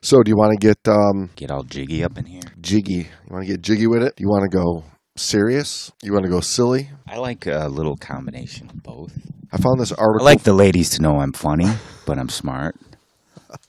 So, 0.00 0.22
do 0.22 0.30
you 0.30 0.36
want 0.36 0.52
to 0.58 0.66
get 0.66 0.78
um, 0.88 1.30
Get 1.36 1.50
all 1.50 1.64
jiggy 1.64 2.04
up 2.04 2.18
in 2.18 2.24
here. 2.26 2.42
jiggy? 2.60 2.92
You 2.94 3.06
want 3.30 3.46
to 3.46 3.52
get 3.52 3.62
jiggy 3.62 3.86
with 3.86 4.02
it? 4.02 4.14
You 4.18 4.28
want 4.28 4.50
to 4.50 4.56
go 4.56 4.84
serious? 5.16 5.90
You 6.02 6.12
want 6.12 6.24
to 6.24 6.30
go 6.30 6.40
silly? 6.40 6.90
I 7.08 7.16
like 7.18 7.46
a 7.46 7.68
little 7.68 7.96
combination 7.96 8.70
of 8.70 8.82
both. 8.82 9.12
I 9.52 9.56
found 9.56 9.80
this 9.80 9.92
article. 9.92 10.26
I 10.26 10.32
like 10.32 10.42
the 10.44 10.52
ladies 10.52 10.90
to 10.90 11.02
know 11.02 11.20
I'm 11.20 11.32
funny, 11.32 11.66
but 12.06 12.18
I'm 12.18 12.28
smart. 12.28 12.76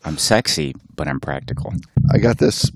I'm 0.04 0.18
sexy, 0.18 0.76
but 0.96 1.08
I'm 1.08 1.20
practical. 1.20 1.74
I 2.14 2.18
got 2.20 2.38
this. 2.38 2.70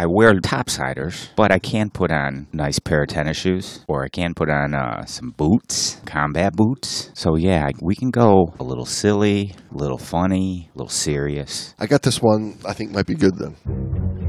I 0.00 0.06
wear 0.06 0.32
topsiders, 0.32 1.28
but 1.36 1.52
I 1.52 1.58
can 1.58 1.90
put 1.90 2.10
on 2.10 2.46
nice 2.54 2.78
pair 2.78 3.02
of 3.02 3.08
tennis 3.08 3.36
shoes, 3.36 3.84
or 3.86 4.02
I 4.02 4.08
can 4.08 4.32
put 4.32 4.48
on 4.48 4.72
uh, 4.72 5.04
some 5.04 5.32
boots, 5.36 6.00
combat 6.06 6.54
boots. 6.54 7.10
So 7.12 7.36
yeah, 7.36 7.68
we 7.82 7.94
can 7.94 8.10
go 8.10 8.54
a 8.58 8.64
little 8.64 8.86
silly, 8.86 9.54
a 9.70 9.76
little 9.76 9.98
funny, 9.98 10.70
a 10.74 10.78
little 10.78 10.88
serious. 10.88 11.74
I 11.78 11.84
got 11.84 12.00
this 12.00 12.22
one. 12.22 12.56
I 12.66 12.72
think 12.72 12.92
might 12.92 13.06
be 13.06 13.14
good 13.14 13.36
then. 13.36 14.19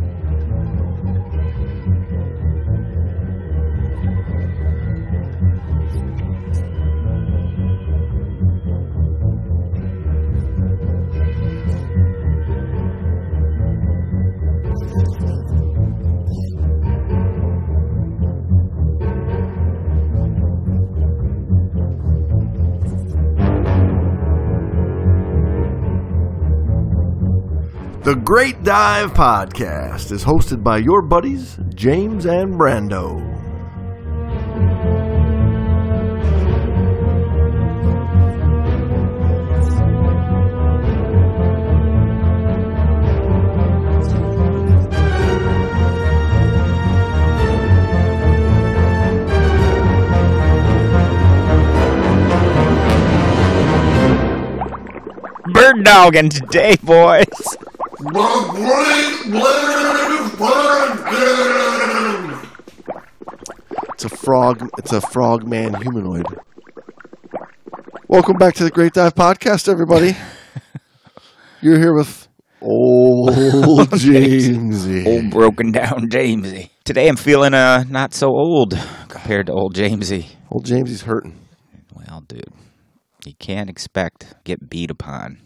The 28.12 28.18
Great 28.18 28.62
Dive 28.66 29.14
Podcast 29.14 30.12
is 30.12 30.26
hosted 30.26 30.62
by 30.62 30.80
your 30.80 31.02
buddies, 31.02 31.58
James 31.74 32.26
and 32.26 32.56
Brando. 32.56 33.22
Bird 55.54 55.86
dogging 55.86 56.28
today, 56.28 56.76
boys. 56.84 57.26
It's 58.04 58.10
a 64.06 64.10
frog. 64.10 64.68
It's 64.80 64.92
a 64.92 65.02
frogman 65.02 65.76
humanoid. 65.76 66.26
Welcome 68.08 68.38
back 68.38 68.56
to 68.56 68.64
the 68.64 68.72
Great 68.72 68.94
Dive 68.94 69.14
Podcast, 69.14 69.70
everybody. 69.70 70.18
You're 71.62 71.78
here 71.78 71.94
with 71.94 72.28
old 72.60 73.30
Jamesy. 73.92 75.06
Old 75.06 75.30
broken 75.30 75.72
down 75.72 76.10
Jamesy. 76.10 76.72
Today 76.84 77.08
I'm 77.08 77.18
feeling 77.18 77.54
uh 77.54 77.84
not 77.88 78.16
so 78.16 78.30
old 78.30 78.76
compared 79.10 79.46
to 79.46 79.54
old 79.54 79.76
Jamesy. 79.76 80.26
Old 80.50 80.66
Jamesy's 80.66 81.04
hurting. 81.04 81.40
Well, 81.94 82.22
dude, 82.22 82.52
you 83.28 83.36
can't 83.36 83.70
expect 83.70 84.34
get 84.44 84.72
beat 84.72 84.90
upon, 84.90 85.38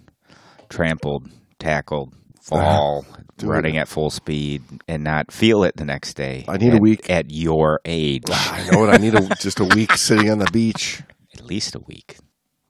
trampled, 0.69 1.27
tackled, 1.59 2.13
fall, 2.45 3.05
running 3.41 3.77
at 3.77 3.87
full 3.87 4.09
speed, 4.09 4.63
and 4.87 5.03
not 5.03 5.31
feel 5.31 5.63
it 5.63 5.75
the 5.77 5.85
next 5.85 6.13
day. 6.13 6.45
I 6.47 6.57
need 6.57 6.73
a 6.73 6.77
week. 6.77 7.09
at 7.09 7.31
your 7.31 7.81
age. 7.85 8.23
I 8.29 8.69
know 8.71 8.85
it. 8.85 8.89
I 8.89 8.97
need 8.97 9.15
a, 9.15 9.27
just 9.39 9.59
a 9.59 9.65
week 9.65 9.93
sitting 9.93 10.29
on 10.29 10.39
the 10.39 10.49
beach. 10.51 11.01
At 11.33 11.45
least 11.45 11.75
a 11.75 11.79
week. 11.79 12.17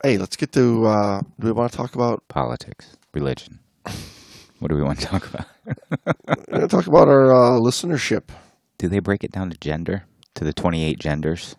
Hey, 0.01 0.17
let's 0.17 0.35
get 0.35 0.51
to. 0.53 0.85
Uh, 0.85 1.21
do 1.39 1.47
we 1.47 1.51
want 1.51 1.71
to 1.71 1.77
talk 1.77 1.95
about? 1.95 2.23
Politics, 2.27 2.97
religion. 3.13 3.59
What 4.59 4.69
do 4.69 4.75
we 4.75 4.83
want 4.83 4.99
to 4.99 5.05
talk 5.05 5.27
about? 5.27 5.45
We're 6.27 6.45
going 6.45 6.61
to 6.61 6.67
talk 6.67 6.87
about 6.87 7.07
our 7.07 7.33
uh, 7.33 7.59
listenership. 7.59 8.29
Do 8.77 8.87
they 8.87 8.99
break 8.99 9.23
it 9.23 9.31
down 9.31 9.49
to 9.49 9.57
gender? 9.57 10.05
To 10.35 10.43
the 10.43 10.53
28 10.53 10.99
genders? 10.99 11.55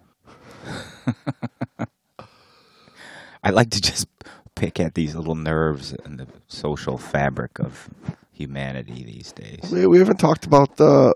I 3.44 3.50
like 3.50 3.70
to 3.70 3.80
just 3.80 4.08
pick 4.56 4.80
at 4.80 4.94
these 4.94 5.14
little 5.14 5.36
nerves 5.36 5.92
in 6.04 6.16
the 6.16 6.26
social 6.48 6.98
fabric 6.98 7.60
of 7.60 7.88
humanity 8.32 9.04
these 9.04 9.30
days. 9.32 9.70
We, 9.70 9.86
we 9.86 9.98
haven't 9.98 10.18
talked 10.18 10.44
about 10.44 10.76
the, 10.76 11.14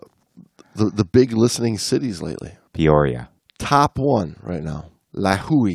the 0.77 0.91
the 0.91 1.05
big 1.05 1.33
listening 1.33 1.79
cities 1.79 2.23
lately. 2.23 2.53
Peoria. 2.73 3.31
Top 3.59 3.99
one 3.99 4.37
right 4.43 4.63
now, 4.63 4.91
La 5.13 5.37
Hui. 5.37 5.75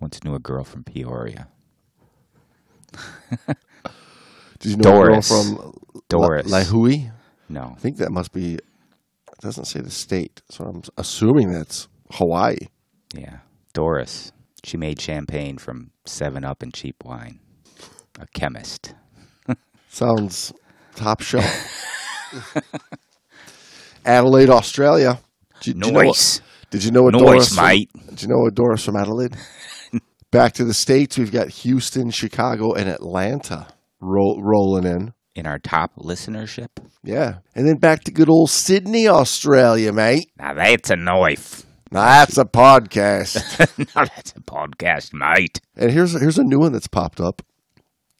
Once 0.00 0.24
knew 0.24 0.34
a 0.34 0.38
girl 0.38 0.64
from 0.64 0.84
Peoria. 0.84 1.48
Did 4.58 4.70
you 4.70 4.76
know 4.76 4.90
a 4.90 5.04
girl 5.04 5.20
Doris. 5.20 5.28
from 5.28 5.74
Doris. 6.08 6.50
La 6.50 6.62
Hui? 6.64 7.10
No. 7.48 7.74
I 7.76 7.80
think 7.80 7.98
that 7.98 8.10
must 8.10 8.32
be. 8.32 8.54
It 8.54 9.40
doesn't 9.40 9.66
say 9.66 9.80
the 9.80 9.90
state, 9.90 10.40
so 10.48 10.64
I'm 10.64 10.82
assuming 10.96 11.52
that's 11.52 11.88
Hawaii. 12.10 12.56
Yeah. 13.14 13.38
Doris. 13.72 14.32
She 14.64 14.76
made 14.76 15.00
champagne 15.00 15.58
from 15.58 15.90
7 16.06 16.44
Up 16.44 16.62
and 16.62 16.72
cheap 16.72 16.96
wine. 17.04 17.38
A 18.18 18.26
chemist. 18.34 18.94
Sounds 19.88 20.52
top 20.96 21.20
shelf. 21.20 21.44
Adelaide, 24.04 24.50
Australia. 24.50 25.20
Did, 25.60 25.78
did 25.80 25.86
you 25.86 25.92
know, 25.92 26.00
Noise. 26.00 26.40
did 26.70 26.84
you 26.84 26.90
know 26.90 27.08
a 27.08 27.12
Noise, 27.12 27.20
Doris? 27.22 27.54
from- 27.54 27.64
mate. 27.66 27.90
Did 28.08 28.22
you 28.22 28.28
know 28.28 28.46
a 28.46 28.50
Doris 28.50 28.84
from 28.84 28.96
Adelaide? 28.96 29.36
Back 30.30 30.52
to 30.54 30.64
the 30.64 30.74
states, 30.74 31.16
we've 31.16 31.32
got 31.32 31.48
Houston, 31.48 32.10
Chicago, 32.10 32.72
and 32.74 32.88
Atlanta 32.88 33.68
roll, 34.00 34.40
rolling 34.42 34.84
in. 34.84 35.12
In 35.36 35.46
our 35.46 35.58
top 35.58 35.94
listenership. 35.96 36.68
Yeah, 37.02 37.38
and 37.56 37.66
then 37.66 37.76
back 37.78 38.04
to 38.04 38.12
good 38.12 38.28
old 38.30 38.50
Sydney, 38.50 39.08
Australia, 39.08 39.92
mate. 39.92 40.30
Now 40.38 40.54
that's 40.54 40.90
a 40.90 40.96
knife. 40.96 41.64
Now 41.94 42.06
that's 42.06 42.36
a 42.38 42.44
podcast. 42.44 43.36
now 43.94 44.04
that's 44.04 44.32
a 44.32 44.40
podcast, 44.40 45.12
mate. 45.12 45.60
and 45.76 45.92
here's 45.92 46.18
here's 46.20 46.38
a 46.38 46.42
new 46.44 46.58
one 46.58 46.72
that's 46.72 46.88
popped 46.88 47.20
up. 47.20 47.40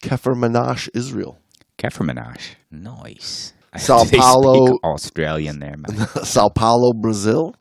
Kefer 0.02 0.34
Menashe, 0.36 0.88
Israel. 0.94 1.38
Kefermanage. 1.76 2.54
Nice. 2.70 3.52
Sao 3.76 4.04
Paulo- 4.04 4.78
Australian 4.84 5.58
there, 5.58 5.74
man. 5.76 6.06
Sao 6.22 6.48
Paulo, 6.50 6.92
Brazil. 6.92 7.54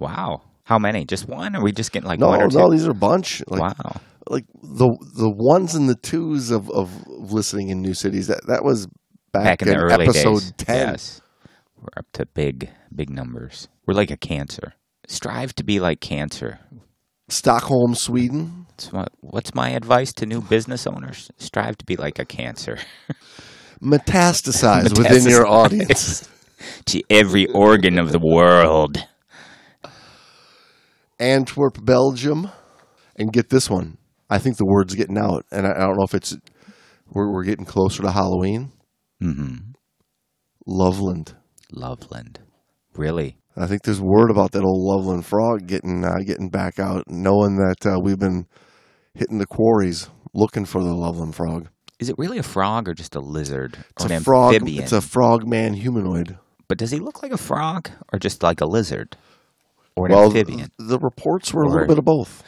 wow. 0.00 0.42
How 0.64 0.80
many? 0.80 1.04
Just 1.04 1.28
one? 1.28 1.54
Are 1.54 1.62
we 1.62 1.70
just 1.70 1.92
getting 1.92 2.08
like 2.08 2.18
No, 2.18 2.26
one 2.28 2.42
or 2.42 2.48
two? 2.48 2.58
no, 2.58 2.70
these 2.72 2.84
are 2.88 2.90
a 2.90 2.94
bunch. 2.94 3.40
Like, 3.46 3.60
wow. 3.60 4.00
like 4.28 4.46
the 4.64 4.88
the 5.16 5.30
ones 5.30 5.76
and 5.76 5.88
the 5.88 5.94
twos 5.94 6.50
of, 6.50 6.68
of 6.70 6.90
listening 7.06 7.68
in 7.68 7.80
new 7.82 7.94
cities. 7.94 8.26
That 8.26 8.44
that 8.48 8.64
was 8.64 8.88
back, 9.30 9.60
Back 9.60 9.62
in 9.62 9.68
the 9.68 9.76
early 9.76 10.06
episode 10.06 10.40
days. 10.40 10.52
ten. 10.58 10.88
Yes. 10.88 11.20
We're 11.80 11.98
up 12.00 12.06
to 12.14 12.26
big, 12.26 12.70
big 12.92 13.10
numbers. 13.10 13.68
We're 13.86 13.94
like 13.94 14.10
a 14.10 14.16
cancer. 14.16 14.72
Strive 15.06 15.54
to 15.54 15.64
be 15.64 15.80
like 15.80 16.00
cancer. 16.00 16.60
Stockholm, 17.28 17.94
Sweden. 17.94 18.66
What, 18.90 19.12
what's 19.20 19.54
my 19.54 19.70
advice 19.70 20.12
to 20.14 20.26
new 20.26 20.40
business 20.40 20.86
owners? 20.86 21.30
Strive 21.38 21.78
to 21.78 21.84
be 21.84 21.96
like 21.96 22.18
a 22.18 22.24
cancer. 22.24 22.78
Metastasize 23.82 24.96
within 24.96 25.28
your 25.30 25.46
audience. 25.46 26.28
to 26.86 27.02
every 27.10 27.46
organ 27.48 27.98
of 27.98 28.12
the 28.12 28.18
world. 28.18 29.06
Antwerp, 31.18 31.84
Belgium, 31.84 32.50
and 33.16 33.32
get 33.32 33.50
this 33.50 33.70
one. 33.70 33.98
I 34.28 34.38
think 34.38 34.56
the 34.56 34.66
word's 34.66 34.94
getting 34.94 35.18
out, 35.18 35.46
and 35.50 35.66
I, 35.66 35.70
I 35.70 35.78
don't 35.78 35.96
know 35.96 36.04
if 36.04 36.14
it's 36.14 36.36
we're 37.10 37.32
we're 37.32 37.44
getting 37.44 37.64
closer 37.64 38.02
to 38.02 38.10
Halloween. 38.10 38.72
Mm-hmm. 39.22 39.72
Loveland. 40.66 41.34
Loveland. 41.72 42.40
Really? 42.94 43.38
I 43.56 43.66
think 43.66 43.82
there's 43.82 44.00
word 44.00 44.30
about 44.30 44.52
that 44.52 44.62
old 44.64 44.82
Loveland 44.82 45.24
frog 45.24 45.66
getting 45.66 46.04
uh, 46.04 46.18
getting 46.24 46.50
back 46.50 46.78
out, 46.78 47.04
knowing 47.08 47.56
that 47.56 47.86
uh, 47.86 47.98
we've 47.98 48.18
been 48.18 48.46
hitting 49.14 49.38
the 49.38 49.46
quarries 49.46 50.10
looking 50.34 50.66
for 50.66 50.82
the 50.82 50.92
Loveland 50.92 51.34
frog. 51.34 51.68
Is 51.98 52.10
it 52.10 52.16
really 52.18 52.36
a 52.36 52.42
frog 52.42 52.88
or 52.88 52.94
just 52.94 53.14
a 53.14 53.20
lizard 53.20 53.78
It's 53.96 54.04
or 54.04 54.12
a 54.12 54.20
frog. 54.20 54.54
amphibian? 54.54 54.82
It's 54.82 54.92
a 54.92 55.00
frogman 55.00 55.72
humanoid. 55.74 56.36
But 56.68 56.76
does 56.78 56.90
he 56.90 56.98
look 56.98 57.22
like 57.22 57.32
a 57.32 57.38
frog 57.38 57.88
or 58.12 58.18
just 58.18 58.42
like 58.42 58.60
a 58.60 58.66
lizard 58.66 59.16
or 59.94 60.06
an 60.06 60.12
well, 60.12 60.24
amphibian? 60.24 60.70
the 60.78 60.98
reports 60.98 61.54
were 61.54 61.62
a 61.62 61.68
little 61.70 61.86
bit 61.86 61.98
of 61.98 62.04
both. 62.04 62.42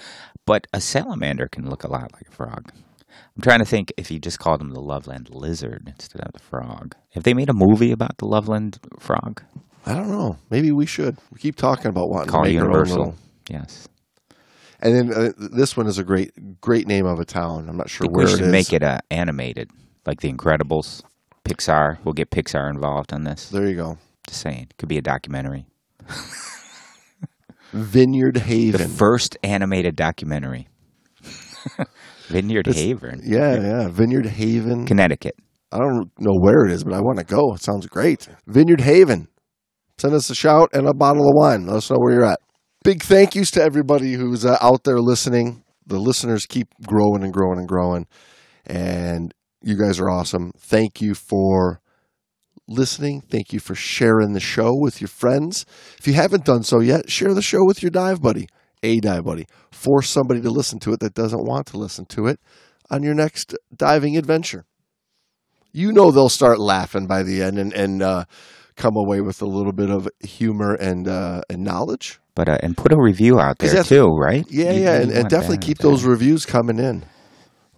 But 0.45 0.67
a 0.75 0.81
salamander 0.81 1.49
can 1.49 1.69
look 1.71 1.85
a 1.85 1.91
lot 1.91 2.13
like 2.13 2.29
a 2.29 2.33
frog. 2.33 2.73
I'm 3.37 3.43
trying 3.43 3.61
to 3.61 3.65
think 3.65 3.93
if 3.97 4.11
you 4.11 4.19
just 4.19 4.39
called 4.39 4.61
him 4.61 4.71
the 4.71 4.81
Loveland 4.81 5.29
lizard 5.31 5.85
instead 5.87 6.21
of 6.21 6.33
the 6.33 6.41
frog. 6.41 6.95
Have 7.11 7.23
they 7.23 7.35
made 7.35 7.49
a 7.49 7.55
movie 7.55 7.93
about 7.93 8.19
the 8.19 8.27
Loveland 8.27 8.79
frog? 8.99 9.43
I 9.89 9.95
don't 9.95 10.11
know. 10.11 10.37
Maybe 10.51 10.71
we 10.73 10.87
should. 10.87 11.17
We 11.33 11.39
keep 11.39 11.57
talking 11.57 11.87
about 11.87 12.09
wanting 12.11 12.29
Call 12.31 12.45
to 12.45 12.49
make 12.51 12.59
our 12.59 12.65
own 12.65 12.71
Universal. 12.73 12.97
little. 12.99 13.15
Yes. 13.51 13.89
And 14.81 14.95
then 14.95 15.13
uh, 15.13 15.33
this 15.57 15.77
one 15.77 15.87
is 15.87 15.99
a 15.99 16.05
great, 16.05 16.61
great 16.61 16.87
name 16.87 17.07
of 17.07 17.19
a 17.19 17.25
town. 17.25 17.69
I'm 17.69 17.77
not 17.77 17.89
sure 17.91 18.05
think 18.05 18.17
we 18.17 18.25
where 18.25 18.29
should 18.29 18.41
it 18.43 18.47
is. 18.47 18.53
make 18.53 18.73
it 18.73 18.83
uh, 18.83 18.99
animated, 19.11 19.71
like 20.07 20.21
The 20.21 20.33
Incredibles. 20.33 21.03
Pixar. 21.45 21.99
We'll 22.05 22.13
get 22.13 22.31
Pixar 22.31 22.69
involved 22.71 23.13
on 23.15 23.25
this. 23.25 23.49
There 23.49 23.67
you 23.67 23.75
go. 23.75 23.97
Just 24.29 24.43
saying, 24.43 24.69
could 24.77 24.89
be 24.91 24.99
a 24.99 25.03
documentary. 25.03 25.65
Vineyard 27.73 28.37
Haven, 28.39 28.81
The 28.81 28.89
first 28.97 29.37
animated 29.43 29.97
documentary. 29.97 30.69
Vineyard 32.29 32.67
Haven, 32.67 33.21
yeah, 33.25 33.55
yeah. 33.61 33.89
Vineyard 33.89 34.27
Haven. 34.27 34.87
Connecticut. 34.87 35.35
I 35.73 35.79
don't 35.79 36.11
know 36.19 36.35
where 36.39 36.65
it 36.67 36.73
is, 36.73 36.85
but 36.85 36.95
I 36.95 37.01
want 37.01 37.19
to 37.19 37.25
go. 37.25 37.53
It 37.55 37.63
sounds 37.63 37.87
great. 37.87 38.29
Vineyard 38.47 38.81
Haven. 38.83 39.29
Send 39.99 40.15
us 40.15 40.31
a 40.31 40.35
shout 40.35 40.71
and 40.73 40.87
a 40.87 40.95
bottle 40.95 41.29
of 41.29 41.35
wine. 41.35 41.67
Let 41.67 41.77
us 41.77 41.91
know 41.91 41.99
where 41.99 42.13
you're 42.13 42.25
at. 42.25 42.41
Big 42.85 43.03
thank 43.03 43.35
yous 43.35 43.51
to 43.53 43.63
everybody 43.63 44.13
who's 44.13 44.45
uh, 44.45 44.57
out 44.61 44.85
there 44.85 45.01
listening. 45.01 45.65
The 45.87 45.99
listeners 45.99 46.47
keep 46.47 46.69
growing 46.87 47.25
and 47.25 47.33
growing 47.33 47.59
and 47.59 47.69
growing. 47.69 48.07
And 48.65 49.35
you 49.61 49.77
guys 49.77 49.99
are 49.99 50.09
awesome. 50.09 50.53
Thank 50.57 51.01
you 51.01 51.15
for 51.15 51.81
listening. 52.69 53.23
Thank 53.23 53.53
you 53.53 53.59
for 53.59 53.75
sharing 53.75 54.35
the 54.35 54.41
show 54.41 54.73
with 54.75 55.01
your 55.01 55.09
friends. 55.09 55.67
If 55.99 56.07
you 56.07 56.13
haven't 56.13 56.45
done 56.45 56.63
so 56.63 56.81
yet, 56.81 57.11
share 57.11 57.35
the 57.35 57.43
show 57.43 57.65
with 57.65 57.83
your 57.83 57.91
dive 57.91 58.23
buddy, 58.23 58.47
a 58.83 59.01
dive 59.01 59.25
buddy. 59.25 59.47
Force 59.73 60.09
somebody 60.09 60.41
to 60.43 60.51
listen 60.51 60.79
to 60.81 60.93
it 60.93 61.01
that 61.01 61.15
doesn't 61.15 61.45
want 61.45 61.67
to 61.69 61.79
listen 61.79 62.05
to 62.07 62.27
it 62.27 62.39
on 62.91 63.03
your 63.03 63.15
next 63.15 63.55
diving 63.75 64.17
adventure 64.17 64.65
you 65.73 65.93
know 65.93 66.11
they'll 66.11 66.29
start 66.29 66.59
laughing 66.59 67.07
by 67.07 67.23
the 67.23 67.43
end 67.43 67.59
and, 67.59 67.73
and 67.73 68.03
uh, 68.03 68.25
come 68.79 68.97
away 68.97 69.21
with 69.21 69.43
a 69.43 69.47
little 69.47 69.73
bit 69.73 69.91
of 69.91 70.09
humor 70.21 70.75
and 70.75 71.07
uh, 71.07 71.43
and 71.51 71.63
knowledge. 71.63 72.19
But 72.35 72.49
uh, 72.49 72.59
and 72.63 72.77
put 72.77 72.93
a 72.93 72.97
review 72.99 73.39
out 73.39 73.59
there 73.59 73.83
too, 73.83 74.07
right? 74.07 74.45
Yeah, 74.49 74.73
You- 74.73 74.83
yeah, 74.85 75.01
and, 75.01 75.11
and 75.11 75.29
definitely 75.29 75.59
keep 75.59 75.79
there. 75.79 75.91
those 75.91 76.05
reviews 76.05 76.47
coming 76.47 76.79
in. 76.79 77.05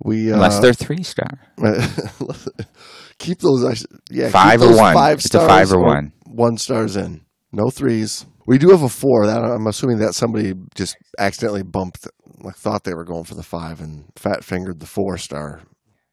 We 0.02 0.30
uh, 0.30 0.36
Unless 0.36 0.60
they're 0.60 0.72
three 0.72 1.02
star. 1.02 1.40
keep 3.18 3.40
those. 3.40 3.84
Yeah, 4.10 4.26
keep 4.26 4.32
Five 4.32 4.62
or 4.62 4.76
one. 4.76 4.94
Five 4.94 5.18
It's 5.18 5.34
a 5.34 5.46
five 5.46 5.72
or 5.72 5.80
one. 5.82 6.12
One 6.26 6.56
stars 6.56 6.96
in. 6.96 7.22
No 7.52 7.70
threes. 7.70 8.26
We 8.46 8.58
do 8.58 8.70
have 8.70 8.82
a 8.82 8.88
four. 8.88 9.26
That 9.26 9.42
I'm 9.44 9.66
assuming 9.66 9.98
that 9.98 10.14
somebody 10.14 10.54
just 10.74 10.96
accidentally 11.18 11.62
bumped, 11.62 12.06
like 12.42 12.56
thought 12.56 12.84
they 12.84 12.94
were 12.94 13.04
going 13.04 13.24
for 13.24 13.34
the 13.34 13.42
five 13.42 13.80
and 13.80 14.04
fat 14.16 14.44
fingered 14.44 14.80
the 14.80 14.86
four 14.86 15.18
star. 15.18 15.60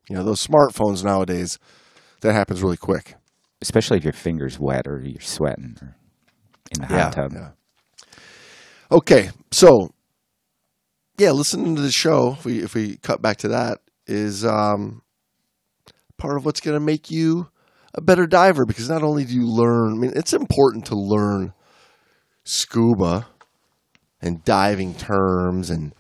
You 0.10 0.16
know 0.16 0.24
those 0.24 0.46
smartphones 0.46 1.04
nowadays. 1.04 1.60
That 2.22 2.34
happens 2.34 2.64
really 2.64 2.78
quick. 2.78 3.16
Especially 3.62 3.98
if 3.98 4.04
your 4.04 4.14
finger's 4.14 4.60
wet 4.60 4.88
or 4.88 5.02
you're 5.04 5.22
sweating 5.22 5.76
or 5.82 5.98
in 6.72 6.82
the 6.82 6.88
hot 6.88 7.14
tub. 7.14 7.34
Yeah. 7.34 7.50
Okay, 8.92 9.32
so 9.52 9.90
yeah, 11.18 11.32
listening 11.32 11.76
to 11.76 11.82
the 11.82 11.92
show, 11.92 12.34
if 12.34 12.46
we 12.46 12.60
if 12.60 12.76
we 12.76 12.98
cut 12.98 13.22
back 13.22 13.38
to 13.38 13.48
that, 13.50 13.80
is 14.06 14.46
um, 14.46 15.02
part 16.18 16.38
of 16.38 16.46
what's 16.46 16.62
going 16.62 16.76
to 16.76 16.86
make 16.86 17.10
you 17.10 17.50
a 17.94 18.02
better 18.02 18.28
diver 18.28 18.66
because 18.66 18.90
not 18.90 19.04
only 19.04 19.26
do 19.26 19.34
you 19.34 19.48
learn, 19.48 19.94
I 19.94 19.96
mean, 19.96 20.14
it's 20.16 20.34
important 20.34 20.86
to 20.88 20.96
learn 20.96 21.54
scuba 22.44 23.28
and 24.22 24.44
diving 24.44 24.94
terms 24.94 25.70
and 25.70 25.94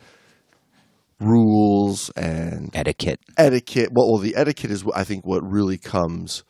rules 1.19 2.09
and 2.11 2.69
Etiquette. 2.75 3.19
etiquette. 3.37 3.89
Well, 3.91 4.11
well, 4.11 4.21
the 4.21 4.35
etiquette 4.35 4.71
is, 4.71 4.85
I 4.95 5.03
think, 5.03 5.25
what 5.25 5.43
really 5.43 5.77
comes 5.77 6.43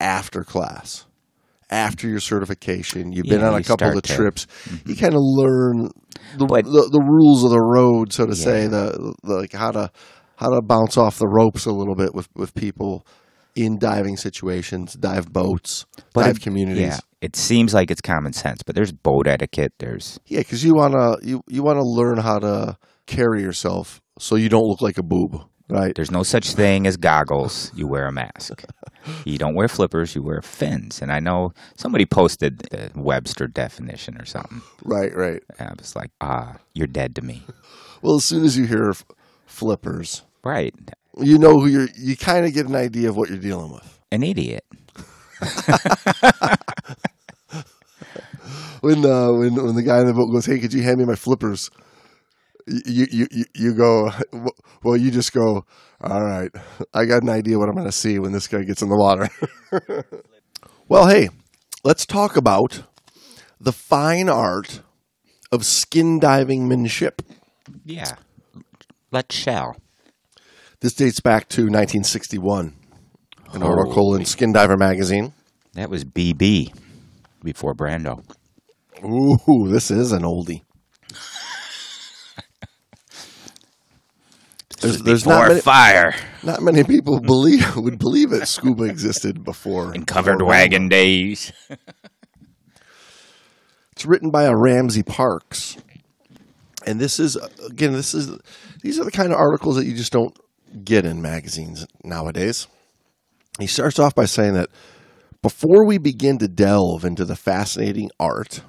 after 0.00 0.44
class, 0.44 1.06
after 1.70 2.08
your 2.08 2.20
certification. 2.20 3.12
You've 3.12 3.26
been 3.26 3.40
Yeah, 3.40 3.50
on 3.50 3.60
a 3.60 3.62
couple 3.64 3.86
of 3.88 3.92
start 3.92 3.94
the 3.94 4.02
to- 4.02 4.14
trips. 4.16 4.46
You 4.66 4.72
mm-hmm. 4.78 4.92
kind 4.94 5.14
of 5.14 5.20
learn 5.22 5.90
the, 6.38 6.46
But- 6.46 6.64
the 6.64 6.88
the 6.92 7.02
rules 7.02 7.44
of 7.44 7.50
the 7.50 7.60
road, 7.60 8.12
so 8.12 8.26
to 8.26 8.34
say, 8.36 8.66
the, 8.66 9.14
the 9.22 9.34
like 9.34 9.52
how 9.52 9.70
to 9.72 9.90
how 10.36 10.50
to 10.50 10.60
bounce 10.62 10.96
off 10.96 11.18
the 11.18 11.28
ropes 11.28 11.64
a 11.66 11.72
little 11.72 11.94
bit 11.94 12.14
with 12.14 12.28
with 12.34 12.54
people 12.54 13.06
in 13.56 13.78
diving 13.78 14.16
situations, 14.16 14.94
dive 14.94 15.32
boats, 15.32 15.86
But 16.12 16.24
dive 16.24 16.36
it- 16.36 16.42
communities. 16.42 16.80
Yeah, 16.82 16.98
it 17.20 17.36
seems 17.36 17.72
like 17.72 17.90
it's 17.90 18.00
common 18.00 18.32
sense, 18.32 18.62
but 18.64 18.74
there's 18.74 18.92
boat 18.92 19.26
etiquette. 19.28 19.72
There's 19.78 20.18
Yeah, 20.26 20.40
because 20.40 20.64
you 20.64 20.74
wanna 20.74 21.16
you 21.22 21.42
you 21.48 21.62
wanna 21.62 21.84
learn 21.84 22.18
how 22.18 22.38
to 22.40 22.76
carry 23.06 23.42
yourself 23.42 24.00
so 24.18 24.34
you 24.36 24.48
don't 24.48 24.66
look 24.66 24.80
like 24.82 24.98
a 24.98 25.02
boob, 25.02 25.42
right? 25.68 25.94
there's 25.94 26.10
no 26.10 26.22
such 26.22 26.52
thing 26.52 26.86
as 26.86 26.96
goggles. 26.96 27.70
You 27.74 27.86
wear 27.86 28.06
a 28.06 28.12
mask. 28.12 28.64
You 29.26 29.36
don't 29.36 29.54
wear 29.54 29.68
flippers. 29.68 30.14
You 30.14 30.22
wear 30.22 30.40
fins. 30.40 31.02
And 31.02 31.12
I 31.12 31.20
know 31.20 31.52
somebody 31.76 32.06
posted 32.06 32.66
a 32.72 32.88
Webster 32.94 33.46
definition 33.46 34.16
or 34.18 34.24
something. 34.24 34.62
Right, 34.82 35.14
right. 35.14 35.42
And 35.58 35.68
I 35.68 35.72
was 35.78 35.94
like, 35.94 36.10
ah, 36.22 36.56
you're 36.72 36.86
dead 36.86 37.14
to 37.16 37.22
me. 37.22 37.42
Well, 38.00 38.14
as 38.16 38.24
soon 38.24 38.44
as 38.44 38.56
you 38.56 38.64
hear 38.64 38.88
f- 38.90 39.04
flippers, 39.44 40.22
Right, 40.42 40.74
you 41.20 41.38
know 41.38 41.60
who 41.60 41.66
you're. 41.66 41.88
You 41.98 42.16
kind 42.16 42.46
of 42.46 42.54
get 42.54 42.66
an 42.66 42.74
idea 42.74 43.10
of 43.10 43.16
what 43.18 43.28
you're 43.28 43.36
dealing 43.38 43.72
with. 43.72 43.98
an 44.10 44.22
idiot. 44.22 44.64
When 48.80 49.04
uh, 49.04 49.32
when 49.32 49.54
when 49.54 49.74
the 49.74 49.82
guy 49.82 50.00
in 50.00 50.06
the 50.06 50.12
boat 50.12 50.30
goes, 50.30 50.44
"Hey, 50.46 50.58
could 50.58 50.74
you 50.74 50.82
hand 50.82 50.98
me 50.98 51.04
my 51.06 51.14
flippers?" 51.14 51.70
You 52.66 53.06
you 53.10 53.26
you, 53.54 53.74
go. 53.74 54.10
Well, 54.82 54.96
you 54.96 55.10
just 55.10 55.32
go. 55.32 55.66
All 56.00 56.24
right, 56.24 56.50
I 56.94 57.04
got 57.04 57.22
an 57.22 57.28
idea 57.28 57.58
what 57.58 57.68
I'm 57.68 57.74
going 57.74 57.86
to 57.86 57.92
see 57.92 58.18
when 58.18 58.32
this 58.32 58.48
guy 58.48 58.62
gets 58.62 58.80
in 58.80 58.88
the 58.88 58.96
water. 58.96 59.28
well, 60.88 61.06
hey, 61.08 61.28
let's 61.82 62.06
talk 62.06 62.36
about 62.36 62.84
the 63.60 63.72
fine 63.72 64.30
art 64.30 64.80
of 65.52 65.64
skin 65.64 66.18
diving 66.18 66.66
manship. 66.66 67.22
Yeah, 67.84 68.16
let's 69.10 69.34
shall. 69.36 69.76
This 70.80 70.94
dates 70.94 71.20
back 71.20 71.48
to 71.50 71.62
1961. 71.62 72.74
An 73.52 73.62
article 73.62 74.16
in 74.16 74.24
Skin 74.24 74.52
Diver 74.52 74.76
magazine. 74.76 75.32
That 75.74 75.88
was 75.88 76.04
BB 76.04 76.74
before 77.42 77.72
Brando. 77.72 78.24
Ooh, 79.04 79.68
this 79.68 79.90
is 79.90 80.12
an 80.12 80.22
oldie. 80.22 80.63
There's, 84.80 85.02
there's 85.02 85.22
before 85.22 85.38
not 85.38 85.48
many, 85.48 85.60
fire 85.60 86.14
not 86.42 86.62
many 86.62 86.84
people 86.84 87.20
believe 87.20 87.76
would 87.76 87.98
believe 87.98 88.30
that 88.30 88.46
scuba 88.48 88.84
existed 88.84 89.44
before. 89.44 89.94
In 89.94 90.04
covered 90.04 90.38
before 90.38 90.48
wagon 90.48 90.88
days. 90.88 91.52
It's 93.94 94.04
written 94.04 94.30
by 94.30 94.42
a 94.42 94.56
Ramsey 94.56 95.04
Parks, 95.04 95.76
and 96.84 97.00
this 97.00 97.20
is 97.20 97.36
again, 97.64 97.92
this 97.92 98.12
is 98.12 98.36
these 98.82 98.98
are 98.98 99.04
the 99.04 99.12
kind 99.12 99.32
of 99.32 99.38
articles 99.38 99.76
that 99.76 99.86
you 99.86 99.94
just 99.94 100.12
don't 100.12 100.36
get 100.84 101.04
in 101.04 101.22
magazines 101.22 101.86
nowadays. 102.02 102.66
He 103.60 103.68
starts 103.68 104.00
off 104.00 104.12
by 104.12 104.24
saying 104.24 104.54
that 104.54 104.68
before 105.42 105.86
we 105.86 105.98
begin 105.98 106.38
to 106.38 106.48
delve 106.48 107.04
into 107.04 107.24
the 107.24 107.36
fascinating 107.36 108.10
art, 108.18 108.62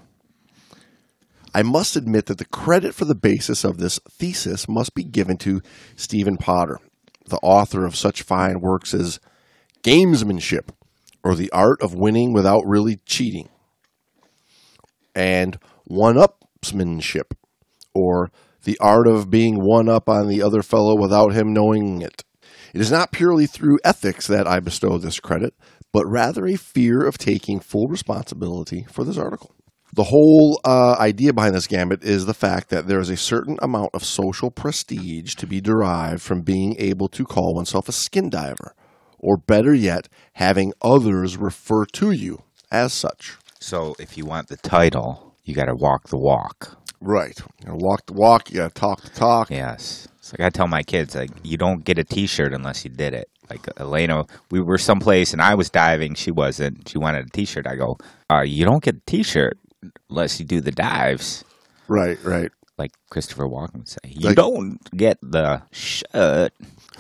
I 1.56 1.64
must 1.64 1.96
admit 1.96 2.26
that 2.26 2.38
the 2.38 2.44
credit 2.44 2.94
for 2.94 3.06
the 3.06 3.16
basis 3.16 3.64
of 3.64 3.78
this 3.78 3.98
thesis 4.12 4.68
must 4.68 4.94
be 4.94 5.06
given 5.06 5.38
to 5.38 5.62
Stephen 5.96 6.36
Potter, 6.36 6.80
the 7.28 7.40
author 7.42 7.86
of 7.86 7.96
such 7.96 8.24
fine 8.24 8.60
works 8.60 8.94
as 8.94 9.22
Gamesmanship, 9.82 10.72
or 11.24 11.34
The 11.34 11.50
Art 11.52 11.82
of 11.82 11.96
Winning 11.96 12.34
Without 12.34 12.66
Really 12.66 12.98
Cheating, 13.06 13.48
and 15.16 15.58
One 15.86 16.18
Upsmanship, 16.18 17.32
or 17.94 18.32
The 18.66 18.78
Art 18.82 19.08
of 19.08 19.30
Being 19.30 19.56
One 19.56 19.88
Up 19.88 20.10
on 20.10 20.28
the 20.28 20.42
Other 20.42 20.62
Fellow 20.62 21.00
Without 21.00 21.32
Him 21.32 21.54
Knowing 21.54 22.02
It. 22.02 22.26
It 22.74 22.82
is 22.82 22.92
not 22.92 23.14
purely 23.14 23.46
through 23.46 23.80
ethics 23.86 24.28
that 24.28 24.46
I 24.46 24.60
bestow 24.60 24.98
this 24.98 25.22
credit, 25.22 25.54
but 25.94 26.06
rather 26.06 26.46
a 26.46 26.58
fear 26.58 27.06
of 27.08 27.18
taking 27.18 27.62
full 27.62 27.88
responsibility 27.88 28.86
for 28.92 29.06
this 29.06 29.18
article. 29.18 29.55
The 29.96 30.04
whole 30.04 30.60
uh, 30.66 30.98
idea 31.00 31.32
behind 31.32 31.56
this 31.56 31.68
gambit 31.68 32.04
is 32.04 32.25
the 32.25 32.34
fact 32.34 32.68
that 32.68 32.86
there 32.86 33.00
is 33.00 33.10
a 33.10 33.16
certain 33.16 33.58
amount 33.62 33.92
of 33.94 34.04
social 34.04 34.52
prestige 34.52 35.36
to 35.36 35.48
be 35.48 35.62
derived 35.62 36.22
from 36.22 36.42
being 36.42 36.75
able 36.78 37.08
to 37.08 37.24
call 37.24 37.56
oneself 37.56 37.88
a 37.88 37.94
skin 37.94 38.30
diver, 38.30 38.75
or 39.20 39.38
better 39.38 39.74
yet, 39.74 40.10
having 40.34 40.74
others 40.82 41.38
refer 41.38 41.86
to 41.94 42.12
you 42.12 42.42
as 42.70 42.92
such. 42.92 43.38
So 43.62 43.96
if 43.98 44.18
you 44.18 44.25
want 44.25 44.50
the 44.50 44.58
title, 44.58 45.38
you 45.46 45.56
got 45.56 45.68
to 45.68 45.75
walk 45.75 46.10
the 46.10 46.18
walk. 46.18 46.78
Right. 47.00 47.40
You 47.60 47.68
gotta 47.68 47.78
walk 47.78 48.06
the 48.08 48.14
walk, 48.14 48.52
you 48.52 48.58
gotta 48.58 48.74
talk 48.74 49.02
the 49.02 49.10
talk. 49.12 49.50
Yes. 49.50 50.10
It's 50.18 50.34
like 50.34 50.42
I 50.42 50.50
tell 50.50 50.68
my 50.68 50.84
kids, 50.84 51.16
like 51.16 51.30
you 51.44 51.56
don't 51.56 51.86
get 51.86 52.00
a 52.00 52.04
T-shirt 52.04 52.52
unless 52.52 52.84
you 52.84 52.90
did 52.90 53.14
it. 53.14 53.30
Like 53.50 53.66
Elena, 53.80 54.25
we 54.50 54.60
were 54.60 54.78
someplace 54.78 55.32
and 55.32 55.42
I 55.42 55.54
was 55.56 55.70
diving, 55.70 56.16
she 56.16 56.32
wasn't. 56.32 56.90
She 56.90 56.98
wanted 56.98 57.28
a 57.28 57.30
T-shirt. 57.30 57.68
I 57.68 57.75
go, 57.75 57.98
uh, 58.30 58.42
you 58.42 58.66
don't 58.66 58.84
get 58.84 58.96
a 58.96 59.02
T-shirt 59.06 59.58
unless 60.10 60.39
you 60.39 60.46
do 60.46 60.62
the 60.62 60.72
dives. 60.72 61.44
Right, 61.88 62.18
right. 62.24 62.51
Like 62.77 62.92
Christopher 63.10 63.44
Walken 63.46 63.75
would 63.75 63.88
say, 63.88 64.00
you 64.06 64.27
Like- 64.30 64.36
don't 64.36 64.80
get 64.98 65.18
the 65.22 65.62
shirt 65.72 66.51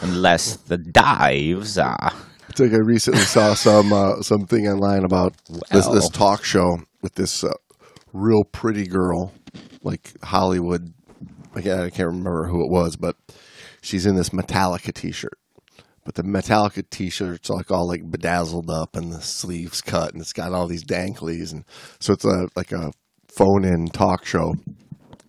unless 0.01 0.55
the 0.57 0.77
dives 0.77 1.77
are. 1.77 2.13
It's 2.49 2.59
like 2.59 2.71
I 2.73 2.77
recently 2.77 3.19
saw 3.21 3.53
some 3.53 3.91
uh, 3.91 4.21
something 4.21 4.67
online 4.67 5.03
about 5.03 5.33
this, 5.71 5.87
this 5.87 6.07
talk 6.09 6.45
show 6.45 6.79
with 7.01 7.15
this 7.15 7.43
uh, 7.43 7.53
real 8.13 8.43
pretty 8.45 8.87
girl, 8.87 9.33
like 9.83 10.13
Hollywood. 10.23 10.93
Again, 11.55 11.79
I 11.79 11.89
can't 11.89 12.07
remember 12.07 12.45
who 12.47 12.63
it 12.63 12.69
was, 12.69 12.95
but 12.95 13.17
she's 13.81 14.05
in 14.05 14.15
this 14.15 14.29
Metallica 14.29 14.93
T-shirt. 14.93 15.37
But 16.05 16.15
the 16.15 16.23
Metallica 16.23 16.87
T-shirt's 16.89 17.49
like 17.49 17.71
all 17.71 17.87
like 17.87 18.09
bedazzled 18.09 18.69
up 18.69 18.95
and 18.95 19.11
the 19.11 19.21
sleeves 19.21 19.81
cut, 19.81 20.13
and 20.13 20.21
it's 20.21 20.33
got 20.33 20.53
all 20.53 20.67
these 20.67 20.85
danklies, 20.85 21.51
and 21.51 21.65
so 21.99 22.13
it's 22.13 22.23
a 22.23 22.47
like 22.55 22.71
a 22.71 22.91
phone-in 23.27 23.87
talk 23.87 24.25
show, 24.25 24.55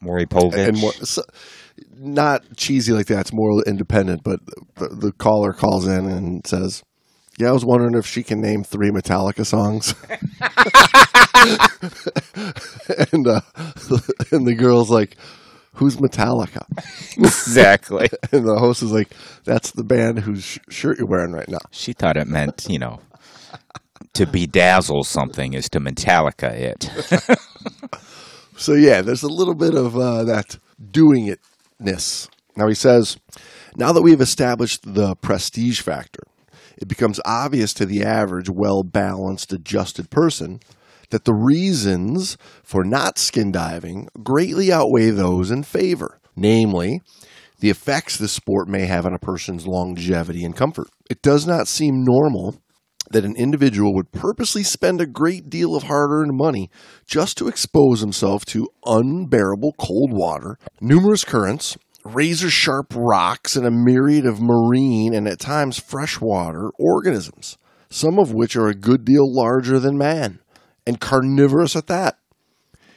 Maury 0.00 0.26
Povich. 0.26 0.68
and 0.68 0.78
more, 0.78 0.92
so, 0.92 1.22
not 1.96 2.44
cheesy 2.56 2.92
like 2.92 3.06
that. 3.06 3.20
It's 3.20 3.32
more 3.32 3.62
independent, 3.66 4.22
but 4.22 4.40
the, 4.76 4.88
the 4.88 5.12
caller 5.12 5.52
calls 5.52 5.88
in 5.88 6.06
and 6.06 6.46
says. 6.46 6.84
Yeah, 7.38 7.50
I 7.50 7.52
was 7.52 7.66
wondering 7.66 7.94
if 7.96 8.06
she 8.06 8.22
can 8.22 8.40
name 8.40 8.64
three 8.64 8.90
Metallica 8.90 9.44
songs. 9.44 9.94
and 13.12 13.26
uh, 13.26 13.42
and 14.32 14.46
the 14.46 14.54
girl's 14.56 14.88
like, 14.88 15.18
"Who's 15.76 15.96
Metallica?" 15.96 16.62
exactly. 17.16 18.08
And 18.32 18.46
the 18.46 18.58
host 18.58 18.82
is 18.82 18.92
like, 18.92 19.14
"That's 19.44 19.70
the 19.70 19.84
band 19.84 20.20
whose 20.20 20.44
sh- 20.44 20.58
shirt 20.68 20.98
you're 20.98 21.06
wearing 21.06 21.32
right 21.32 21.48
now." 21.48 21.58
She 21.70 21.92
thought 21.92 22.16
it 22.16 22.26
meant, 22.26 22.66
you 22.68 22.78
know, 22.78 23.00
to 24.14 24.26
bedazzle 24.26 25.04
something 25.04 25.54
is 25.54 25.68
to 25.70 25.80
Metallica 25.80 26.50
it. 26.52 26.90
So 28.58 28.72
yeah, 28.72 29.02
there's 29.02 29.22
a 29.22 29.28
little 29.28 29.54
bit 29.54 29.74
of 29.74 29.96
uh, 29.96 30.24
that 30.24 30.56
doing 30.90 31.34
itness. 31.78 32.28
Now 32.56 32.68
he 32.68 32.74
says, 32.74 33.18
now 33.76 33.92
that 33.92 34.00
we've 34.00 34.20
established 34.20 34.94
the 34.94 35.14
prestige 35.16 35.82
factor, 35.82 36.22
it 36.78 36.88
becomes 36.88 37.20
obvious 37.26 37.74
to 37.74 37.84
the 37.84 38.02
average, 38.02 38.48
well 38.48 38.82
balanced, 38.82 39.52
adjusted 39.52 40.08
person 40.08 40.60
that 41.10 41.24
the 41.24 41.34
reasons 41.34 42.36
for 42.62 42.84
not 42.84 43.18
skin 43.18 43.52
diving 43.52 44.08
greatly 44.22 44.72
outweigh 44.72 45.10
those 45.10 45.50
in 45.50 45.62
favor, 45.62 46.20
namely, 46.34 47.00
the 47.60 47.70
effects 47.70 48.16
the 48.16 48.28
sport 48.28 48.68
may 48.68 48.86
have 48.86 49.06
on 49.06 49.14
a 49.14 49.18
person's 49.18 49.66
longevity 49.66 50.44
and 50.44 50.56
comfort. 50.56 50.88
It 51.08 51.22
does 51.22 51.46
not 51.46 51.68
seem 51.68 52.04
normal 52.04 52.56
that 53.10 53.24
an 53.24 53.36
individual 53.36 53.94
would 53.94 54.12
purposely 54.12 54.62
spend 54.62 55.00
a 55.00 55.06
great 55.06 55.48
deal 55.48 55.76
of 55.76 55.84
hard 55.84 56.10
earned 56.10 56.36
money 56.36 56.70
just 57.06 57.38
to 57.38 57.48
expose 57.48 58.00
himself 58.00 58.44
to 58.46 58.68
unbearable 58.84 59.74
cold 59.78 60.10
water, 60.12 60.58
numerous 60.80 61.24
currents, 61.24 61.76
razor 62.04 62.50
sharp 62.50 62.92
rocks, 62.94 63.56
and 63.56 63.66
a 63.66 63.70
myriad 63.70 64.26
of 64.26 64.40
marine 64.40 65.14
and 65.14 65.28
at 65.28 65.38
times 65.38 65.78
freshwater 65.78 66.70
organisms, 66.78 67.56
some 67.90 68.18
of 68.18 68.32
which 68.32 68.56
are 68.56 68.66
a 68.66 68.74
good 68.74 69.04
deal 69.04 69.32
larger 69.32 69.78
than 69.78 69.96
man, 69.96 70.40
and 70.86 71.00
carnivorous 71.00 71.76
at 71.76 71.86
that. 71.88 72.18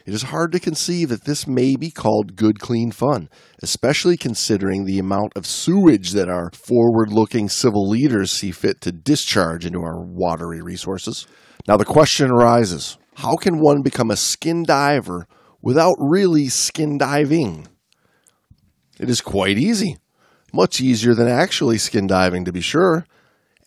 It 0.05 0.13
is 0.13 0.23
hard 0.23 0.51
to 0.53 0.59
conceive 0.59 1.09
that 1.09 1.25
this 1.25 1.45
may 1.45 1.75
be 1.75 1.91
called 1.91 2.35
good, 2.35 2.59
clean 2.59 2.91
fun, 2.91 3.29
especially 3.61 4.17
considering 4.17 4.85
the 4.85 4.97
amount 4.97 5.33
of 5.35 5.45
sewage 5.45 6.13
that 6.13 6.29
our 6.29 6.49
forward 6.51 7.11
looking 7.11 7.47
civil 7.47 7.87
leaders 7.87 8.31
see 8.31 8.51
fit 8.51 8.81
to 8.81 8.91
discharge 8.91 9.65
into 9.65 9.81
our 9.81 10.01
watery 10.01 10.61
resources. 10.61 11.27
Now, 11.67 11.77
the 11.77 11.85
question 11.85 12.31
arises 12.31 12.97
how 13.15 13.35
can 13.35 13.59
one 13.59 13.81
become 13.83 14.09
a 14.09 14.15
skin 14.15 14.63
diver 14.63 15.27
without 15.61 15.95
really 15.99 16.47
skin 16.47 16.97
diving? 16.97 17.67
It 18.99 19.09
is 19.09 19.21
quite 19.21 19.57
easy, 19.57 19.97
much 20.53 20.81
easier 20.81 21.13
than 21.13 21.27
actually 21.27 21.77
skin 21.77 22.07
diving, 22.07 22.45
to 22.45 22.51
be 22.51 22.61
sure, 22.61 23.05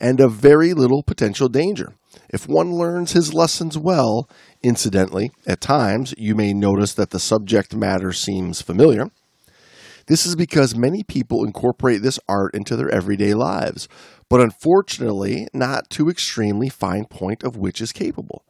and 0.00 0.20
of 0.20 0.32
very 0.32 0.74
little 0.74 1.02
potential 1.02 1.48
danger. 1.48 1.94
If 2.32 2.48
one 2.48 2.72
learns 2.72 3.12
his 3.12 3.34
lessons 3.34 3.76
well, 3.76 4.28
incidentally, 4.62 5.32
at 5.46 5.60
times 5.60 6.14
you 6.16 6.34
may 6.34 6.54
notice 6.54 6.94
that 6.94 7.10
the 7.10 7.20
subject 7.20 7.74
matter 7.74 8.12
seems 8.12 8.62
familiar. 8.62 9.10
This 10.06 10.24
is 10.24 10.34
because 10.34 10.74
many 10.74 11.02
people 11.02 11.44
incorporate 11.44 12.02
this 12.02 12.18
art 12.28 12.54
into 12.54 12.74
their 12.74 12.88
everyday 12.88 13.34
lives, 13.34 13.86
but 14.30 14.40
unfortunately, 14.40 15.46
not 15.52 15.90
to 15.90 16.08
extremely 16.08 16.70
fine 16.70 17.04
point 17.04 17.44
of 17.44 17.56
which 17.56 17.80
is 17.82 17.92
capable. 17.92 18.44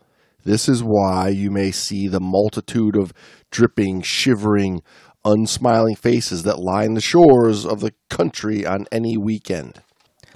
This 0.45 0.69
is 0.69 0.83
why 0.83 1.29
you 1.29 1.51
may 1.51 1.73
see 1.73 2.09
the 2.09 2.21
multitude 2.21 2.97
of 2.97 3.13
dripping, 3.51 4.03
shivering, 4.03 4.83
unsmiling 5.25 5.97
faces 5.97 6.45
that 6.45 6.59
line 6.59 6.95
the 6.95 7.01
shores 7.01 7.67
of 7.67 7.81
the 7.81 7.93
country 8.09 8.65
on 8.65 8.87
any 8.91 9.17
weekend. 9.17 9.83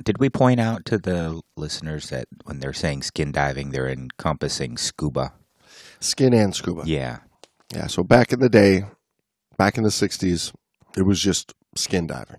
Did 0.02 0.18
we 0.18 0.28
point 0.30 0.60
out 0.60 0.84
to 0.86 0.98
the 0.98 1.40
listeners 1.56 2.10
that 2.10 2.26
when 2.44 2.60
they're 2.60 2.72
saying 2.72 3.02
skin 3.02 3.32
diving, 3.32 3.70
they're 3.70 3.88
encompassing 3.88 4.76
scuba? 4.76 5.32
Skin 6.00 6.34
and 6.34 6.54
scuba. 6.54 6.82
Yeah. 6.84 7.18
Yeah, 7.74 7.86
so 7.86 8.02
back 8.04 8.32
in 8.32 8.40
the 8.40 8.48
day, 8.48 8.84
back 9.56 9.76
in 9.76 9.82
the 9.82 9.90
60s, 9.90 10.52
it 10.96 11.02
was 11.02 11.20
just 11.20 11.54
skin 11.74 12.06
diving. 12.06 12.38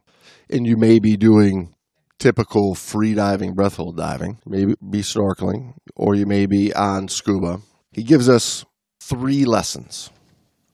And 0.50 0.66
you 0.66 0.78
may 0.78 1.00
be 1.00 1.18
doing 1.18 1.76
typical 2.20 2.76
free 2.76 3.14
diving, 3.14 3.54
breath 3.54 3.76
hold 3.76 3.98
diving, 3.98 4.40
maybe 4.46 4.76
be 4.90 5.00
snorkeling, 5.00 5.74
or 5.96 6.16
you 6.16 6.26
may 6.26 6.46
be 6.46 6.74
on 6.74 7.08
scuba. 7.08 7.60
He 7.92 8.04
gives 8.04 8.30
us 8.30 8.66
three 9.02 9.46
lessons. 9.46 10.10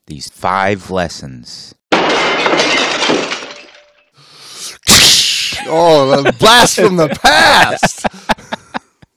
These 0.06 0.30
five 0.30 0.92
lessons. 0.92 1.76
Oh, 5.68 6.24
a 6.26 6.32
blast 6.34 6.76
from 6.80 6.98
the 6.98 7.10
past. 7.10 8.06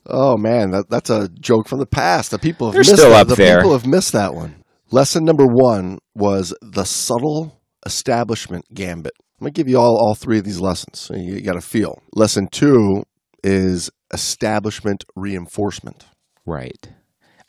Oh 0.09 0.37
man, 0.37 0.71
that, 0.71 0.89
that's 0.89 1.09
a 1.09 1.27
joke 1.27 1.67
from 1.67 1.79
the 1.79 1.85
past. 1.85 2.31
The 2.31 2.39
people 2.39 2.67
have 2.67 2.73
They're 2.75 2.79
missed 2.79 2.93
still 2.95 3.09
that. 3.09 3.21
up 3.23 3.27
the 3.27 3.35
there. 3.35 3.57
people 3.57 3.73
have 3.73 3.85
missed 3.85 4.13
that 4.13 4.33
one. 4.33 4.63
Lesson 4.89 5.25
number 5.25 5.45
one 5.45 5.97
was 6.15 6.53
the 6.61 6.85
subtle 6.85 7.59
establishment 7.85 8.63
gambit. 8.73 9.11
I'm 9.19 9.43
gonna 9.45 9.51
give 9.51 9.67
you 9.67 9.77
all 9.77 9.97
all 9.97 10.15
three 10.15 10.37
of 10.37 10.45
these 10.45 10.61
lessons. 10.61 10.99
So 10.99 11.13
you 11.13 11.41
got 11.41 11.53
to 11.55 11.61
feel. 11.61 12.01
Lesson 12.13 12.47
two 12.49 13.03
is 13.43 13.91
establishment 14.13 15.03
reinforcement. 15.17 16.05
Right. 16.45 16.87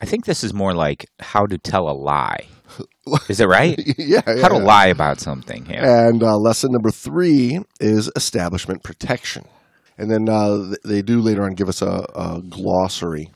I 0.00 0.06
think 0.06 0.24
this 0.24 0.42
is 0.42 0.52
more 0.52 0.74
like 0.74 1.06
how 1.20 1.46
to 1.46 1.58
tell 1.58 1.88
a 1.88 1.92
lie. 1.94 2.46
Is 3.28 3.40
it 3.40 3.46
right? 3.46 3.78
yeah, 3.98 4.20
yeah, 4.26 4.40
How 4.42 4.48
to 4.48 4.56
yeah. 4.56 4.62
lie 4.62 4.86
about 4.86 5.20
something. 5.20 5.66
Yeah. 5.70 6.06
And 6.08 6.22
uh, 6.22 6.36
lesson 6.36 6.70
number 6.72 6.90
three 6.90 7.60
is 7.80 8.10
establishment 8.16 8.82
protection. 8.82 9.44
And 9.96 10.10
then 10.10 10.28
uh, 10.28 10.74
they 10.84 11.02
do 11.02 11.20
later 11.20 11.42
on 11.44 11.54
give 11.54 11.68
us 11.68 11.82
a, 11.82 12.06
a 12.14 12.40
glossary 12.48 13.30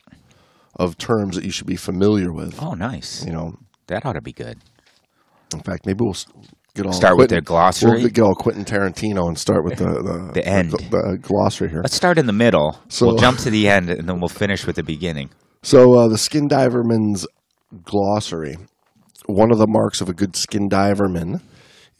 of 0.76 0.96
terms 0.96 1.36
that 1.36 1.44
you 1.44 1.50
should 1.50 1.66
be 1.66 1.76
familiar 1.76 2.32
with. 2.32 2.62
Oh, 2.62 2.74
nice. 2.74 3.24
You 3.26 3.32
know, 3.32 3.54
That 3.88 4.06
ought 4.06 4.12
to 4.14 4.20
be 4.20 4.32
good. 4.32 4.58
in 5.52 5.60
fact, 5.60 5.86
maybe 5.86 5.98
we'll 6.04 6.16
get 6.74 6.86
all 6.86 6.92
Start 6.92 7.16
with 7.16 7.28
Quentin- 7.28 7.34
their 7.36 7.40
glossary? 7.42 7.98
We'll 8.02 8.08
get 8.08 8.22
all 8.22 8.34
Quentin 8.34 8.64
Tarantino 8.64 9.26
and 9.28 9.36
start 9.38 9.64
with 9.64 9.78
the 9.78 9.84
the, 9.86 10.30
The 10.34 10.46
end. 10.46 10.70
the, 10.70 10.78
the 10.78 11.18
glossary 11.20 11.68
here. 11.68 11.82
Let's 11.82 11.96
start 11.96 12.16
in 12.16 12.26
the 12.26 12.32
middle. 12.32 12.78
So- 12.88 13.06
we'll 13.06 13.16
jump 13.16 13.38
to 13.40 13.50
the 13.50 13.68
end 13.68 13.90
and 13.90 14.08
then 14.08 14.20
we'll 14.20 14.28
finish 14.28 14.64
with 14.66 14.76
the 14.76 14.82
beginning. 14.84 15.30
So 15.64 15.94
uh, 15.98 16.08
the 16.08 16.18
skin 16.18 16.48
diverman's 16.48 17.26
glossary. 17.84 18.56
One 19.26 19.52
of 19.52 19.58
the 19.58 19.68
marks 19.68 20.00
of 20.00 20.08
a 20.08 20.14
good 20.14 20.34
skin 20.34 20.68
diverman 20.68 21.42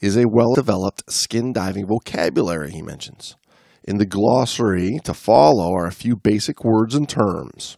is 0.01 0.17
a 0.17 0.27
well-developed 0.27 1.09
skin 1.09 1.53
diving 1.53 1.87
vocabulary. 1.87 2.71
He 2.71 2.81
mentions 2.81 3.37
in 3.83 3.97
the 3.97 4.05
glossary 4.05 4.99
to 5.05 5.13
follow 5.13 5.73
are 5.73 5.87
a 5.87 5.91
few 5.91 6.15
basic 6.17 6.63
words 6.65 6.95
and 6.95 7.07
terms. 7.07 7.77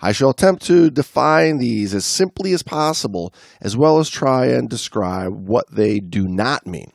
I 0.00 0.12
shall 0.12 0.30
attempt 0.30 0.62
to 0.66 0.90
define 0.90 1.58
these 1.58 1.94
as 1.94 2.04
simply 2.04 2.52
as 2.52 2.62
possible, 2.62 3.32
as 3.60 3.76
well 3.76 3.98
as 3.98 4.08
try 4.08 4.46
and 4.46 4.68
describe 4.68 5.48
what 5.48 5.64
they 5.70 5.98
do 5.98 6.28
not 6.28 6.66
mean. 6.66 6.92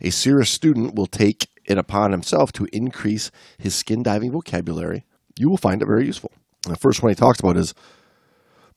A 0.00 0.10
serious 0.10 0.50
student 0.50 0.94
will 0.94 1.06
take 1.06 1.48
it 1.64 1.78
upon 1.78 2.12
himself 2.12 2.52
to 2.52 2.68
increase 2.72 3.30
his 3.58 3.74
skin 3.74 4.02
diving 4.02 4.32
vocabulary. 4.32 5.04
You 5.38 5.48
will 5.48 5.56
find 5.56 5.80
it 5.80 5.86
very 5.86 6.04
useful. 6.04 6.32
The 6.68 6.76
first 6.76 7.02
one 7.02 7.10
he 7.10 7.16
talks 7.16 7.40
about 7.40 7.56
is 7.56 7.74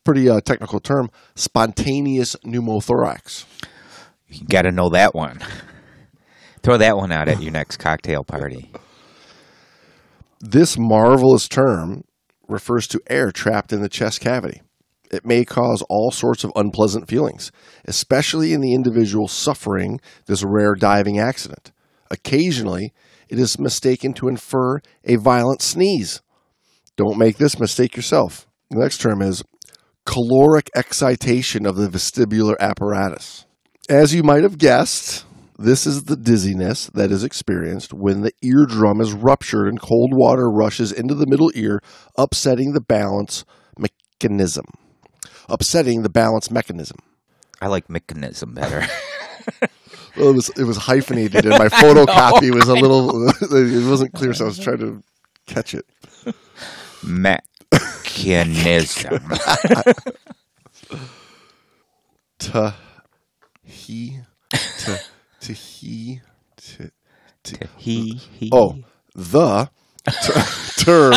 pretty 0.06 0.30
uh, 0.30 0.40
technical 0.40 0.80
term 0.80 1.10
spontaneous 1.36 2.36
pneumothorax. 2.46 3.46
You 4.30 4.48
got 4.48 4.62
to 4.62 4.72
know 4.72 4.90
that 4.90 5.14
one. 5.14 5.40
Throw 6.64 6.78
that 6.78 6.98
one 6.98 7.12
out 7.12 7.28
at 7.28 7.42
your 7.42 7.52
next 7.52 7.78
cocktail 7.78 8.24
party. 8.24 8.72
This 10.40 10.78
marvelous 10.78 11.48
term 11.48 12.04
refers 12.48 12.88
to 12.88 13.02
air 13.08 13.32
trapped 13.32 13.74
in 13.74 13.82
the 13.82 13.90
chest 13.90 14.22
cavity. 14.22 14.62
It 15.12 15.26
may 15.26 15.46
cause 15.46 15.84
all 15.90 16.12
sorts 16.12 16.44
of 16.44 16.52
unpleasant 16.56 17.08
feelings, 17.08 17.52
especially 17.86 18.54
in 18.54 18.62
the 18.62 18.74
individual 18.74 19.28
suffering 19.28 20.00
this 20.26 20.44
rare 20.44 20.76
diving 20.76 21.20
accident. 21.20 21.72
Occasionally, 22.10 22.94
it 23.30 23.40
is 23.40 23.60
mistaken 23.60 24.14
to 24.14 24.28
infer 24.28 24.80
a 25.04 25.16
violent 25.16 25.62
sneeze. 25.62 26.22
Don't 26.96 27.18
make 27.18 27.38
this 27.38 27.60
mistake 27.60 27.96
yourself. 27.96 28.48
The 28.70 28.80
next 28.80 29.00
term 29.00 29.22
is 29.22 29.44
caloric 30.06 30.70
excitation 30.76 31.66
of 31.66 31.76
the 31.76 31.88
vestibular 31.88 32.58
apparatus. 32.60 33.46
As 33.90 34.14
you 34.14 34.24
might 34.24 34.44
have 34.44 34.58
guessed, 34.58 35.26
this 35.58 35.86
is 35.86 36.06
the 36.06 36.16
dizziness 36.16 36.88
that 36.94 37.12
is 37.12 37.24
experienced 37.24 37.94
when 37.94 38.22
the 38.22 38.32
eardrum 38.42 39.02
is 39.02 39.14
ruptured 39.14 39.68
and 39.68 39.80
cold 39.80 40.12
water 40.14 40.50
rushes 40.50 40.92
into 40.92 41.16
the 41.16 41.28
middle 41.28 41.52
ear, 41.56 41.80
upsetting 42.18 42.74
the 42.74 42.82
balance 42.82 43.46
mechanism. 43.78 44.66
Upsetting 45.48 46.02
the 46.02 46.10
balance 46.10 46.50
mechanism. 46.50 46.98
I 47.62 47.68
like 47.68 47.90
mechanism 47.90 48.54
better. 48.54 48.86
Well, 50.18 50.30
it 50.30 50.36
was 50.36 50.50
it 50.50 50.64
was 50.64 50.78
hyphenated, 50.78 51.46
and 51.46 51.58
my 51.58 51.68
photocopy 51.68 52.54
was 52.54 52.70
a 52.70 52.74
little. 52.74 53.28
It 53.42 53.90
wasn't 53.90 54.14
clear, 54.14 54.34
so 54.34 54.46
I 54.46 54.48
was 54.48 54.60
trying 54.60 54.80
to 54.80 55.04
catch 55.46 55.74
it. 55.74 55.86
Mechanism. 57.04 57.55
To 62.40 62.76
he 63.64 64.20
to 64.52 65.00
to 65.42 65.54
he 65.54 66.22
to 66.58 66.92
to 67.44 67.68
he, 67.78 68.14
he. 68.16 68.50
oh 68.54 68.76
the 69.16 69.70
t- 70.06 70.84
term. 70.84 71.14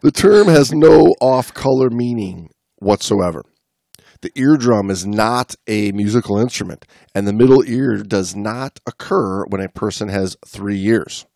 the 0.00 0.10
term 0.12 0.46
has 0.48 0.72
no 0.72 1.14
off-color 1.20 1.90
meaning 1.90 2.50
whatsoever. 2.76 3.42
The 4.20 4.30
eardrum 4.36 4.90
is 4.90 5.06
not 5.06 5.54
a 5.66 5.92
musical 5.92 6.38
instrument, 6.38 6.84
and 7.14 7.26
the 7.26 7.32
middle 7.32 7.62
ear 7.66 8.02
does 8.02 8.34
not 8.34 8.80
occur 8.86 9.44
when 9.46 9.60
a 9.60 9.68
person 9.68 10.08
has 10.08 10.36
three 10.46 10.78
years. 10.78 11.26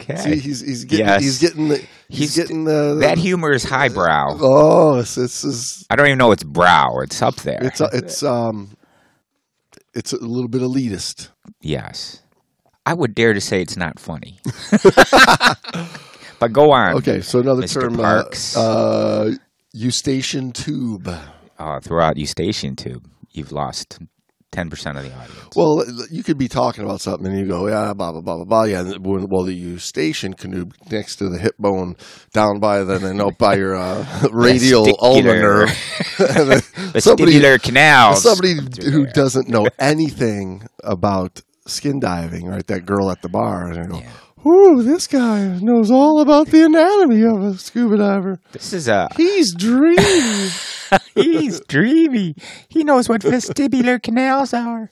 Okay. 0.00 0.16
See, 0.16 0.36
he's 0.36 0.60
he's 0.60 0.84
getting 0.84 1.06
Yes. 1.06 1.22
he's 1.22 1.38
getting 1.40 1.68
the 1.68 1.76
he's, 2.08 2.18
He's- 2.18 2.36
getting 2.36 2.64
the, 2.64 2.96
that 3.00 3.18
humor 3.18 3.52
is 3.52 3.64
highbrow. 3.64 4.36
oh 4.40 4.98
it's 5.00 5.16
it's 5.18 5.44
it's 5.44 5.84
I 5.90 5.96
don't 5.96 6.06
even 6.06 6.18
know 6.18 6.32
it's 6.32 6.42
brow. 6.44 6.98
It's 7.02 7.20
up 7.22 7.36
there. 7.36 7.58
it's, 7.62 7.80
uh, 7.80 7.88
it's 7.92 8.22
um 8.22 8.70
it's 9.94 10.12
a 10.12 10.16
little 10.18 10.48
bit 10.48 10.62
elitist. 10.62 11.28
yes. 11.60 12.22
I 12.86 12.94
would 12.94 13.14
dare 13.14 13.34
to 13.34 13.40
say 13.40 13.60
it's 13.60 13.76
not 13.76 14.00
funny. 14.00 14.40
but 16.38 16.52
go 16.52 16.72
on. 16.72 16.94
Okay, 16.96 17.20
so 17.20 17.38
another 17.40 17.62
Mr. 17.62 17.80
term, 17.82 18.00
uh, 18.00 18.24
uh, 18.58 19.30
eustachian 19.72 20.52
tube. 20.52 21.08
Uh, 21.58 21.78
throughout 21.80 22.16
Eustachian 22.16 22.74
Tube, 22.74 23.06
you've 23.32 23.52
lost 23.52 23.98
10% 24.52 24.96
of 24.96 25.04
the 25.04 25.12
audience. 25.14 25.56
Well, 25.56 25.84
you 26.10 26.22
could 26.24 26.36
be 26.36 26.48
talking 26.48 26.82
about 26.84 27.00
something 27.00 27.26
and 27.28 27.38
you 27.38 27.46
go, 27.46 27.68
yeah, 27.68 27.92
blah 27.94 28.10
blah 28.12 28.20
blah 28.20 28.36
blah 28.36 28.44
blah. 28.44 28.62
Yeah, 28.64 28.82
when- 28.98 29.26
well, 29.30 29.48
you 29.48 29.78
station 29.78 30.34
canoe 30.34 30.66
next 30.90 31.16
to 31.16 31.28
the 31.28 31.38
hip 31.38 31.56
bone, 31.58 31.96
down 32.32 32.58
by 32.58 32.82
the 32.82 32.98
then 32.98 33.20
up 33.20 33.38
by 33.38 33.54
your 33.56 33.76
uh, 33.76 34.04
radial 34.32 34.86
ulnar 35.00 35.40
nerve. 35.40 35.68
Then 36.18 36.60
Vestibular 36.92 37.62
canals. 37.62 38.22
somebody 38.22 38.54
who 38.90 39.06
doesn't 39.06 39.48
know 39.48 39.66
anything 39.78 40.66
about 40.82 41.42
skin 41.66 42.00
diving, 42.00 42.46
right? 42.48 42.66
That 42.66 42.84
girl 42.86 43.10
at 43.10 43.22
the 43.22 43.28
bar, 43.28 43.70
and 43.70 43.78
I 43.78 43.86
go, 43.86 43.98
Yeah. 43.98 44.10
"Ooh, 44.46 44.82
this 44.82 45.06
guy 45.06 45.58
knows 45.60 45.90
all 45.90 46.20
about 46.20 46.48
the 46.48 46.64
anatomy 46.64 47.22
of 47.22 47.42
a 47.42 47.58
scuba 47.58 47.96
diver. 47.98 48.40
This 48.52 48.72
is 48.72 48.88
a. 48.88 49.08
He's 49.16 49.54
dreamy." 49.54 50.48
He's 51.14 51.60
dreamy. 51.68 52.34
He 52.68 52.82
knows 52.82 53.08
what 53.08 53.20
vestibular 53.22 54.02
canals 54.02 54.52
are. 54.52 54.90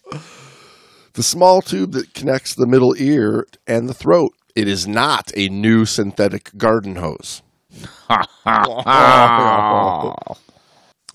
the 1.14 1.22
small 1.24 1.60
tube 1.60 1.90
that 1.92 2.14
connects 2.14 2.54
the 2.54 2.66
middle 2.68 2.94
ear 2.98 3.46
and 3.66 3.88
the 3.88 3.94
throat. 3.94 4.32
It 4.54 4.68
is 4.68 4.86
not 4.86 5.32
a 5.36 5.48
new 5.48 5.84
synthetic 5.84 6.56
garden 6.56 6.96
hose. 6.96 7.42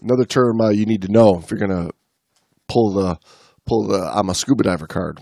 Another 0.01 0.25
term 0.27 0.59
uh, 0.61 0.69
you 0.69 0.85
need 0.85 1.01
to 1.03 1.11
know 1.11 1.39
if 1.41 1.49
you're 1.49 1.59
going 1.59 1.87
to 1.87 1.91
pull 2.67 2.91
the 2.93 3.17
pull 3.65 3.87
the 3.87 3.99
I'm 4.13 4.29
a 4.29 4.35
scuba 4.35 4.63
diver 4.63 4.87
card. 4.87 5.21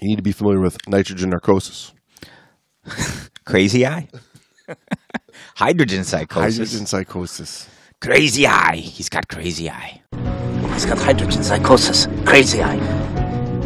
You 0.00 0.08
need 0.08 0.16
to 0.16 0.22
be 0.22 0.32
familiar 0.32 0.60
with 0.60 0.78
nitrogen 0.88 1.28
narcosis, 1.30 1.92
Crazy 3.44 3.86
eye? 3.86 4.08
Hydrogen 5.56 6.04
psychosis. 6.04 6.56
hydrogen 6.56 6.86
psychosis. 6.86 7.68
Crazy 8.00 8.46
eye. 8.46 8.76
He's 8.76 9.10
got 9.10 9.28
crazy 9.28 9.68
eye. 9.68 10.00
He's 10.72 10.86
got 10.86 10.96
hydrogen 10.98 11.42
psychosis. 11.42 12.08
Crazy 12.24 12.62
eye. 12.62 12.78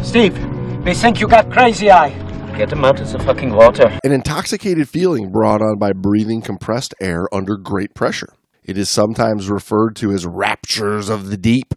Steve, 0.03 0.37
we 0.83 0.93
think 0.93 1.21
you 1.21 1.27
got 1.27 1.49
crazy 1.49 1.89
eye. 1.89 2.09
Get 2.57 2.71
him 2.73 2.83
out 2.83 2.99
of 2.99 3.09
the 3.11 3.19
fucking 3.19 3.53
water. 3.53 3.97
An 4.03 4.11
intoxicated 4.11 4.89
feeling 4.89 5.31
brought 5.31 5.61
on 5.61 5.77
by 5.79 5.93
breathing 5.93 6.41
compressed 6.41 6.93
air 6.99 7.33
under 7.33 7.55
great 7.55 7.93
pressure. 7.93 8.33
It 8.63 8.77
is 8.77 8.89
sometimes 8.89 9.49
referred 9.49 9.95
to 9.97 10.11
as 10.11 10.25
raptures 10.25 11.07
of 11.07 11.29
the 11.29 11.37
deep, 11.37 11.73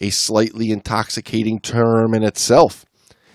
a 0.00 0.10
slightly 0.10 0.70
intoxicating 0.70 1.58
term 1.58 2.14
in 2.14 2.22
itself. 2.22 2.85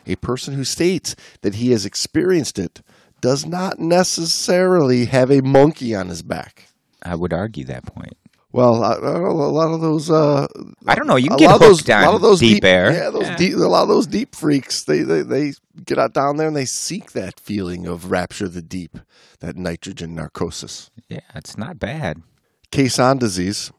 A 0.08 0.16
person 0.16 0.54
who 0.54 0.64
states 0.64 1.16
that 1.42 1.56
he 1.56 1.72
has 1.72 1.86
experienced 1.86 2.58
it 2.58 2.82
does 3.22 3.46
not 3.46 3.80
necessarily 3.80 5.06
have 5.06 5.30
a 5.30 5.42
monkey 5.42 5.94
on 5.94 6.10
his 6.10 6.24
back. 6.24 6.68
I 7.04 7.16
would 7.16 7.34
argue 7.34 7.66
that 7.66 7.86
point. 7.86 8.18
Well, 8.54 8.84
I, 8.84 8.96
I 8.96 9.00
don't 9.00 9.24
know, 9.24 9.30
a 9.30 9.48
lot 9.48 9.74
of 9.74 9.80
those, 9.80 10.12
uh, 10.12 10.46
I 10.86 10.96
don't 10.96 11.08
know. 11.08 11.16
You 11.16 11.30
can 11.30 11.38
get 11.38 11.48
lot 11.48 11.62
of 11.62 11.68
hooked 11.68 11.86
those, 11.86 11.96
a 11.96 12.06
lot 12.06 12.16
of 12.16 12.22
those 12.22 12.40
deep, 12.42 12.66
air. 12.66 12.92
Yeah, 12.92 13.10
those 13.10 13.30
deep, 13.38 13.54
a 13.54 13.58
lot 13.60 13.84
of 13.84 13.88
those 13.88 14.08
deep 14.08 14.36
freaks. 14.36 14.84
They, 14.84 15.04
they, 15.04 15.22
they 15.22 15.54
get 15.86 15.98
out 15.98 16.14
down 16.14 16.36
there 16.36 16.48
and 16.48 16.56
they 16.56 16.66
seek 16.66 17.14
that 17.14 17.40
feeling 17.40 17.88
of 17.88 18.12
rapture 18.12 18.50
the 18.50 18.62
deep, 18.62 18.98
that 19.40 19.56
nitrogen 19.56 20.16
narcosis. 20.16 20.92
Yeah, 21.08 21.22
it's 21.34 21.58
not 21.58 21.80
bad. 21.80 22.24
Caisson 22.72 23.20
disease, 23.20 23.72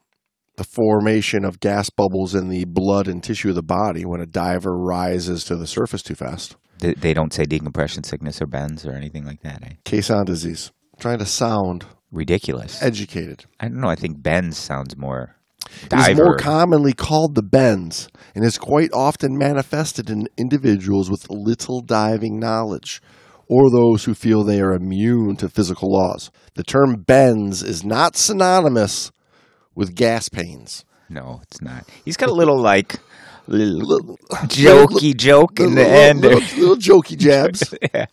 the 0.62 0.68
formation 0.68 1.44
of 1.44 1.58
gas 1.60 1.90
bubbles 1.90 2.34
in 2.34 2.48
the 2.48 2.64
blood 2.64 3.08
and 3.08 3.22
tissue 3.22 3.48
of 3.50 3.54
the 3.56 3.62
body 3.62 4.04
when 4.04 4.20
a 4.20 4.26
diver 4.26 4.76
rises 4.76 5.44
to 5.44 5.56
the 5.56 5.66
surface 5.66 6.02
too 6.02 6.14
fast. 6.14 6.56
They, 6.78 6.94
they 6.94 7.14
don't 7.14 7.32
say 7.32 7.44
decompression 7.44 8.04
sickness 8.04 8.40
or 8.40 8.46
bends 8.46 8.86
or 8.86 8.92
anything 8.92 9.24
like 9.24 9.42
that. 9.42 9.62
Eh? 9.64 9.74
Caisson 9.84 10.24
disease. 10.24 10.70
trying 11.00 11.18
to 11.18 11.26
sound 11.26 11.84
Ridiculous. 12.12 12.80
educated. 12.82 13.44
I 13.58 13.68
don't 13.68 13.80
know. 13.80 13.88
I 13.88 13.96
think 13.96 14.22
bends 14.22 14.56
sounds 14.56 14.96
more 14.96 15.36
It 15.90 16.10
is 16.10 16.16
more 16.18 16.36
commonly 16.36 16.92
called 16.92 17.34
the 17.34 17.42
bends 17.42 18.08
and 18.34 18.44
is 18.44 18.58
quite 18.58 18.90
often 18.92 19.36
manifested 19.36 20.10
in 20.10 20.28
individuals 20.36 21.10
with 21.10 21.28
little 21.30 21.80
diving 21.80 22.38
knowledge 22.38 23.02
or 23.48 23.70
those 23.70 24.04
who 24.04 24.14
feel 24.14 24.44
they 24.44 24.60
are 24.60 24.74
immune 24.74 25.36
to 25.36 25.48
physical 25.48 25.92
laws. 25.92 26.30
The 26.54 26.62
term 26.62 27.02
bends 27.02 27.62
is 27.62 27.82
not 27.84 28.16
synonymous 28.16 29.10
with 29.74 29.94
gas 29.94 30.28
pains. 30.28 30.84
no, 31.08 31.40
it's 31.44 31.60
not. 31.62 31.84
He's 32.04 32.16
got 32.16 32.28
a 32.28 32.34
little 32.34 32.60
like 32.60 32.96
little 33.46 33.78
Little- 33.78 34.16
jokey 34.46 35.16
joke 35.16 35.58
in 35.60 35.74
the 35.74 35.82
little, 35.82 35.92
end. 35.98 36.20
Little, 36.20 36.40
little 36.60 36.76
jokey 36.76 37.16
jabs. 37.26 37.74
yeah. 37.92 38.06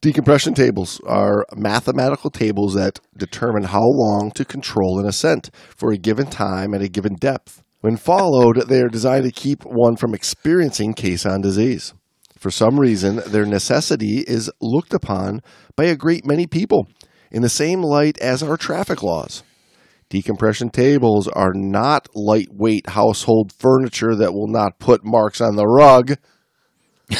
Decompression 0.00 0.54
tables 0.54 1.00
are 1.06 1.46
mathematical 1.54 2.28
tables 2.30 2.74
that 2.74 2.98
determine 3.16 3.64
how 3.64 3.84
long 3.84 4.32
to 4.34 4.44
control 4.44 4.98
an 4.98 5.06
ascent 5.06 5.50
for 5.76 5.92
a 5.92 5.96
given 5.96 6.26
time 6.26 6.74
at 6.74 6.82
a 6.82 6.88
given 6.88 7.14
depth. 7.14 7.62
When 7.80 7.96
followed, 7.96 8.68
they 8.68 8.80
are 8.80 8.88
designed 8.88 9.24
to 9.24 9.30
keep 9.30 9.64
one 9.64 9.96
from 9.96 10.12
experiencing 10.14 10.94
caisson 10.94 11.40
disease. 11.40 11.94
For 12.36 12.50
some 12.50 12.80
reason, 12.80 13.22
their 13.28 13.46
necessity 13.46 14.24
is 14.26 14.50
looked 14.60 14.92
upon 14.92 15.40
by 15.76 15.84
a 15.84 15.94
great 15.96 16.26
many 16.26 16.48
people 16.48 16.88
in 17.30 17.42
the 17.42 17.48
same 17.48 17.82
light 17.82 18.18
as 18.18 18.42
our 18.42 18.56
traffic 18.56 19.02
laws. 19.04 19.44
Decompression 20.12 20.68
tables 20.68 21.26
are 21.26 21.54
not 21.54 22.06
lightweight 22.14 22.90
household 22.90 23.50
furniture 23.50 24.14
that 24.14 24.34
will 24.34 24.46
not 24.46 24.78
put 24.78 25.02
marks 25.02 25.40
on 25.40 25.56
the 25.56 25.66
rug. 25.66 26.18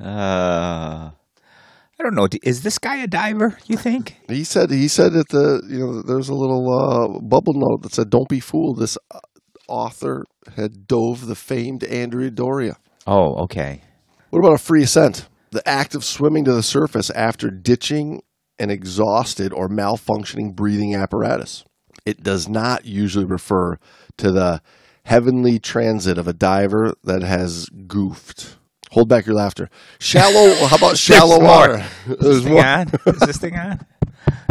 Uh, 0.00 1.10
I 1.10 2.02
don't 2.02 2.14
know. 2.14 2.28
Is 2.44 2.62
this 2.62 2.78
guy 2.78 2.98
a 2.98 3.08
diver? 3.08 3.58
You 3.66 3.76
think? 3.76 4.14
He 4.28 4.44
said 4.44 4.70
he 4.70 4.86
said 4.86 5.12
that 5.14 5.30
the 5.30 5.60
you 5.68 5.80
know 5.80 6.02
there's 6.02 6.28
a 6.28 6.34
little 6.34 6.72
uh, 6.72 7.18
bubble 7.18 7.54
note 7.54 7.82
that 7.82 7.94
said 7.94 8.08
don't 8.08 8.28
be 8.28 8.38
fooled. 8.38 8.78
This 8.78 8.96
uh, 9.10 9.18
author 9.66 10.24
had 10.54 10.86
dove 10.86 11.26
the 11.26 11.34
famed 11.34 11.82
Andrea 11.82 12.30
Doria. 12.30 12.76
Oh, 13.08 13.42
okay. 13.42 13.82
What 14.30 14.38
about 14.38 14.54
a 14.54 14.58
free 14.58 14.84
ascent? 14.84 15.28
The 15.50 15.68
act 15.68 15.96
of 15.96 16.04
swimming 16.04 16.44
to 16.44 16.52
the 16.52 16.62
surface 16.62 17.10
after 17.10 17.50
ditching 17.50 18.22
an 18.58 18.70
exhausted 18.70 19.52
or 19.52 19.68
malfunctioning 19.68 20.54
breathing 20.54 20.94
apparatus. 20.94 21.64
It 22.04 22.22
does 22.22 22.48
not 22.48 22.84
usually 22.84 23.24
refer 23.24 23.76
to 24.18 24.30
the 24.32 24.62
heavenly 25.04 25.58
transit 25.58 26.18
of 26.18 26.26
a 26.28 26.32
diver 26.32 26.94
that 27.04 27.22
has 27.22 27.66
goofed. 27.86 28.56
Hold 28.92 29.08
back 29.08 29.26
your 29.26 29.34
laughter. 29.36 29.68
Shallow. 29.98 30.54
how 30.66 30.76
about 30.76 30.96
shallow 30.96 31.38
There's 31.38 31.40
more. 31.40 31.50
water? 31.50 31.84
Is 32.08 32.18
this 32.18 32.42
thing 32.44 32.52
more. 32.54 32.64
on? 32.64 32.88
Is 33.06 33.20
this 33.20 33.36
thing 33.38 33.56
on? 33.56 33.86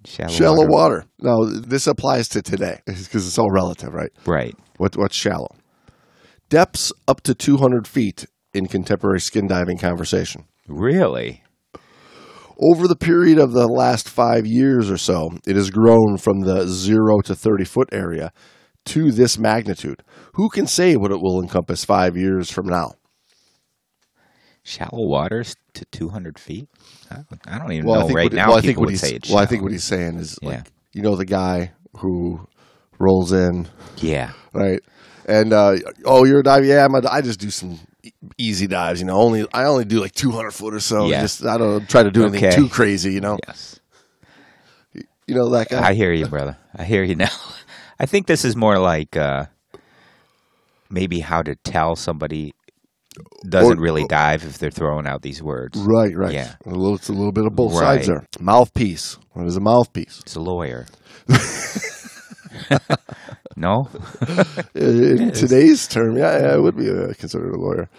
Shallow, 0.06 0.30
Shallow 0.32 0.66
water. 0.68 0.70
water. 0.70 1.06
Now, 1.20 1.60
this 1.62 1.86
applies 1.86 2.28
to 2.30 2.42
today 2.42 2.80
because 2.86 3.28
it's 3.28 3.38
all 3.38 3.52
relative, 3.52 3.94
right? 3.94 4.12
Right. 4.26 4.56
What, 4.78 4.98
what's 4.98 5.16
shallow? 5.16 5.56
Depths 6.50 6.92
up 7.08 7.22
to 7.22 7.36
200 7.36 7.88
feet 7.88 8.26
in 8.54 8.68
contemporary 8.68 9.20
skin 9.22 9.46
diving 9.48 9.78
conversation. 9.78 10.46
Really? 10.68 11.44
Over 12.62 12.88
the 12.88 12.96
period 12.96 13.40
of 13.40 13.54
the 13.54 13.68
last 13.68 14.10
five 14.10 14.46
years 14.46 14.92
or 14.92 14.98
so, 14.98 15.32
it 15.48 15.56
has 15.56 15.70
grown 15.70 16.18
from 16.18 16.42
the 16.42 16.68
0 16.68 17.22
to 17.22 17.36
30 17.36 17.64
foot 17.64 17.90
area 17.94 18.34
to 18.86 19.12
this 19.12 19.38
magnitude. 19.38 20.04
Who 20.34 20.50
can 20.50 20.68
say 20.68 20.96
what 20.98 21.12
it 21.12 21.22
will 21.22 21.42
encompass 21.42 21.86
five 21.86 22.18
years 22.18 22.52
from 22.52 22.68
now? 22.68 22.94
Shallow 24.64 25.08
waters 25.08 25.56
to 25.74 25.86
200 25.86 26.38
feet? 26.38 26.68
I 27.10 27.16
don't, 27.16 27.42
I 27.48 27.58
don't 27.60 27.72
even 27.72 27.86
Well, 27.88 28.08
know 28.10 28.14
right 28.14 28.26
what, 28.26 28.34
now 28.34 28.50
well, 28.50 28.58
I 28.58 28.62
think 28.62 28.80
what 28.80 28.90
he's 28.90 29.30
well, 29.30 29.40
I 29.40 29.46
think 29.46 29.64
what 29.64 29.72
he's 29.72 29.84
saying 29.86 30.18
is 30.18 30.38
Yeah. 30.42 30.50
like 30.50 30.72
you 30.94 31.02
know 31.02 31.16
the 31.16 31.26
guy 31.26 31.72
who 31.98 32.46
rolls 33.00 33.32
in 33.32 33.68
Yeah. 33.98 34.32
right? 34.54 34.82
And 35.28 35.54
uh, 35.54 35.78
oh, 36.06 36.26
you're 36.26 36.40
a 36.40 36.44
diver? 36.44 36.66
Yeah, 36.66 36.86
I'm 36.86 36.94
a, 36.96 37.08
I 37.10 37.22
just 37.22 37.40
do 37.40 37.50
some 37.50 37.80
easy 38.38 38.68
dives. 38.68 39.00
You 39.00 39.08
know, 39.08 39.18
only 39.18 39.46
I 39.54 39.66
only 39.66 39.86
do 39.86 40.00
like 40.00 40.14
200 40.14 40.52
foot 40.52 40.74
or 40.74 40.80
so. 40.80 41.08
Yeah. 41.08 41.22
Just 41.22 41.46
I 41.46 41.58
don't 41.58 41.88
try 41.90 42.04
to 42.04 42.12
do 42.12 42.24
anything 42.26 42.46
Okay. 42.46 42.56
too 42.56 42.70
crazy. 42.70 43.14
You 43.14 43.22
know, 43.22 43.38
Yes. 43.48 43.80
you 44.94 45.36
know 45.36 45.50
that 45.50 45.70
guy. 45.70 45.88
I 45.90 45.94
hear 45.94 46.14
you, 46.14 46.28
brother. 46.28 46.58
I 46.76 46.84
hear 46.84 47.04
you 47.04 47.16
now. 47.16 47.30
I 48.00 48.06
think 48.06 48.28
this 48.28 48.46
is 48.46 48.56
more 48.56 48.80
like 48.80 49.18
uh, 49.18 49.46
maybe 50.90 51.20
how 51.20 51.42
to 51.42 51.56
tell 51.56 51.96
somebody 51.96 52.54
doesn't 53.48 53.80
Or- 53.80 53.82
really 53.82 54.06
dive 54.08 54.46
if 54.46 54.58
they're 54.60 54.72
throwing 54.72 55.06
out 55.06 55.22
these 55.24 55.44
words. 55.44 55.78
right, 55.80 56.16
right. 56.16 56.34
Yeah. 56.34 56.54
A 56.66 56.70
little, 56.70 56.96
it's 56.96 57.10
a 57.10 57.14
little 57.14 57.34
bit 57.34 57.46
of 57.46 57.56
both 57.56 57.74
Right. 57.74 57.96
sides 57.98 58.08
there. 58.08 58.26
Mouthpiece. 58.40 59.18
What 59.34 59.46
is 59.48 59.58
a 59.58 59.60
mouthpiece? 59.60 60.20
It's 60.22 60.36
a 60.36 60.40
lawyer. 60.42 60.86
no? 63.60 63.90
In 64.74 65.32
today's 65.32 65.88
term, 65.88 66.18
yeah, 66.18 66.56
it 66.56 66.62
would 66.62 66.78
be 66.78 66.90
uh, 66.90 67.14
considered 67.18 67.54
a 67.54 67.60
lawyer. 67.60 67.90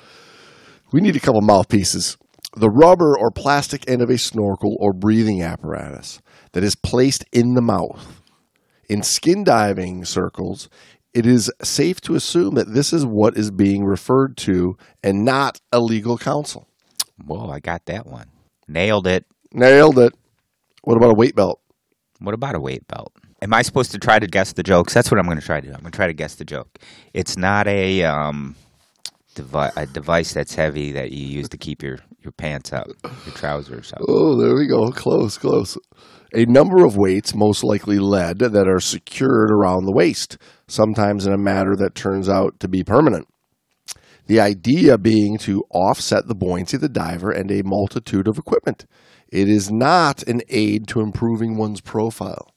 We 0.92 1.00
need 1.00 1.16
a 1.16 1.20
couple 1.20 1.42
mouthpieces. 1.42 2.16
The 2.56 2.70
rubber 2.70 3.16
or 3.16 3.30
plastic 3.30 3.88
end 3.88 4.02
of 4.02 4.10
a 4.10 4.18
snorkel 4.18 4.76
or 4.80 4.92
breathing 4.92 5.42
apparatus 5.42 6.20
that 6.52 6.64
is 6.64 6.74
placed 6.74 7.24
in 7.30 7.54
the 7.54 7.62
mouth. 7.62 8.20
In 8.88 9.02
skin 9.04 9.44
diving 9.44 10.04
circles, 10.04 10.68
it 11.14 11.26
is 11.26 11.52
safe 11.62 12.00
to 12.02 12.16
assume 12.16 12.54
that 12.54 12.74
this 12.74 12.92
is 12.92 13.06
what 13.06 13.36
is 13.36 13.50
being 13.50 13.84
referred 13.84 14.36
to 14.38 14.76
and 15.02 15.24
not 15.24 15.60
a 15.70 15.78
legal 15.78 16.18
counsel. 16.18 16.66
Whoa, 17.24 17.50
I 17.50 17.60
got 17.60 17.86
that 17.86 18.06
one. 18.06 18.30
Nailed 18.66 19.06
it. 19.06 19.26
Nailed 19.52 19.98
it. 19.98 20.14
What 20.82 20.96
about 20.96 21.10
a 21.10 21.14
weight 21.14 21.36
belt? 21.36 21.60
What 22.18 22.34
about 22.34 22.54
a 22.54 22.60
weight 22.60 22.88
belt? 22.88 23.12
Am 23.42 23.54
I 23.54 23.62
supposed 23.62 23.90
to 23.92 23.98
try 23.98 24.18
to 24.18 24.26
guess 24.26 24.52
the 24.52 24.62
jokes? 24.62 24.92
That's 24.92 25.10
what 25.10 25.18
I'm 25.18 25.24
going 25.24 25.40
to 25.40 25.44
try 25.44 25.60
to 25.60 25.66
do. 25.66 25.72
I'm 25.72 25.80
going 25.80 25.92
to 25.92 25.96
try 25.96 26.06
to 26.06 26.12
guess 26.12 26.34
the 26.34 26.44
joke. 26.44 26.78
It's 27.14 27.38
not 27.38 27.66
a 27.66 28.04
um, 28.04 28.54
devi- 29.34 29.72
a 29.76 29.86
device 29.86 30.34
that's 30.34 30.54
heavy 30.54 30.92
that 30.92 31.12
you 31.12 31.26
use 31.26 31.48
to 31.48 31.56
keep 31.56 31.82
your, 31.82 31.98
your 32.22 32.32
pants 32.32 32.72
up, 32.72 32.88
your 33.02 33.34
trousers 33.34 33.92
up. 33.94 34.00
Oh, 34.06 34.38
there 34.38 34.54
we 34.54 34.66
go. 34.66 34.90
Close, 34.90 35.38
close. 35.38 35.78
A 36.34 36.44
number 36.44 36.84
of 36.84 36.96
weights, 36.96 37.34
most 37.34 37.64
likely 37.64 37.98
lead, 37.98 38.38
that 38.40 38.68
are 38.68 38.78
secured 38.78 39.50
around 39.50 39.86
the 39.86 39.94
waist, 39.94 40.36
sometimes 40.68 41.26
in 41.26 41.32
a 41.32 41.38
manner 41.38 41.74
that 41.76 41.94
turns 41.94 42.28
out 42.28 42.60
to 42.60 42.68
be 42.68 42.84
permanent. 42.84 43.26
The 44.26 44.38
idea 44.38 44.96
being 44.96 45.38
to 45.38 45.64
offset 45.70 46.28
the 46.28 46.36
buoyancy 46.36 46.76
of 46.76 46.82
the 46.82 46.88
diver 46.88 47.30
and 47.30 47.50
a 47.50 47.62
multitude 47.64 48.28
of 48.28 48.38
equipment. 48.38 48.86
It 49.32 49.48
is 49.48 49.70
not 49.72 50.22
an 50.24 50.42
aid 50.48 50.86
to 50.88 51.00
improving 51.00 51.56
one's 51.56 51.80
profile. 51.80 52.49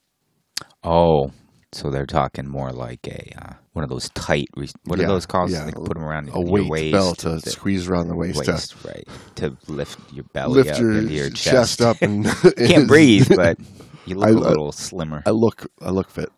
Oh, 0.83 1.31
so 1.71 1.89
they're 1.89 2.05
talking 2.05 2.47
more 2.47 2.71
like 2.71 3.07
a 3.07 3.31
uh, 3.41 3.53
one 3.73 3.83
of 3.83 3.89
those 3.89 4.09
tight. 4.09 4.47
Re- 4.55 4.67
what 4.85 4.99
Yeah, 4.99 5.05
are 5.05 5.07
those 5.09 5.25
called? 5.25 5.49
yeah, 5.49 5.65
They 5.65 5.71
put 5.71 5.93
them 5.95 6.03
around 6.03 6.29
A 6.29 6.33
your 6.33 6.43
weight 6.45 6.69
waist, 6.69 6.91
belt 6.93 7.17
to 7.19 7.29
the 7.39 7.49
squeeze 7.49 7.87
around 7.87 8.09
the 8.09 8.15
waist, 8.15 8.45
waist, 8.47 8.75
right? 8.85 9.07
To 9.35 9.57
lift 9.67 9.99
your 10.13 10.25
belly 10.33 10.55
lift 10.63 10.71
up 10.71 10.79
your, 10.79 10.91
into 10.99 11.13
your 11.13 11.29
chest. 11.29 11.81
up 11.81 12.01
and 12.01 12.25
can't 12.57 12.87
breathe, 12.87 13.27
but 13.35 13.57
you 14.05 14.15
look 14.15 14.27
I- 14.29 14.31
a 14.31 14.33
little 14.49 14.71
slimmer. 14.71 15.23
I 15.25 15.31
look, 15.31 15.65
I 15.81 15.89
look 15.89 16.09
fit. 16.09 16.29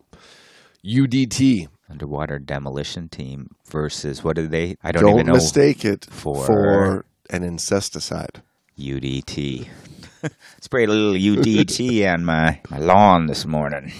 UDT. 0.84 1.68
Underwater 1.88 2.40
demolition 2.40 3.08
team 3.08 3.50
versus 3.70 4.24
what 4.24 4.34
did 4.34 4.50
they? 4.50 4.76
I 4.82 4.90
don't, 4.90 5.04
Don't 5.04 5.14
even 5.14 5.26
know. 5.28 5.34
mistake 5.34 5.84
it 5.84 6.04
for- 6.10 6.44
for 6.44 7.04
an 7.30 7.44
incesticide. 7.44 8.42
UDT. 8.76 9.68
Sprayed 10.60 10.88
a 10.88 10.92
little 10.92 11.14
UDT 11.14 12.12
on 12.12 12.24
my, 12.24 12.60
my 12.70 12.78
lawn 12.78 13.26
this 13.26 13.46
morning. 13.46 13.92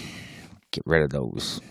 Get 0.77 0.83
rid 0.85 1.03
of 1.05 1.11
those. 1.11 1.63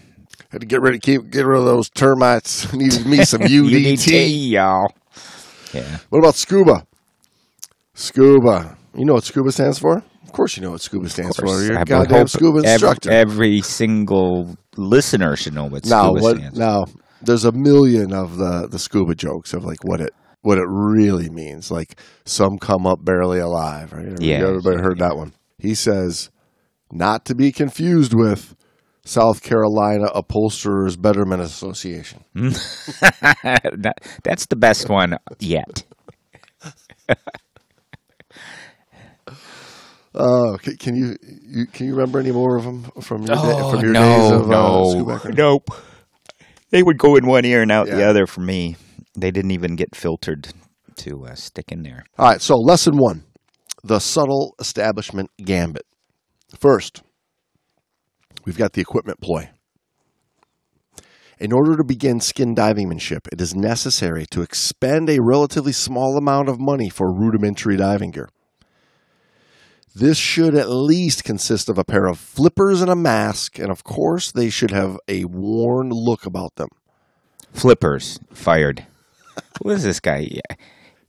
Had 0.50 0.62
to 0.62 0.68
get 0.68 0.82
rid 0.82 0.96
of 0.96 1.02
keep 1.02 1.30
get 1.30 1.46
rid 1.46 1.60
of 1.60 1.65
those 1.65 1.89
termites. 1.91 2.74
Needed 2.74 3.06
me 3.06 3.18
some 3.24 3.41
UDT. 3.41 3.94
UDT, 3.94 4.50
y'all. 4.50 4.91
Yeah. 5.74 6.00
What 6.10 6.20
about 6.20 6.34
scuba? 6.34 6.88
Scuba. 7.94 8.78
You 8.96 9.06
know 9.06 9.13
what 9.13 9.24
scuba 9.24 9.52
stands 9.52 9.78
for? 9.78 9.98
Of 10.24 10.32
course, 10.32 10.58
you 10.58 10.63
know 10.63 10.72
what 10.72 10.82
scuba 10.82 11.08
stands 11.10 11.38
for. 11.38 11.62
You're 11.63 11.78
I 11.78 11.82
a 11.82 11.86
goddamn 11.86 12.28
scuba 12.28 12.60
instructor. 12.60 13.12
Every, 13.12 13.62
single 13.62 14.58
listener 14.76 15.36
should 15.36 15.54
know 15.54 15.65
what 15.65 15.86
now, 15.86 16.06
scuba 16.15 16.22
what? 16.24 16.38
stands. 16.38 16.58
Now, 16.58 16.86
there's 17.22 17.46
a 17.46 17.52
million 17.52 18.12
of 18.12 18.38
the 18.38 18.68
the 18.68 18.80
scuba 18.80 19.13
jokes 19.13 19.54
of 19.54 19.63
like 19.63 19.84
what 19.84 20.02
it 20.02 20.13
what 20.41 20.58
it 20.58 20.65
really 20.68 21.30
means. 21.30 21.70
Like 21.70 22.00
some 22.26 22.58
come 22.58 22.88
up 22.88 23.06
barely 23.06 23.38
alive. 23.39 23.94
Right? 23.94 24.02
Everybody- 24.06 24.26
Yeah, 24.28 24.48
everybody 24.48 24.78
heard 24.82 24.98
that 25.00 25.15
one. 25.15 25.34
He 25.60 25.76
says, 25.76 26.32
not 26.91 27.24
to 27.26 27.36
be 27.36 27.52
confused 27.52 28.13
with 28.15 28.56
South 29.06 29.41
Carolina 29.44 30.08
Upholsterers 30.13 30.98
Betterment 30.98 31.41
Association. 31.41 32.24
That- 32.34 34.00
that's 34.24 34.48
the 34.48 34.56
best 34.56 34.89
one 34.89 35.18
yet. 35.39 35.84
Uh, 40.13 40.58
can, 40.62 40.78
can 40.78 40.96
you, 40.96 41.15
you 41.46 41.65
can 41.68 41.88
you 41.88 41.94
remember 41.94 42.20
any 42.20 42.32
more 42.32 42.56
of 42.58 42.63
them 42.63 42.84
from 43.02 43.24
your, 43.24 43.36
from 43.36 43.82
your 43.82 43.91
no, 43.91 44.02
days 44.02 44.32
of 44.32 44.41
uh, 44.44 44.48
no, 44.48 45.22
nope. 45.34 45.70
They 46.70 46.82
would 46.84 46.98
go 46.98 47.15
in 47.18 47.26
one 47.28 47.44
ear 47.46 47.62
and 47.62 47.72
out 47.72 47.88
the 47.88 48.00
Yeah. 48.00 48.10
other 48.10 48.26
for 48.26 48.39
me. 48.41 48.78
They 49.18 49.30
didn't 49.32 49.52
even 49.52 49.76
get 49.76 49.94
filtered 49.96 50.54
to 50.98 51.26
uh, 51.26 51.36
stick 51.36 51.72
in 51.72 51.84
there. 51.84 52.06
All 52.18 52.28
right, 52.30 52.41
so 52.41 52.56
lesson 52.56 52.98
one 52.98 53.24
the 53.84 54.00
subtle 54.00 54.56
establishment 54.60 55.30
gambit. 55.44 55.86
First, 56.58 57.04
we've 58.45 58.58
got 58.58 58.73
the 58.73 58.81
equipment 58.81 59.19
ploy. 59.21 59.49
In 61.38 61.51
order 61.51 61.75
to 61.75 61.84
begin 61.84 62.21
skin 62.21 62.55
divingmanship, 62.55 63.27
it 63.31 63.41
is 63.41 63.53
necessary 63.53 64.25
to 64.31 64.41
expend 64.41 65.10
a 65.10 65.19
relatively 65.21 65.73
small 65.73 66.17
amount 66.17 66.47
of 66.47 66.60
money 66.60 66.89
for 66.89 67.13
rudimentary 67.13 67.75
diving 67.75 68.12
gear. 68.12 68.29
This 69.93 70.17
should 70.17 70.55
at 70.55 70.69
least 70.69 71.23
consist 71.23 71.69
of 71.69 71.77
a 71.77 71.84
pair 71.84 72.05
of 72.05 72.19
flippers 72.19 72.81
and 72.81 72.89
a 72.89 72.95
mask, 72.95 73.60
and 73.60 73.69
of 73.69 73.84
course, 73.84 74.31
they 74.31 74.49
should 74.49 74.71
have 74.71 74.97
a 75.08 75.25
worn 75.25 75.89
look 75.89 76.25
about 76.25 76.55
them. 76.55 76.69
Flippers 77.53 78.19
fired. 78.34 78.86
Who 79.63 79.69
is 79.69 79.84
this 79.84 79.99
guy? 79.99 80.27
Yeah. 80.29 80.55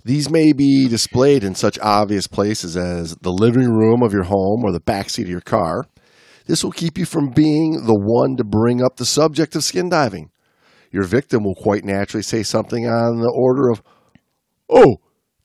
These 0.04 0.30
may 0.30 0.52
be 0.52 0.86
displayed 0.86 1.42
in 1.42 1.56
such 1.56 1.80
obvious 1.80 2.28
places 2.28 2.76
as 2.76 3.16
the 3.16 3.32
living 3.32 3.68
room 3.68 4.04
of 4.04 4.12
your 4.12 4.22
home 4.22 4.62
or 4.64 4.70
the 4.70 4.80
backseat 4.80 5.24
of 5.24 5.28
your 5.28 5.40
car. 5.40 5.84
This 6.46 6.62
will 6.62 6.72
keep 6.72 6.96
you 6.96 7.04
from 7.04 7.30
being 7.30 7.86
the 7.86 7.98
one 7.98 8.36
to 8.36 8.44
bring 8.44 8.82
up 8.82 8.96
the 8.96 9.04
subject 9.04 9.54
of 9.56 9.64
skin 9.64 9.88
diving. 9.88 10.30
Your 10.90 11.02
victim 11.04 11.44
will 11.44 11.54
quite 11.56 11.84
naturally 11.84 12.22
say 12.22 12.42
something 12.42 12.86
on 12.86 13.20
the 13.20 13.30
order 13.34 13.68
of, 13.68 13.82
Oh, 14.70 14.96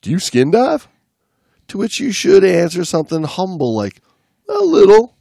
do 0.02 0.10
you 0.12 0.20
skin 0.20 0.52
dive? 0.52 0.88
To 1.70 1.78
which 1.78 2.00
you 2.00 2.12
should 2.12 2.44
answer 2.44 2.86
something 2.86 3.24
humble 3.24 3.76
like, 3.76 4.02
A 4.48 4.64
little. 4.64 5.16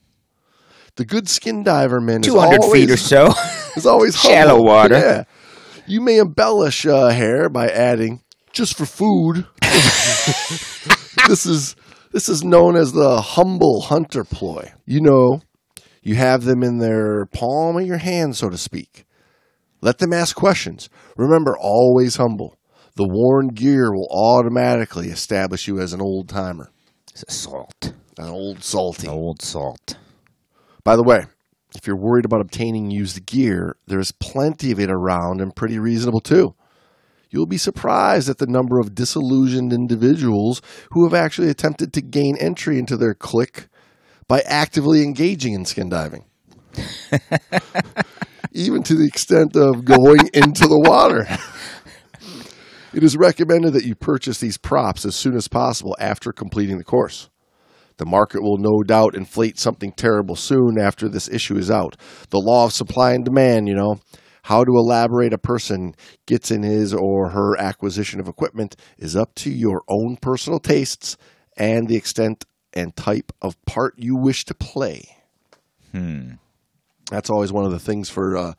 The 0.97 1.05
good 1.05 1.29
skin 1.29 1.63
diver 1.63 2.01
man 2.01 2.21
is 2.21 2.27
200 2.27 2.61
always, 2.63 2.73
feet 2.81 2.91
or 2.91 2.97
so. 2.97 3.33
is 3.77 3.87
always 3.87 4.21
Shallow 4.21 4.57
humble. 4.57 4.65
water. 4.67 4.99
Yeah. 4.99 5.25
You 5.87 6.01
may 6.01 6.19
embellish 6.19 6.85
uh, 6.85 7.09
hair 7.09 7.49
by 7.49 7.69
adding 7.69 8.21
just 8.53 8.77
for 8.77 8.85
food. 8.85 9.47
this 11.27 11.47
is 11.47 11.75
this 12.13 12.29
is 12.29 12.45
known 12.45 12.77
as 12.77 12.93
the 12.93 13.21
humble 13.21 13.81
hunter 13.83 14.25
ploy. 14.25 14.73
You 14.85 15.01
know, 15.01 15.41
you 16.03 16.15
have 16.17 16.45
them 16.45 16.63
in 16.63 16.79
their 16.79 17.27
palm 17.27 17.77
of 17.77 17.87
your 17.87 17.99
hand, 17.99 18.37
so 18.37 18.49
to 18.49 18.59
speak. 18.59 19.05
Let 19.81 19.99
them 19.99 20.13
ask 20.13 20.37
questions. 20.37 20.89
Remember, 21.17 21.57
always 21.59 22.17
humble. 22.17 22.57
The 22.97 23.09
worn 23.09 23.49
gear 23.49 23.93
will 23.93 24.09
automatically 24.11 25.09
establish 25.09 25.67
you 25.69 25.81
as 25.81 25.93
an 25.93 26.01
old 26.01 26.29
timer, 26.29 26.71
It's 27.13 27.25
a 27.27 27.31
salt. 27.31 27.93
an 28.19 28.29
old 28.29 28.63
salty. 28.63 29.07
An 29.07 29.13
old 29.15 29.41
salt. 29.43 29.97
By 30.85 30.97
the 30.97 31.03
way, 31.03 31.25
if 31.75 31.87
you're 31.87 31.97
worried 31.97 32.25
about 32.25 32.41
obtaining 32.41 32.91
used 32.91 33.25
gear, 33.27 33.77
there's 33.87 34.13
plenty 34.13 34.73
of 34.73 34.81
it 34.81 34.91
around 34.91 35.41
and 35.41 35.55
pretty 35.55 35.79
reasonable 35.79 36.21
too. 36.21 36.55
You'll 37.31 37.47
be 37.47 37.59
surprised 37.59 38.29
at 38.29 38.39
the 38.39 38.47
number 38.47 38.81
of 38.81 38.95
disillusioned 38.95 39.73
individuals 39.73 40.61
who 40.91 41.05
have 41.05 41.15
actually 41.15 41.49
attempted 41.49 41.93
to 41.93 42.03
gain 42.03 42.37
entry 42.39 42.77
into 42.79 42.97
their 42.97 43.15
clique 43.15 43.69
by 44.31 44.43
actively 44.43 45.03
engaging 45.03 45.55
in 45.55 45.65
skin 45.65 45.89
diving. 45.89 46.25
Even 48.53 48.85
to 48.85 48.95
the 48.95 49.05
extent 49.05 49.57
of 49.57 49.85
going 49.85 50.31
into 50.33 50.69
the 50.69 50.79
water. 50.79 51.27
It 52.95 53.03
is 53.03 53.17
recommended 53.17 53.73
that 53.73 53.85
you 53.85 53.97
purchase 53.97 54.39
these 54.39 54.57
props 54.57 55.05
as 55.05 55.17
soon 55.17 55.35
as 55.35 55.49
possible 55.49 55.97
after 55.99 56.33
completing 56.33 56.79
the 56.79 56.85
course. 56.85 57.29
The 57.97 58.07
market 58.07 58.41
will 58.41 58.59
no 58.59 58.85
doubt 58.85 59.17
inflate 59.17 59.59
something 59.59 59.91
terrible 59.91 60.37
soon 60.37 60.79
after 60.81 61.09
this 61.09 61.29
issue 61.29 61.57
is 61.57 61.69
out. 61.69 61.97
The 62.31 62.39
law 62.39 62.67
of 62.67 62.73
supply 62.73 63.15
and 63.15 63.25
demand, 63.25 63.67
you 63.67 63.75
know. 63.75 63.99
How 64.45 64.63
to 64.63 64.71
elaborate 64.71 65.33
a 65.33 65.39
person 65.39 65.97
gets 66.27 66.53
in 66.53 66.63
his 66.63 66.95
or 66.95 67.31
her 67.31 67.59
acquisition 67.59 68.21
of 68.21 68.29
equipment 68.29 68.77
is 68.97 69.17
up 69.17 69.35
to 69.37 69.51
your 69.51 69.83
own 69.89 70.19
personal 70.23 70.61
tastes 70.61 71.17
and 71.57 71.89
the 71.89 71.97
extent 71.97 72.45
and 72.73 72.95
type 72.97 73.33
of 73.43 73.63
part 73.65 73.95
you 73.97 74.17
wish 74.17 74.45
to 74.47 74.55
play. 74.55 75.03
Hmm. 75.93 76.33
That's 77.11 77.31
always 77.31 77.53
one 77.53 77.65
of 77.65 77.73
the 77.73 77.79
things 77.81 78.09
for 78.09 78.37
uh, 78.37 78.53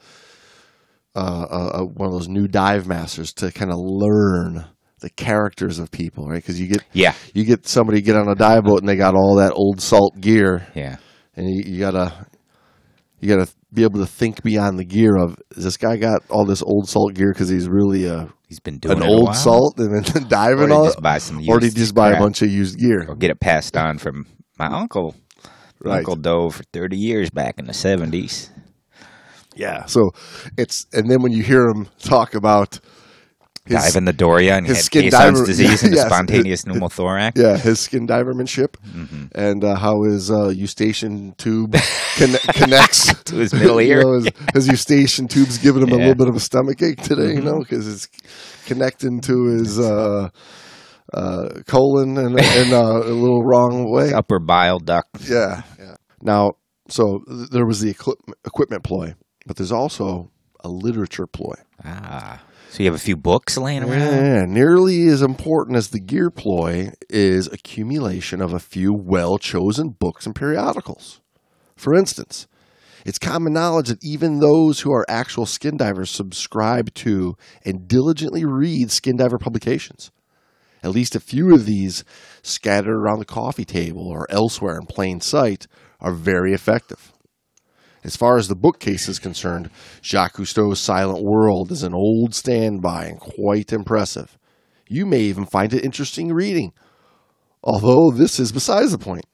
uh, 1.16 1.20
uh, 1.20 1.70
uh, 1.80 1.84
one 1.86 2.08
of 2.08 2.14
those 2.14 2.28
new 2.28 2.48
dive 2.48 2.88
masters 2.88 3.34
to 3.34 3.52
kind 3.52 3.72
of 3.72 3.78
learn 3.80 4.66
the 5.00 5.10
characters 5.10 5.80
of 5.80 5.90
people, 5.92 6.28
right? 6.28 6.36
Because 6.42 6.60
you 6.60 6.68
get 6.68 6.84
Yeah. 6.94 7.14
you 7.34 7.44
get 7.44 7.68
somebody 7.68 8.02
get 8.02 8.16
on 8.16 8.28
a 8.30 8.36
dive 8.36 8.64
boat 8.66 8.80
and 8.82 8.88
they 8.90 8.96
got 8.96 9.16
all 9.16 9.36
that 9.38 9.54
old 9.54 9.82
salt 9.82 10.20
gear, 10.20 10.68
Yeah. 10.76 10.98
and 11.36 11.50
you, 11.50 11.64
you 11.66 11.80
gotta 11.80 12.28
you 13.20 13.28
gotta 13.30 13.50
be 13.74 13.84
able 13.84 14.00
to 14.00 14.06
think 14.06 14.44
beyond 14.44 14.78
the 14.78 14.84
gear 14.86 15.16
of 15.18 15.38
is 15.56 15.64
this 15.64 15.78
guy 15.78 15.96
got 15.98 16.22
all 16.30 16.46
this 16.46 16.62
old 16.62 16.88
salt 16.90 17.14
gear 17.14 17.32
because 17.34 17.50
he's 17.50 17.68
really 17.70 18.06
a 18.06 18.30
He's 18.52 18.60
been 18.60 18.80
doing 18.80 18.98
an 18.98 19.04
it 19.04 19.08
a 19.08 19.10
old 19.10 19.28
while. 19.28 19.34
salt 19.34 19.80
and 19.80 19.96
then 19.96 20.04
Or 20.24 20.28
diving 20.28 20.68
did 20.68 20.76
he 20.78 20.84
just 20.88 21.02
buy 21.02 21.20
some 21.20 21.38
or 21.48 21.62
did 21.62 21.72
he 21.72 21.80
just 21.80 21.96
buy 21.96 22.12
a 22.12 22.20
bunch 22.20 22.42
of 22.42 22.50
used 22.52 22.78
gear? 22.78 23.06
or 23.08 23.16
get 23.16 23.32
it 23.32 23.40
passed 23.40 23.78
on 23.78 23.98
from 23.98 24.26
my 24.60 24.66
uncle. 24.66 25.16
Right. 25.80 26.00
Uncle 26.00 26.18
dove 26.18 26.56
for 26.56 26.64
30 26.74 26.98
years 26.98 27.30
back 27.30 27.60
in 27.60 27.66
the 27.66 27.72
70s. 27.72 28.50
Yeah. 29.56 29.86
So 29.86 30.12
it's 30.58 30.86
and 30.92 31.10
then 31.10 31.22
when 31.22 31.32
you 31.32 31.44
hear 31.44 31.66
him 31.70 31.88
talk 32.00 32.36
about 32.36 32.82
his, 33.72 33.84
Dive 33.84 33.96
in 33.96 34.06
the 34.06 34.14
Doria 34.14 34.56
and 34.58 34.68
his 34.68 34.78
had 34.78 34.86
skin 34.86 35.10
diver- 35.10 35.46
disease 35.46 35.84
and 35.84 35.94
Yes. 35.96 36.06
a 36.06 36.08
spontaneous 36.10 36.64
pneumothorax. 36.66 37.32
yeah, 37.36 37.58
his 37.58 37.80
skin 37.80 38.08
divermanship 38.08 38.76
Mm-hmm. 38.86 39.26
and 39.36 39.64
uh, 39.64 39.76
how 39.76 40.04
his 40.04 40.30
uh, 40.32 40.50
eustachian 40.50 41.34
tube 41.38 41.76
conne- 42.18 42.38
connects 42.54 43.14
To 43.26 43.36
his 43.36 43.54
middle 43.54 43.80
ear. 43.80 44.00
You 44.00 44.04
know, 44.04 44.14
his, 44.20 44.32
his 44.54 44.68
eustachian 44.68 45.28
tube's 45.28 45.58
giving 45.58 45.82
him 45.84 45.90
a 45.90 45.92
Yeah. 45.92 45.98
Mm-hmm. 45.98 46.08
little 46.10 46.26
bit 46.26 46.28
of 46.30 46.36
a 46.36 46.40
stomach 46.40 46.82
ache 46.82 47.02
today, 47.02 47.34
you 47.34 47.42
know, 47.42 47.60
because 47.60 47.88
it's 47.88 48.08
connecting 48.66 49.22
to 49.22 49.46
his 49.48 49.80
uh, 49.80 50.30
uh, 51.14 51.50
colon 51.68 52.18
uh, 52.18 52.22
a 52.22 53.14
little 53.14 53.44
wrong 53.44 53.92
way. 53.92 54.14
Upper 54.14 54.40
bile 54.40 54.80
duct. 54.80 55.10
Yeah, 55.30 55.64
yeah. 55.80 55.96
Now, 56.22 56.52
so 56.88 57.20
th- 57.28 57.50
there 57.50 57.66
was 57.66 57.80
the 57.82 57.90
equip- 57.90 58.20
equipment 58.46 58.84
ploy, 58.84 59.16
but 59.46 59.58
there's 59.58 59.72
also 59.72 60.32
a 60.64 60.70
literature 60.70 61.28
ploy. 61.28 61.56
Ah. 61.84 62.42
So 62.72 62.84
you 62.84 62.90
have 62.90 62.96
a 62.96 63.04
few 63.04 63.18
books 63.18 63.58
laying 63.58 63.84
around? 63.84 64.00
Yeah, 64.00 64.46
nearly 64.48 65.06
as 65.10 65.22
important 65.22 65.76
as 65.76 65.90
the 65.90 66.00
gear 66.00 66.30
ploy 66.30 66.94
is 67.10 67.48
accumulation 67.48 68.42
of 68.42 68.54
a 68.54 68.60
few 68.60 68.94
well 68.94 69.38
chosen 69.38 69.90
books 69.90 70.26
and 70.26 70.34
periodicals. 70.34 71.20
For 71.76 71.94
instance, 71.94 72.48
it's 73.06 73.20
common 73.20 73.52
knowledge 73.52 73.90
that 73.90 74.02
even 74.02 74.40
those 74.40 74.80
who 74.80 74.94
are 74.94 75.06
actual 75.10 75.46
skin 75.46 75.76
divers 75.76 76.12
subscribe 76.12 76.94
to 76.94 77.36
and 77.66 77.90
diligently 77.90 78.46
read 78.46 78.90
skin 78.90 79.18
diver 79.18 79.38
publications. 79.38 80.10
At 80.82 80.92
least 80.92 81.14
a 81.14 81.20
few 81.20 81.54
of 81.54 81.66
these, 81.66 82.06
scattered 82.42 82.96
around 82.96 83.20
the 83.20 83.26
coffee 83.26 83.66
table 83.66 84.08
or 84.08 84.26
elsewhere 84.30 84.78
in 84.78 84.86
plain 84.86 85.20
sight, 85.20 85.68
are 86.00 86.14
very 86.14 86.54
effective. 86.54 87.12
As 88.04 88.16
far 88.16 88.38
as 88.38 88.48
the 88.48 88.56
bookcase 88.56 89.08
is 89.08 89.20
concerned, 89.20 89.70
Jacques 90.02 90.38
Cousteau's 90.38 90.80
Silent 90.80 91.24
World 91.24 91.72
is 91.72 91.84
an 91.84 91.94
old 91.94 92.34
standby 92.34 93.06
and 93.06 93.20
quite 93.20 93.72
impressive. 93.72 94.38
You 94.90 95.06
may 95.06 95.20
even 95.22 95.46
find 95.46 95.74
it 95.74 95.86
interesting 95.86 96.34
reading, 96.34 96.74
although 97.64 98.12
this 98.12 98.40
is 98.40 98.52
besides 98.52 98.92
the 98.92 98.98
point. 98.98 99.26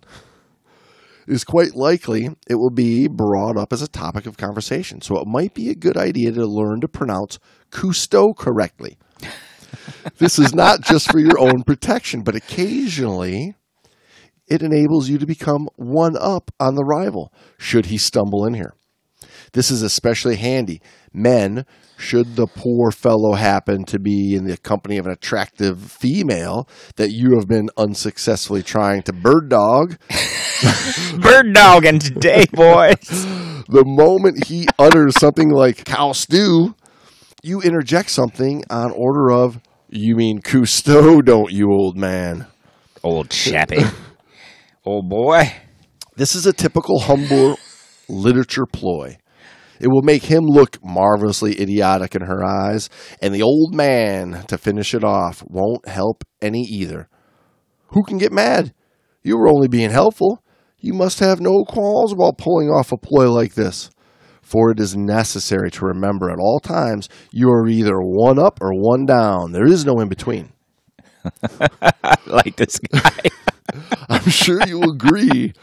It 1.27 1.33
is 1.33 1.43
quite 1.43 1.75
likely 1.75 2.29
it 2.49 2.55
will 2.55 2.71
be 2.71 3.07
brought 3.07 3.57
up 3.57 3.73
as 3.73 3.81
a 3.81 3.87
topic 3.87 4.25
of 4.25 4.37
conversation, 4.37 5.01
so 5.01 5.17
it 5.17 5.27
might 5.27 5.53
be 5.53 5.69
a 5.69 5.75
good 5.75 5.97
idea 5.97 6.31
to 6.33 6.45
learn 6.45 6.81
to 6.81 6.87
pronounce 6.87 7.39
Cousteau 7.71 8.35
correctly. 8.35 8.97
this 10.17 10.39
is 10.39 10.53
not 10.53 10.81
just 10.81 11.11
for 11.11 11.19
your 11.19 11.39
own 11.39 11.63
protection, 11.63 12.21
but 12.21 12.35
occasionally 12.35 13.55
it 14.47 14.61
enables 14.61 15.09
you 15.09 15.17
to 15.17 15.25
become 15.25 15.67
one 15.75 16.15
up 16.19 16.51
on 16.59 16.75
the 16.75 16.83
rival 16.83 17.33
should 17.57 17.87
he 17.87 17.97
stumble 17.97 18.45
in 18.45 18.53
here. 18.53 18.73
This 19.53 19.71
is 19.71 19.81
especially 19.81 20.35
handy. 20.35 20.81
Men, 21.13 21.65
should 21.97 22.35
the 22.35 22.47
poor 22.47 22.91
fellow 22.91 23.33
happen 23.33 23.85
to 23.85 23.97
be 23.97 24.35
in 24.35 24.45
the 24.45 24.57
company 24.57 24.97
of 24.97 25.05
an 25.05 25.11
attractive 25.11 25.91
female 25.91 26.67
that 26.97 27.11
you 27.11 27.35
have 27.35 27.47
been 27.47 27.69
unsuccessfully 27.77 28.61
trying 28.61 29.01
to 29.03 29.13
bird 29.13 29.49
dog, 29.49 29.97
Bird 31.19 31.53
dogging 31.53 31.99
today, 31.99 32.45
boys. 32.51 32.97
the 33.69 33.83
moment 33.85 34.45
he 34.45 34.67
utters 34.79 35.19
something 35.19 35.49
like 35.49 35.85
cow 35.85 36.11
stew, 36.11 36.75
you 37.43 37.61
interject 37.61 38.09
something 38.09 38.63
on 38.69 38.91
order 38.91 39.31
of, 39.31 39.59
You 39.89 40.15
mean 40.15 40.41
Cousteau, 40.41 41.23
don't 41.23 41.51
you, 41.51 41.71
old 41.71 41.97
man? 41.97 42.47
Old 43.03 43.29
chappy. 43.29 43.83
Old 44.87 45.09
boy. 45.09 45.51
This 46.15 46.33
is 46.33 46.45
a 46.45 46.53
typical 46.53 46.99
humble 46.99 47.59
literature 48.07 48.65
ploy. 48.65 49.17
It 49.81 49.89
will 49.89 50.01
make 50.01 50.23
him 50.23 50.45
look 50.45 50.77
marvelously 50.81 51.59
idiotic 51.59 52.15
in 52.15 52.21
her 52.21 52.41
eyes, 52.41 52.89
and 53.21 53.35
the 53.35 53.41
old 53.41 53.75
man, 53.75 54.45
to 54.47 54.57
finish 54.57 54.93
it 54.93 55.03
off, 55.03 55.43
won't 55.45 55.89
help 55.89 56.23
any 56.41 56.61
either. 56.61 57.09
Who 57.87 58.05
can 58.05 58.17
get 58.17 58.31
mad? 58.31 58.73
You 59.23 59.37
were 59.37 59.49
only 59.49 59.67
being 59.67 59.89
helpful. 59.89 60.41
You 60.79 60.93
must 60.93 61.19
have 61.19 61.41
no 61.41 61.65
qualms 61.65 62.13
about 62.13 62.37
pulling 62.37 62.69
off 62.69 62.93
a 62.93 62.97
ploy 62.97 63.29
like 63.29 63.55
this. 63.55 63.89
For 64.41 64.71
it 64.71 64.79
is 64.79 64.95
necessary 64.95 65.69
to 65.71 65.85
remember 65.85 66.29
at 66.29 66.39
all 66.39 66.61
times 66.61 67.09
you 67.33 67.49
are 67.49 67.67
either 67.67 67.99
one 67.99 68.39
up 68.39 68.59
or 68.61 68.71
one 68.71 69.05
down. 69.05 69.51
There 69.51 69.67
is 69.67 69.85
no 69.85 69.99
in 69.99 70.07
between. 70.07 70.53
like 72.25 72.55
this 72.55 72.79
guy. 72.79 73.19
I'm 74.09 74.29
sure 74.29 74.65
you 74.65 74.81
agree 74.83 75.53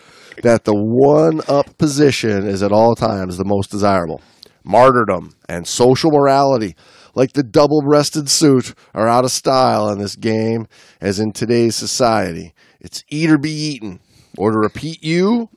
that 0.42 0.64
the 0.64 0.74
one 0.74 1.40
up 1.48 1.76
position 1.78 2.46
is 2.46 2.62
at 2.62 2.72
all 2.72 2.94
times 2.94 3.36
the 3.36 3.44
most 3.44 3.70
desirable. 3.70 4.20
Martyrdom 4.64 5.34
and 5.48 5.66
social 5.66 6.10
morality, 6.10 6.74
like 7.14 7.32
the 7.32 7.42
double 7.42 7.82
breasted 7.82 8.28
suit, 8.30 8.74
are 8.94 9.06
out 9.08 9.24
of 9.24 9.30
style 9.30 9.88
in 9.90 9.98
this 9.98 10.16
game, 10.16 10.66
as 11.00 11.20
in 11.20 11.32
today's 11.32 11.76
society. 11.76 12.54
It's 12.80 13.04
eat 13.10 13.30
or 13.30 13.38
be 13.38 13.50
eaten. 13.50 14.00
Or 14.36 14.50
to 14.50 14.58
repeat, 14.58 15.02
you 15.04 15.48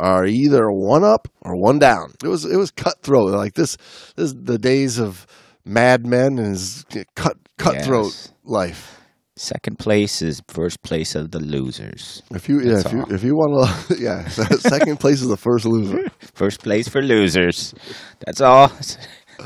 are 0.00 0.26
either 0.26 0.70
one 0.70 1.04
up 1.04 1.28
or 1.42 1.54
one 1.56 1.78
down. 1.78 2.14
It 2.22 2.28
was 2.28 2.44
it 2.44 2.56
was 2.56 2.70
cutthroat 2.70 3.30
like 3.32 3.54
this. 3.54 3.76
This 4.16 4.32
is 4.32 4.34
the 4.34 4.58
days 4.58 4.98
of 4.98 5.26
Mad 5.64 6.04
Men 6.06 6.38
and 6.38 6.48
his 6.48 6.84
cut 7.14 7.36
cutthroat 7.58 8.06
Yes. 8.12 8.32
life. 8.44 9.00
Second 9.36 9.78
place 9.78 10.22
is 10.22 10.42
first 10.46 10.82
place 10.82 11.14
of 11.16 11.32
the 11.32 11.40
losers. 11.40 12.22
If 12.30 12.48
you 12.48 12.60
yeah, 12.60 12.74
That's 12.74 12.86
if 12.86 12.92
you 12.92 13.00
all. 13.00 13.12
if 13.12 13.24
you 13.24 13.34
want 13.34 13.88
to 13.88 13.96
yeah, 14.00 14.28
second 14.28 15.00
place 15.00 15.20
is 15.20 15.28
the 15.28 15.36
first 15.36 15.64
loser. 15.64 16.08
First 16.34 16.62
place 16.62 16.88
for 16.88 17.00
losers. 17.02 17.74
That's 18.24 18.40
all. 18.40 18.72
It's 18.78 18.96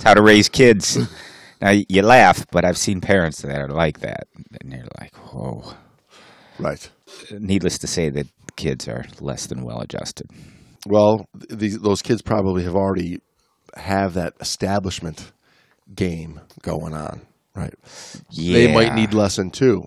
how 0.05 0.15
to 0.15 0.23
raise 0.23 0.49
kids. 0.49 0.99
Now 1.61 1.71
you 1.71 2.03
laugh, 2.03 2.47
but 2.51 2.65
I've 2.65 2.79
seen 2.79 3.01
parents 3.01 3.43
that 3.43 3.61
are 3.61 3.69
like 3.69 4.01
that, 4.01 4.27
and 4.61 4.73
they're 4.73 4.87
like, 5.01 5.15
"Whoa." 5.17 5.75
Right. 6.59 6.91
Needless 7.31 7.79
to 7.79 7.87
say, 7.87 8.11
that 8.11 8.27
kids 8.57 8.89
are 8.89 9.05
less 9.21 9.47
than 9.47 9.65
well 9.65 9.81
adjusted. 9.81 10.29
Well, 10.87 11.29
these 11.51 11.79
those 11.79 12.03
kids 12.03 12.23
probably 12.23 12.65
have 12.65 12.75
already 12.77 13.21
have 13.77 14.15
that 14.15 14.35
establishment 14.41 15.33
game 15.95 16.41
going 16.63 16.95
on, 16.95 17.23
right? 17.59 17.75
Yeah, 18.31 18.55
They 18.55 18.75
might 18.75 18.95
need 18.95 19.13
lesson 19.13 19.51
two, 19.51 19.85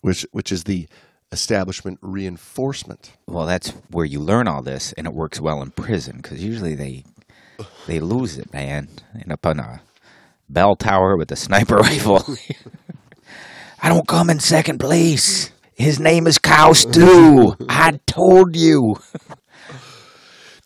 which 0.00 0.26
which 0.32 0.50
is 0.52 0.64
the 0.64 0.88
establishment 1.32 1.98
reinforcement. 2.02 3.12
Well, 3.26 3.46
that's 3.46 3.70
where 3.90 4.04
you 4.04 4.20
learn 4.20 4.48
all 4.48 4.62
this, 4.62 4.92
and 4.94 5.06
it 5.06 5.14
works 5.14 5.40
well 5.40 5.62
in 5.62 5.70
prison 5.70 6.16
because 6.16 6.42
usually 6.42 6.74
they 6.74 7.04
they 7.86 8.00
lose 8.00 8.36
it, 8.38 8.52
man. 8.52 8.88
End 9.14 9.32
up 9.32 9.46
on 9.46 9.60
a 9.60 9.80
bell 10.48 10.76
tower 10.76 11.16
with 11.16 11.30
a 11.32 11.36
sniper 11.36 11.76
rifle. 11.88 12.24
I 13.82 13.88
don't 13.88 14.08
come 14.08 14.30
in 14.30 14.40
second 14.40 14.78
place. 14.78 15.50
His 15.74 15.98
name 15.98 16.26
is 16.26 16.38
Cow 16.38 16.72
Stew. 16.72 17.56
I 17.68 17.98
told 18.06 18.56
you, 18.56 18.94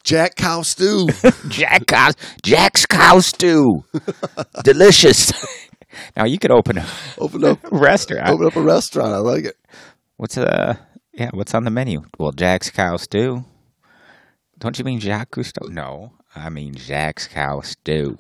Jack 0.05 0.37
Cow 0.37 0.63
Stew. 0.63 1.09
Jack 1.49 1.87
Cow, 1.87 2.11
Jack's 2.43 2.87
Cow 2.87 3.21
Stew, 3.21 3.85
delicious. 4.63 5.33
now 6.17 6.25
you 6.25 6.39
could 6.39 6.51
open 6.51 6.79
a 6.79 6.87
open 7.19 7.45
up 7.45 7.59
restaurant. 7.71 8.29
open 8.29 8.47
up 8.47 8.57
a 8.57 8.63
restaurant. 8.63 9.13
I 9.13 9.19
like 9.19 9.45
it. 9.45 9.57
What's 10.17 10.37
uh 10.37 10.77
yeah, 11.13 11.31
what's 11.33 11.55
on 11.55 11.65
the 11.65 11.71
menu? 11.71 12.03
Well, 12.19 12.33
Jack's 12.33 12.71
Cow 12.71 12.97
Stew. 12.97 13.45
Don't 14.59 14.79
you 14.79 14.85
mean 14.85 15.01
Jacques 15.01 15.31
Cousteau? 15.31 15.69
No, 15.69 16.13
I 16.35 16.49
mean 16.49 16.75
Jack's 16.75 17.27
Cow 17.29 17.61
Stew. 17.61 18.19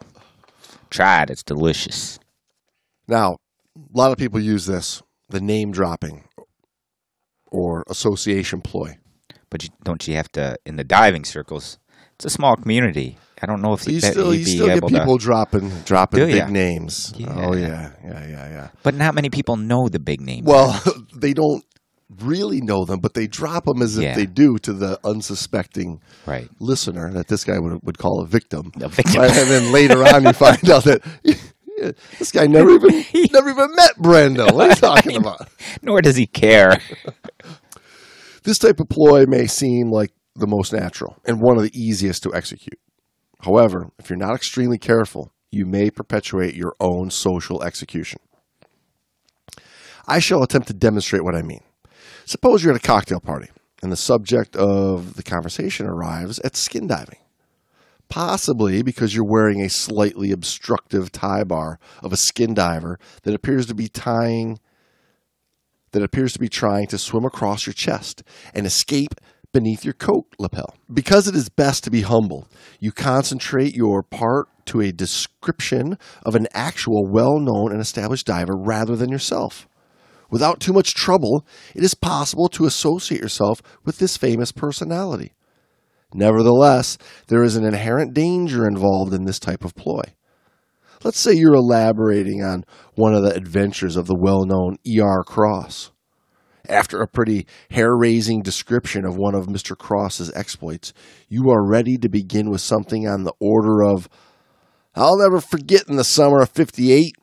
Try 0.90 1.22
it; 1.22 1.30
it's 1.30 1.42
delicious. 1.42 2.18
Now, 3.06 3.36
a 3.76 3.96
lot 3.98 4.12
of 4.12 4.18
people 4.18 4.40
use 4.40 4.66
this, 4.66 5.02
the 5.28 5.40
name 5.40 5.72
dropping 5.72 6.24
or 7.46 7.84
association 7.88 8.60
ploy. 8.60 8.98
But 9.50 9.64
you, 9.64 9.70
don't 9.82 10.06
you 10.06 10.14
have 10.16 10.30
to 10.32 10.56
in 10.66 10.76
the 10.76 10.84
diving 10.84 11.24
circles? 11.24 11.78
It's 12.14 12.24
a 12.26 12.30
small 12.30 12.56
community. 12.56 13.16
I 13.42 13.46
don't 13.46 13.62
know 13.62 13.72
if 13.72 13.86
you 13.86 14.00
still 14.00 14.30
he'd 14.30 14.40
you 14.40 14.44
be 14.44 14.50
still 14.50 14.66
get 14.66 14.86
people 14.86 15.18
to, 15.18 15.24
dropping 15.24 15.70
dropping 15.84 16.26
big 16.26 16.34
ya? 16.36 16.48
names. 16.48 17.12
Oh 17.26 17.54
Yeah. 17.54 17.66
yeah, 17.66 17.92
yeah, 18.04 18.26
yeah, 18.26 18.48
yeah. 18.48 18.68
but 18.82 18.94
not 18.94 19.14
many 19.14 19.30
people 19.30 19.56
know 19.56 19.88
the 19.88 19.98
big 19.98 20.20
name. 20.20 20.44
Well, 20.44 20.80
they 21.14 21.34
don't 21.34 21.64
really 22.20 22.60
know 22.60 22.84
them, 22.84 23.00
but 23.00 23.14
they 23.14 23.26
drop 23.26 23.64
them 23.64 23.82
as 23.82 23.98
if 23.98 24.16
they 24.16 24.26
do 24.26 24.56
to 24.58 24.72
the 24.72 24.98
unsuspecting 25.04 26.00
right. 26.26 26.48
listener 26.58 27.12
that 27.12 27.28
this 27.28 27.44
guy 27.44 27.58
would 27.58 27.80
would 27.82 27.98
call 27.98 28.20
a 28.20 28.26
victim. 28.26 28.72
A 28.80 28.88
victim. 28.88 29.20
Right? 29.20 29.36
And 29.36 29.50
then 29.50 29.72
later 29.72 30.04
on, 30.04 30.24
you 30.24 30.32
find 30.32 30.68
out 30.70 30.84
that 30.84 31.02
yeah, 31.22 31.34
this 32.18 32.32
guy 32.32 32.46
never 32.46 32.70
even 32.70 32.90
never 33.32 33.50
even 33.50 33.74
met 33.74 33.96
Brando. 33.98 34.52
What 34.52 34.66
are 34.66 34.68
you 34.70 34.74
talking 34.74 35.16
about? 35.16 35.48
Nor 35.82 36.00
does 36.02 36.16
he 36.16 36.26
care. 36.26 36.80
This 38.44 38.58
type 38.58 38.80
of 38.80 38.88
ploy 38.88 39.26
may 39.26 39.46
seem 39.46 39.90
like 39.90 40.12
the 40.34 40.46
most 40.46 40.72
natural 40.72 41.16
and 41.26 41.40
one 41.40 41.56
of 41.56 41.62
the 41.62 41.78
easiest 41.78 42.22
to 42.22 42.34
execute. 42.34 42.78
However, 43.42 43.90
if 43.98 44.10
you're 44.10 44.18
not 44.18 44.34
extremely 44.34 44.78
careful, 44.78 45.32
you 45.50 45.64
may 45.64 45.90
perpetuate 45.90 46.54
your 46.54 46.74
own 46.80 47.10
social 47.10 47.62
execution. 47.62 48.20
I 50.06 50.18
shall 50.18 50.42
attempt 50.42 50.68
to 50.68 50.74
demonstrate 50.74 51.24
what 51.24 51.34
I 51.34 51.42
mean. 51.42 51.62
Suppose 52.24 52.62
you're 52.62 52.74
at 52.74 52.82
a 52.82 52.86
cocktail 52.86 53.20
party 53.20 53.48
and 53.82 53.92
the 53.92 53.96
subject 53.96 54.56
of 54.56 55.14
the 55.14 55.22
conversation 55.22 55.86
arrives 55.86 56.38
at 56.40 56.56
skin 56.56 56.86
diving. 56.86 57.18
Possibly 58.08 58.82
because 58.82 59.14
you're 59.14 59.24
wearing 59.24 59.62
a 59.62 59.68
slightly 59.68 60.32
obstructive 60.32 61.12
tie 61.12 61.44
bar 61.44 61.78
of 62.02 62.12
a 62.12 62.16
skin 62.16 62.54
diver 62.54 62.98
that 63.22 63.34
appears 63.34 63.66
to 63.66 63.74
be 63.74 63.88
tying 63.88 64.58
that 65.92 66.02
appears 66.02 66.32
to 66.34 66.38
be 66.38 66.48
trying 66.48 66.86
to 66.86 66.98
swim 66.98 67.24
across 67.24 67.66
your 67.66 67.72
chest 67.72 68.22
and 68.54 68.66
escape 68.66 69.14
beneath 69.52 69.84
your 69.84 69.94
coat 69.94 70.26
lapel. 70.38 70.76
Because 70.92 71.26
it 71.26 71.34
is 71.34 71.48
best 71.48 71.84
to 71.84 71.90
be 71.90 72.02
humble, 72.02 72.48
you 72.80 72.92
concentrate 72.92 73.74
your 73.74 74.02
part 74.02 74.48
to 74.66 74.80
a 74.80 74.92
description 74.92 75.98
of 76.24 76.34
an 76.34 76.46
actual 76.52 77.06
well 77.10 77.38
known 77.38 77.72
and 77.72 77.80
established 77.80 78.26
diver 78.26 78.54
rather 78.56 78.96
than 78.96 79.10
yourself. 79.10 79.68
Without 80.30 80.60
too 80.60 80.72
much 80.72 80.94
trouble, 80.94 81.46
it 81.74 81.82
is 81.82 81.94
possible 81.94 82.48
to 82.50 82.66
associate 82.66 83.20
yourself 83.20 83.62
with 83.84 83.98
this 83.98 84.16
famous 84.16 84.52
personality. 84.52 85.32
Nevertheless, 86.12 86.98
there 87.28 87.42
is 87.42 87.56
an 87.56 87.64
inherent 87.64 88.14
danger 88.14 88.66
involved 88.66 89.12
in 89.12 89.24
this 89.24 89.38
type 89.38 89.64
of 89.64 89.74
ploy. 89.74 90.02
Let's 91.04 91.20
say 91.20 91.32
you're 91.34 91.54
elaborating 91.54 92.42
on 92.42 92.64
one 92.94 93.14
of 93.14 93.22
the 93.22 93.34
adventures 93.34 93.96
of 93.96 94.06
the 94.06 94.16
well 94.18 94.44
known 94.44 94.76
E.R. 94.86 95.22
Cross. 95.22 95.92
After 96.68 97.00
a 97.00 97.08
pretty 97.08 97.46
hair 97.70 97.96
raising 97.96 98.42
description 98.42 99.04
of 99.06 99.16
one 99.16 99.34
of 99.34 99.46
Mr. 99.46 99.76
Cross's 99.76 100.30
exploits, 100.34 100.92
you 101.28 101.50
are 101.50 101.66
ready 101.66 101.96
to 101.96 102.08
begin 102.08 102.50
with 102.50 102.60
something 102.60 103.08
on 103.08 103.24
the 103.24 103.32
order 103.40 103.82
of 103.82 104.08
I'll 104.94 105.18
never 105.18 105.40
forget 105.40 105.88
in 105.88 105.96
the 105.96 106.04
summer 106.04 106.42
of 106.42 106.50
58, 106.50 107.14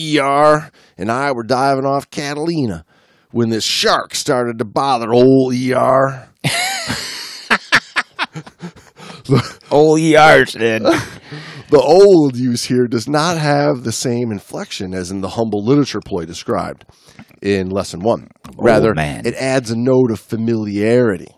ER 0.00 0.70
and 0.98 1.10
I 1.10 1.32
were 1.32 1.44
diving 1.44 1.86
off 1.86 2.10
Catalina 2.10 2.84
when 3.30 3.50
this 3.50 3.64
shark 3.64 4.14
started 4.14 4.58
to 4.58 4.64
bother 4.64 5.12
old 5.12 5.54
ER. 5.54 6.28
Old 9.74 10.00
ER's 10.00 10.52
did. 10.52 10.82
The 11.70 11.80
old 11.80 12.36
use 12.36 12.64
here 12.64 12.86
does 12.86 13.08
not 13.08 13.38
have 13.38 13.82
the 13.84 13.90
same 13.90 14.30
inflection 14.30 14.92
as 14.94 15.10
in 15.10 15.22
the 15.22 15.30
humble 15.30 15.64
literature 15.64 16.00
ploy 16.04 16.24
described 16.26 16.84
in 17.42 17.70
lesson 17.70 18.00
one. 18.00 18.28
Rather, 18.56 18.94
man. 18.94 19.26
it 19.26 19.34
adds 19.34 19.70
a 19.70 19.76
note 19.76 20.10
of 20.12 20.20
familiarity. 20.20 21.34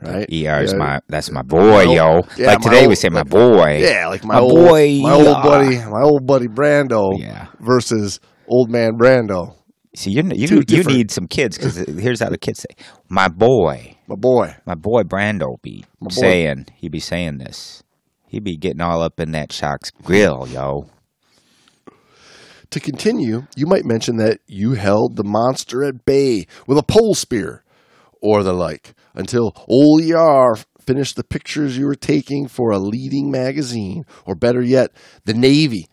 Right? 0.00 0.26
ER's 0.32 0.72
Yeah. 0.72 0.78
my 0.78 1.00
that's 1.08 1.30
my 1.30 1.42
boy, 1.42 1.84
My 1.86 1.94
yo. 1.94 2.22
yeah, 2.36 2.46
like 2.48 2.60
today 2.62 2.86
we 2.88 2.94
say 2.94 3.10
my 3.10 3.22
boy. 3.22 3.78
Yeah, 3.80 4.08
like 4.08 4.24
my, 4.24 4.34
My 4.34 4.40
old 4.40 4.54
boy, 4.54 4.98
my 5.02 5.12
old 5.12 5.26
ER. 5.28 5.42
buddy, 5.42 5.76
my 5.76 6.02
old 6.02 6.26
buddy 6.26 6.48
Brando 6.48 7.18
Yeah. 7.20 7.46
versus 7.60 8.18
old 8.48 8.70
man 8.70 8.92
Brando, 8.98 9.54
See, 9.94 10.10
you 10.10 10.22
you 10.34 10.62
you 10.66 10.82
need 10.84 11.10
some 11.12 11.28
kids 11.28 11.56
because 11.56 11.76
here's 11.76 12.18
how 12.20 12.28
the 12.30 12.38
kids 12.38 12.60
say, 12.60 12.74
"My 13.08 13.28
boy, 13.28 13.93
my 14.06 14.14
boy. 14.16 14.56
my 14.66 14.74
boy 14.74 15.02
Brando 15.02 15.60
be 15.62 15.84
boy. 16.00 16.10
saying 16.10 16.66
he 16.74 16.88
be 16.88 17.00
saying 17.00 17.38
this. 17.38 17.82
He 18.26 18.40
be 18.40 18.56
getting 18.56 18.80
all 18.80 19.02
up 19.02 19.20
in 19.20 19.32
that 19.32 19.52
Shock's 19.52 19.90
grill, 19.90 20.48
yo. 20.48 20.88
To 22.70 22.80
continue, 22.80 23.46
you 23.54 23.66
might 23.66 23.84
mention 23.84 24.16
that 24.16 24.40
you 24.48 24.72
held 24.72 25.16
the 25.16 25.22
monster 25.22 25.84
at 25.84 26.04
bay 26.04 26.46
with 26.66 26.76
a 26.76 26.82
pole 26.82 27.14
spear 27.14 27.62
or 28.20 28.42
the 28.42 28.52
like 28.52 28.94
until 29.14 29.54
old 29.68 30.02
ER 30.02 30.56
finished 30.84 31.16
the 31.16 31.24
pictures 31.24 31.78
you 31.78 31.86
were 31.86 31.94
taking 31.94 32.48
for 32.48 32.70
a 32.70 32.78
leading 32.78 33.30
magazine, 33.30 34.04
or 34.26 34.34
better 34.34 34.62
yet, 34.62 34.90
the 35.24 35.34
Navy. 35.34 35.86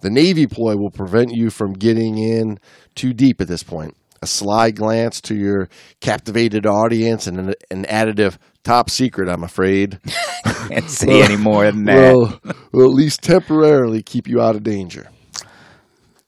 The 0.00 0.10
Navy 0.10 0.46
ploy 0.46 0.76
will 0.76 0.90
prevent 0.90 1.30
you 1.32 1.50
from 1.50 1.72
getting 1.72 2.18
in 2.18 2.58
too 2.94 3.12
deep 3.12 3.40
at 3.40 3.48
this 3.48 3.62
point. 3.62 3.96
A 4.22 4.26
sly 4.26 4.70
glance 4.70 5.20
to 5.22 5.34
your 5.34 5.68
captivated 6.00 6.66
audience 6.66 7.26
and 7.26 7.38
an, 7.38 7.54
an 7.70 7.84
additive 7.84 8.38
top 8.64 8.88
secret, 8.90 9.28
I'm 9.28 9.44
afraid, 9.44 10.00
Can't 10.68 10.88
say 10.90 11.22
any 11.22 11.36
more 11.36 11.64
than 11.70 11.84
that. 11.84 12.12
will, 12.14 12.40
will 12.72 12.90
at 12.90 12.94
least 12.94 13.22
temporarily 13.22 14.02
keep 14.02 14.26
you 14.26 14.40
out 14.40 14.56
of 14.56 14.62
danger. 14.62 15.08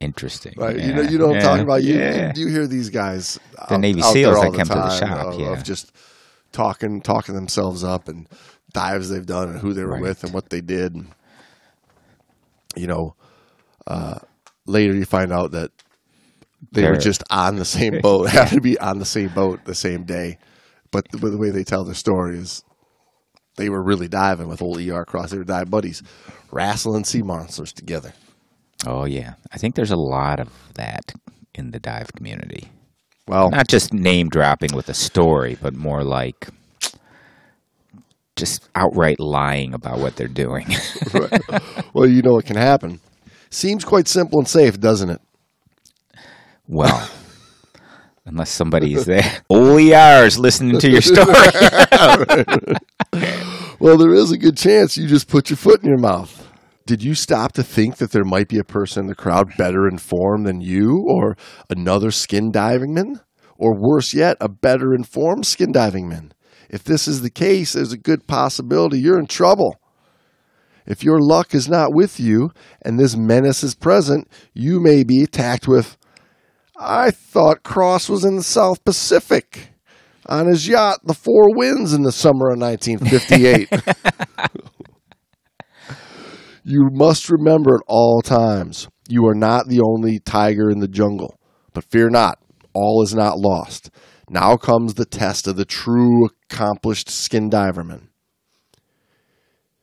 Interesting. 0.01 0.55
Right. 0.57 0.77
Yeah. 0.79 0.87
You 0.87 0.95
know, 0.95 1.03
you 1.03 1.19
know 1.19 1.27
what 1.27 1.37
I'm 1.37 1.41
Yeah. 1.43 1.49
talking 1.49 1.65
about. 1.65 1.83
You, 1.83 1.95
yeah. 1.99 2.33
you 2.37 2.47
hear 2.49 2.67
these 2.69 2.89
guys, 2.91 3.41
The 3.69 3.75
out- 3.75 3.81
Navy 3.81 4.01
out 4.03 4.13
SEALs 4.13 4.41
that 4.41 4.53
come 4.55 4.69
to 4.69 4.75
the 4.75 4.97
shop, 4.99 5.27
of, 5.35 5.41
yeah. 5.41 5.53
of 5.53 5.65
just 5.65 5.91
talking, 6.53 7.01
talking 7.01 7.35
themselves 7.35 7.83
up 7.83 8.07
and 8.09 8.29
dives 8.73 9.09
they've 9.09 9.27
done 9.27 9.49
and 9.49 9.61
who 9.61 9.73
they 9.73 9.83
were 9.83 9.93
Right. 9.95 10.03
with 10.03 10.23
and 10.23 10.33
what 10.33 10.51
they 10.51 10.61
did. 10.61 10.95
And, 10.95 11.09
you 12.77 12.87
know, 12.87 13.15
uh, 13.89 14.19
later 14.67 14.95
you 14.95 15.05
find 15.05 15.33
out 15.33 15.51
that 15.53 15.71
they 16.73 16.89
were 16.89 16.97
just 16.97 17.23
on 17.31 17.57
the 17.57 17.65
same 17.65 18.01
boat, 18.03 18.29
happened 18.29 18.57
to 18.57 18.61
be 18.61 18.79
on 18.79 18.99
the 18.99 19.05
same 19.05 19.29
boat 19.29 19.65
the 19.65 19.75
same 19.75 20.05
day. 20.05 20.39
But 20.91 21.11
the, 21.11 21.19
but 21.19 21.31
the 21.31 21.39
way 21.39 21.51
they 21.51 21.65
tell 21.65 21.85
their 21.85 21.95
story 21.95 22.39
is 22.39 22.65
they 23.57 23.69
were 23.69 23.83
really 23.83 24.09
diving 24.09 24.49
with 24.49 24.63
old 24.63 24.81
ER 24.81 25.05
Cross. 25.05 25.31
They 25.31 25.39
were 25.39 25.45
dive 25.45 25.71
buddies, 25.71 26.03
wrestling 26.51 27.05
sea 27.05 27.23
monsters 27.23 27.73
together. 27.73 28.13
Oh 28.87 29.05
yeah, 29.05 29.35
I 29.53 29.59
think 29.59 29.75
there's 29.75 29.91
a 29.91 29.97
lot 29.97 30.41
of 30.41 30.49
that 30.75 31.13
in 31.55 31.73
the 31.73 31.81
dive 31.81 32.13
community. 32.15 32.69
Well, 33.27 33.51
Not 33.51 33.69
just 33.69 33.93
name 33.93 34.31
dropping 34.31 34.75
with 34.75 34.89
a 34.89 34.95
story, 34.95 35.59
but 35.61 35.75
more 35.75 36.03
like 36.03 36.49
just 38.37 38.69
outright 38.75 39.21
lying 39.21 39.75
about 39.75 39.99
what 39.99 40.17
they're 40.17 40.29
doing. 40.29 40.67
well, 41.93 42.07
you 42.09 42.23
know 42.23 42.35
what 42.35 42.47
can 42.47 42.57
happen. 42.57 43.01
Seems 43.51 43.85
quite 43.85 44.09
simple 44.09 44.39
and 44.39 44.49
safe, 44.49 44.81
doesn't 44.81 45.11
it? 45.11 45.21
Well, 46.69 47.11
unless 48.25 48.51
somebody's 48.51 49.05
there. 49.07 49.43
OER's 49.51 50.39
listening 50.39 50.79
to 50.79 50.91
your 50.91 51.01
story. 51.01 51.35
Well, 53.81 53.97
there 53.97 54.13
is 54.13 54.33
a 54.33 54.39
good 54.39 54.57
chance 54.57 54.97
you 54.97 55.07
just 55.07 55.29
put 55.29 55.51
your 55.51 55.57
foot 55.57 55.85
in 55.85 55.89
your 55.89 55.99
mouth. 55.99 56.49
Did 56.85 57.05
you 57.05 57.15
stop 57.15 57.53
to 57.53 57.63
think 57.63 57.99
that 57.99 58.11
there 58.11 58.25
might 58.25 58.49
be 58.49 58.59
a 58.59 58.65
person 58.65 59.03
in 59.03 59.07
the 59.07 59.15
crowd 59.15 59.57
better 59.57 59.87
informed 59.87 60.47
than 60.47 60.61
you, 60.61 61.05
or 61.07 61.37
another 61.71 62.11
skin 62.11 62.51
diving 62.51 62.93
man? 62.93 63.21
Or 63.57 63.79
worse 63.79 64.13
yet, 64.13 64.37
a 64.41 64.49
better 64.49 64.95
informed 64.95 65.47
skin 65.47 65.71
diving 65.71 66.09
man? 66.09 66.33
If 66.69 66.83
this 66.83 67.07
is 67.07 67.23
the 67.23 67.31
case, 67.31 67.75
there's 67.75 67.93
a 67.93 67.99
good 67.99 68.27
possibility 68.27 68.99
you're 68.99 69.21
in 69.21 69.27
trouble. 69.27 69.77
If 70.85 71.05
your 71.05 71.21
luck 71.21 71.55
is 71.55 71.69
not 71.69 71.95
with 71.95 72.19
you 72.19 72.51
and 72.83 72.99
this 72.99 73.17
menace 73.17 73.63
is 73.63 73.77
present, 73.77 74.27
you 74.55 74.81
may 74.81 75.05
be 75.05 75.23
attacked 75.23 75.69
with, 75.69 75.97
I 76.79 77.11
thought 77.11 77.65
Cross 77.65 78.09
was 78.09 78.25
in 78.25 78.37
the 78.37 78.43
South 78.43 78.85
Pacific 78.85 79.71
on 80.27 80.47
his 80.47 80.69
yacht, 80.69 81.01
the 81.05 81.15
Four 81.15 81.57
Winds, 81.57 81.93
in 81.93 82.03
the 82.03 82.13
summer 82.13 82.51
of 82.51 82.61
1958. 82.61 83.69
you 86.65 86.89
must 86.93 87.31
remember 87.31 87.75
at 87.75 87.83
all 87.89 88.23
times 88.23 88.87
you 89.09 89.27
are 89.27 89.35
not 89.35 89.67
the 89.67 89.81
only 89.81 90.21
tiger 90.21 90.71
in 90.71 90.79
the 90.79 90.87
jungle. 90.87 91.41
But 91.73 91.83
fear 91.85 92.11
not, 92.11 92.39
all 92.73 93.03
is 93.03 93.15
not 93.15 93.39
lost. 93.39 93.91
Now 94.31 94.57
comes 94.57 94.95
the 94.95 95.05
test 95.05 95.49
of 95.49 95.57
the 95.57 95.65
true 95.65 96.27
accomplished 96.27 97.11
skin 97.11 97.51
diverman. 97.51 98.11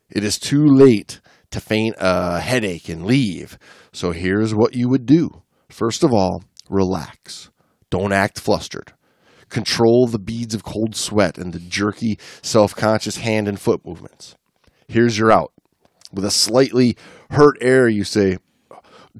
It 0.09 0.23
is 0.23 0.39
too 0.39 0.63
late 0.63 1.19
to 1.51 1.59
feign 1.59 1.93
a 1.97 2.39
headache 2.39 2.87
and 2.87 3.05
leave. 3.05 3.59
So 3.91 4.11
here's 4.11 4.55
what 4.55 4.75
you 4.75 4.87
would 4.87 5.05
do. 5.05 5.41
First 5.69 6.03
of 6.03 6.13
all, 6.13 6.43
relax. 6.69 7.49
Don't 7.89 8.11
act 8.11 8.39
flustered. 8.39 8.93
Control 9.49 10.07
the 10.07 10.19
beads 10.19 10.55
of 10.55 10.63
cold 10.63 10.95
sweat 10.95 11.37
and 11.37 11.53
the 11.53 11.59
jerky, 11.59 12.17
self 12.41 12.75
conscious 12.75 13.17
hand 13.17 13.47
and 13.47 13.59
foot 13.59 13.85
movements. 13.85 14.35
Here's 14.87 15.17
your 15.17 15.31
out. 15.31 15.51
With 16.11 16.25
a 16.25 16.31
slightly 16.31 16.97
hurt 17.31 17.57
air, 17.61 17.87
you 17.87 18.03
say, 18.03 18.37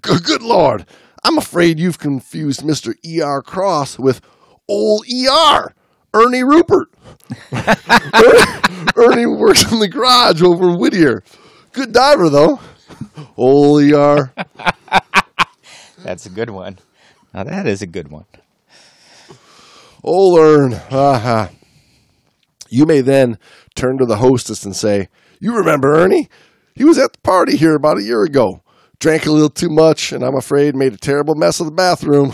Good 0.02 0.42
Lord, 0.42 0.86
I'm 1.24 1.38
afraid 1.38 1.80
you've 1.80 2.00
confused 2.00 2.62
Mr. 2.62 2.94
E.R. 3.04 3.42
Cross 3.42 3.98
with 4.00 4.22
old 4.68 5.08
E.R. 5.08 5.74
Ernie 6.14 6.44
Rupert. 6.44 6.88
Ernie 8.96 9.26
works 9.26 9.72
in 9.72 9.80
the 9.80 9.90
garage 9.92 10.42
over 10.42 10.70
in 10.70 10.80
Whittier. 10.80 11.24
Good 11.72 11.92
diver, 11.92 12.30
though. 12.30 12.60
Holy 13.36 13.94
are. 13.94 14.34
That's 15.98 16.26
a 16.26 16.30
good 16.30 16.50
one. 16.50 16.78
Now 17.36 17.44
that 17.44 17.68
is 17.68 17.82
a 17.82 17.88
good 17.88 18.08
one. 18.08 18.28
Oh, 20.02 20.38
Old 20.38 20.40
Ern. 20.40 20.74
Aha. 20.90 21.50
You 22.70 22.86
may 22.86 23.02
then 23.02 23.38
turn 23.76 23.98
to 23.98 24.06
the 24.06 24.18
hostess 24.18 24.64
and 24.64 24.74
say, 24.74 25.10
You 25.42 25.54
remember 25.58 25.96
Ernie? 25.96 26.30
He 26.76 26.86
was 26.86 26.98
at 26.98 27.12
the 27.12 27.20
party 27.20 27.58
here 27.58 27.76
about 27.76 27.98
a 27.98 28.04
year 28.04 28.24
ago. 28.24 28.62
Drank 29.00 29.26
a 29.26 29.32
little 29.32 29.50
too 29.50 29.70
much, 29.70 30.14
and 30.14 30.24
I'm 30.24 30.38
afraid 30.38 30.78
made 30.78 30.94
a 30.94 30.98
terrible 30.98 31.36
mess 31.36 31.60
of 31.60 31.66
the 31.66 31.74
bathroom. 31.74 32.32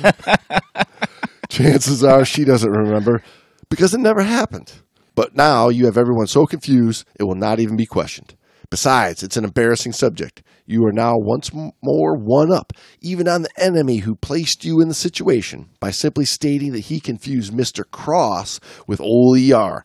Chances 1.50 2.02
are 2.02 2.24
she 2.24 2.46
doesn't 2.46 2.70
remember 2.70 3.22
because 3.68 3.92
it 3.92 4.00
never 4.00 4.22
happened. 4.22 4.72
But 5.14 5.36
now 5.36 5.68
you 5.68 5.84
have 5.84 5.98
everyone 5.98 6.28
so 6.28 6.46
confused, 6.46 7.06
it 7.20 7.24
will 7.24 7.34
not 7.34 7.60
even 7.60 7.76
be 7.76 7.84
questioned. 7.84 8.36
Besides, 8.70 9.22
it's 9.22 9.36
an 9.36 9.44
embarrassing 9.44 9.92
subject. 9.92 10.42
You 10.66 10.84
are 10.86 10.92
now 10.92 11.14
once 11.16 11.52
more 11.52 12.16
one 12.16 12.50
up, 12.52 12.72
even 13.00 13.28
on 13.28 13.42
the 13.42 13.50
enemy 13.56 13.98
who 13.98 14.16
placed 14.16 14.64
you 14.64 14.80
in 14.80 14.88
the 14.88 14.94
situation, 14.94 15.68
by 15.80 15.90
simply 15.90 16.24
stating 16.24 16.72
that 16.72 16.86
he 16.86 17.00
confused 17.00 17.52
Mr. 17.52 17.84
Cross 17.90 18.60
with 18.86 19.00
Ole 19.00 19.36
ER. 19.52 19.84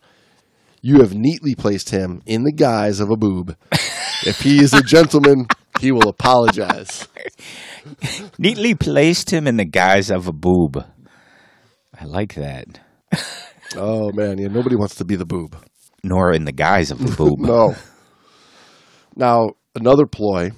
You 0.81 1.01
have 1.01 1.13
neatly 1.13 1.55
placed 1.55 1.89
him 1.89 2.21
in 2.25 2.43
the 2.43 2.53
guise 2.53 2.99
of 2.99 3.09
a 3.09 3.17
boob. 3.17 3.55
if 4.25 4.41
he 4.41 4.63
is 4.63 4.73
a 4.73 4.81
gentleman, 4.81 5.47
he 5.81 5.91
will 5.91 6.07
apologize. 6.07 7.07
Neatly 8.37 8.75
placed 8.75 9.31
him 9.31 9.47
in 9.47 9.57
the 9.57 9.65
guise 9.65 10.09
of 10.09 10.27
a 10.27 10.33
boob. 10.33 10.85
I 11.99 12.05
like 12.05 12.35
that. 12.35 12.79
Oh 13.75 14.11
man, 14.13 14.37
yeah, 14.37 14.47
nobody 14.47 14.75
wants 14.75 14.95
to 14.95 15.05
be 15.05 15.15
the 15.15 15.25
boob. 15.25 15.57
Nor 16.03 16.31
in 16.31 16.45
the 16.45 16.51
guise 16.51 16.91
of 16.91 17.01
a 17.01 17.15
boob. 17.17 17.39
No. 17.39 17.75
Now, 19.15 19.51
another 19.75 20.05
ploy 20.05 20.51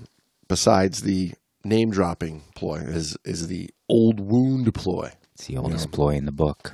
besides 0.48 1.02
the 1.02 1.32
name 1.64 1.90
dropping 1.92 2.44
ploy 2.56 2.78
is 2.78 3.18
is 3.24 3.48
the 3.48 3.70
old 3.90 4.20
wound 4.20 4.74
ploy 4.74 5.12
It's 5.36 5.46
the 5.48 5.58
oldest 5.58 5.92
ploy 5.92 6.16
in 6.16 6.26
the 6.26 6.32
book. 6.32 6.74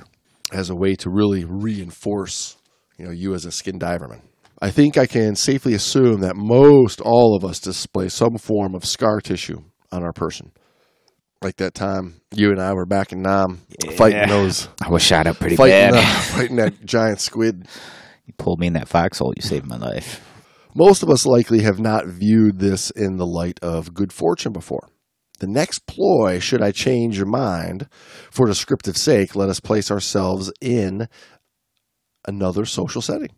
as 0.52 0.70
a 0.70 0.74
way 0.74 0.94
to 0.96 1.10
really 1.10 1.44
reinforce, 1.44 2.56
you 2.96 3.04
know, 3.04 3.10
you 3.12 3.34
as 3.34 3.44
a 3.44 3.50
skin 3.52 3.78
diverman. 3.78 4.22
I 4.60 4.70
think 4.70 4.96
I 4.96 5.06
can 5.06 5.36
safely 5.36 5.74
assume 5.74 6.20
that 6.22 6.34
most 6.36 7.00
all 7.00 7.36
of 7.36 7.44
us 7.44 7.60
display 7.60 8.08
some 8.08 8.38
form 8.38 8.74
of 8.74 8.84
scar 8.84 9.20
tissue 9.20 9.62
on 9.92 10.02
our 10.02 10.12
person. 10.12 10.50
Like 11.40 11.56
that 11.58 11.74
time 11.74 12.20
you 12.34 12.50
and 12.50 12.60
I 12.60 12.72
were 12.72 12.86
back 12.86 13.12
in 13.12 13.22
Nam 13.22 13.60
fighting 13.96 14.28
those 14.28 14.68
I 14.82 14.88
was 14.90 15.02
shot 15.02 15.26
up 15.28 15.38
pretty 15.38 15.54
fighting, 15.54 15.92
bad. 15.92 15.94
uh, 15.94 16.20
fighting 16.36 16.56
that 16.56 16.84
giant 16.84 17.20
squid 17.20 17.68
you 18.26 18.32
pulled 18.38 18.58
me 18.58 18.66
in 18.66 18.72
that 18.72 18.88
foxhole. 18.88 19.32
You 19.36 19.42
saved 19.42 19.66
my 19.66 19.76
life. 19.76 20.20
Most 20.74 21.02
of 21.02 21.10
us 21.10 21.26
likely 21.26 21.62
have 21.62 21.80
not 21.80 22.06
viewed 22.06 22.58
this 22.58 22.90
in 22.90 23.16
the 23.16 23.26
light 23.26 23.58
of 23.62 23.94
good 23.94 24.12
fortune 24.12 24.52
before. 24.52 24.88
The 25.40 25.46
next 25.46 25.86
ploy, 25.86 26.40
should 26.40 26.62
I 26.62 26.72
change 26.72 27.16
your 27.16 27.26
mind, 27.26 27.88
for 28.30 28.46
descriptive 28.46 28.96
sake, 28.96 29.36
let 29.36 29.48
us 29.48 29.60
place 29.60 29.90
ourselves 29.90 30.52
in 30.60 31.08
another 32.26 32.64
social 32.64 33.00
setting. 33.00 33.30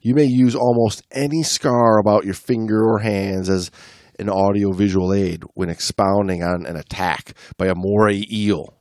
You 0.00 0.14
may 0.14 0.24
use 0.24 0.54
almost 0.54 1.02
any 1.10 1.42
scar 1.42 1.98
about 1.98 2.24
your 2.24 2.34
finger 2.34 2.84
or 2.84 3.00
hands 3.00 3.48
as 3.48 3.70
an 4.18 4.28
audiovisual 4.28 5.12
aid 5.12 5.44
when 5.54 5.68
expounding 5.68 6.42
on 6.42 6.66
an 6.66 6.76
attack 6.76 7.34
by 7.56 7.66
a 7.66 7.74
moray 7.74 8.24
eel. 8.30 8.78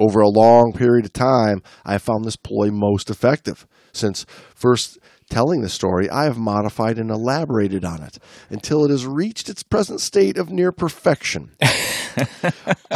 Over 0.00 0.20
a 0.20 0.28
long 0.28 0.72
period 0.74 1.04
of 1.04 1.12
time, 1.12 1.62
I 1.84 1.98
found 1.98 2.24
this 2.24 2.36
ploy 2.36 2.70
most 2.70 3.10
effective, 3.10 3.66
since 3.92 4.26
first 4.54 4.98
telling 5.28 5.60
the 5.60 5.68
story, 5.68 6.08
I 6.10 6.24
have 6.24 6.38
modified 6.38 6.98
and 6.98 7.10
elaborated 7.10 7.84
on 7.84 8.02
it 8.02 8.18
until 8.50 8.84
it 8.84 8.90
has 8.90 9.06
reached 9.06 9.48
its 9.48 9.62
present 9.62 10.00
state 10.00 10.36
of 10.38 10.50
near 10.50 10.72
perfection. 10.72 11.52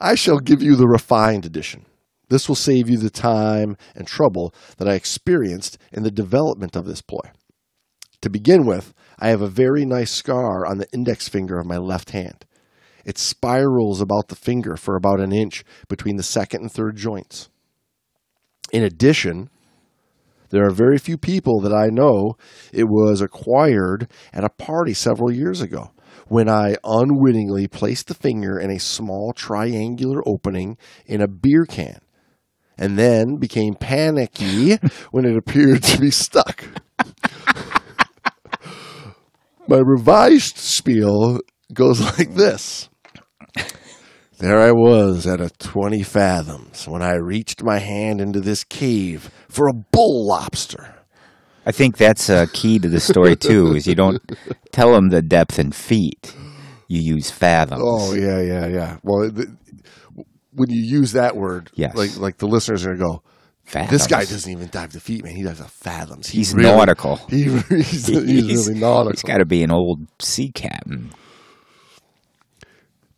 I 0.00 0.14
shall 0.14 0.38
give 0.38 0.62
you 0.62 0.76
the 0.76 0.88
refined 0.88 1.46
edition. 1.46 1.86
This 2.28 2.48
will 2.48 2.56
save 2.56 2.88
you 2.88 2.96
the 2.96 3.10
time 3.10 3.76
and 3.94 4.06
trouble 4.06 4.54
that 4.78 4.88
I 4.88 4.94
experienced 4.94 5.78
in 5.92 6.04
the 6.04 6.10
development 6.10 6.76
of 6.76 6.86
this 6.86 7.02
ploy. 7.02 7.30
To 8.22 8.30
begin 8.30 8.66
with, 8.66 8.94
I 9.18 9.28
have 9.28 9.42
a 9.42 9.48
very 9.48 9.84
nice 9.84 10.10
scar 10.10 10.64
on 10.64 10.78
the 10.78 10.88
index 10.92 11.28
finger 11.28 11.58
of 11.58 11.66
my 11.66 11.76
left 11.76 12.10
hand. 12.10 12.44
It 13.04 13.18
spirals 13.18 14.00
about 14.00 14.28
the 14.28 14.36
finger 14.36 14.76
for 14.76 14.94
about 14.94 15.20
an 15.20 15.32
inch 15.32 15.64
between 15.88 16.16
the 16.16 16.22
second 16.22 16.62
and 16.62 16.72
third 16.72 16.96
joints. 16.96 17.48
In 18.72 18.84
addition, 18.84 19.50
there 20.50 20.66
are 20.66 20.70
very 20.70 20.98
few 20.98 21.16
people 21.16 21.60
that 21.60 21.72
I 21.72 21.86
know 21.86 22.36
it 22.72 22.84
was 22.84 23.20
acquired 23.20 24.08
at 24.32 24.44
a 24.44 24.50
party 24.50 24.94
several 24.94 25.32
years 25.32 25.60
ago 25.60 25.92
when 26.28 26.48
I 26.48 26.76
unwittingly 26.84 27.66
placed 27.68 28.08
the 28.08 28.14
finger 28.14 28.58
in 28.58 28.70
a 28.70 28.78
small 28.78 29.32
triangular 29.32 30.22
opening 30.26 30.76
in 31.06 31.20
a 31.20 31.28
beer 31.28 31.64
can 31.66 32.00
and 32.78 32.98
then 32.98 33.36
became 33.36 33.74
panicky 33.74 34.76
when 35.10 35.24
it 35.24 35.36
appeared 35.36 35.82
to 35.82 36.00
be 36.00 36.10
stuck. 36.10 36.64
My 39.68 39.78
revised 39.78 40.56
spiel 40.56 41.40
goes 41.72 42.00
like 42.18 42.34
this. 42.34 42.88
There 44.40 44.58
I 44.58 44.72
was 44.72 45.26
at 45.26 45.40
a 45.40 45.50
20 45.50 46.02
fathoms 46.02 46.88
when 46.88 47.02
I 47.02 47.16
reached 47.16 47.62
my 47.62 47.78
hand 47.78 48.20
into 48.22 48.40
this 48.40 48.64
cave 48.64 49.30
for 49.50 49.68
a 49.68 49.74
bull 49.74 50.26
lobster. 50.26 50.94
I 51.66 51.72
think 51.72 51.98
that's 51.98 52.30
a 52.30 52.46
key 52.46 52.78
to 52.78 52.88
the 52.88 53.00
story 53.00 53.36
too. 53.48 53.74
Is 53.74 53.86
you 53.86 53.94
don't 53.94 54.22
tell 54.72 54.92
them 54.92 55.10
the 55.10 55.20
depth 55.20 55.58
in 55.58 55.72
feet. 55.72 56.34
You 56.88 57.00
use 57.02 57.30
fathoms. 57.30 57.82
Oh 57.84 58.14
yeah, 58.14 58.40
yeah, 58.40 58.66
yeah. 58.66 58.96
Well, 59.02 59.30
th- 59.30 59.48
when 60.52 60.70
you 60.70 60.82
use 60.82 61.12
that 61.12 61.36
word, 61.36 61.70
Yes. 61.74 61.94
like 61.94 62.16
like 62.16 62.38
the 62.38 62.46
listeners 62.48 62.86
are 62.86 62.94
gonna 62.96 63.16
go, 63.16 63.22
fathoms. 63.66 63.90
this 63.90 64.06
guy 64.06 64.20
doesn't 64.24 64.50
even 64.50 64.68
dive 64.68 64.92
the 64.94 65.00
feet, 65.00 65.22
man. 65.22 65.36
He 65.36 65.42
dives 65.42 65.60
a 65.60 65.68
fathoms. 65.68 66.28
He 66.28 66.38
He's 66.38 66.54
really- 66.54 66.70
nautical. 66.70 67.16
He, 67.28 67.42
he's, 67.44 68.06
he's, 68.06 68.08
really 68.08 68.80
nautical. 68.80 69.12
He's 69.12 69.22
got 69.22 69.38
to 69.38 69.44
be 69.44 69.62
an 69.62 69.70
old 69.70 70.00
sea 70.18 70.50
captain. 70.50 71.10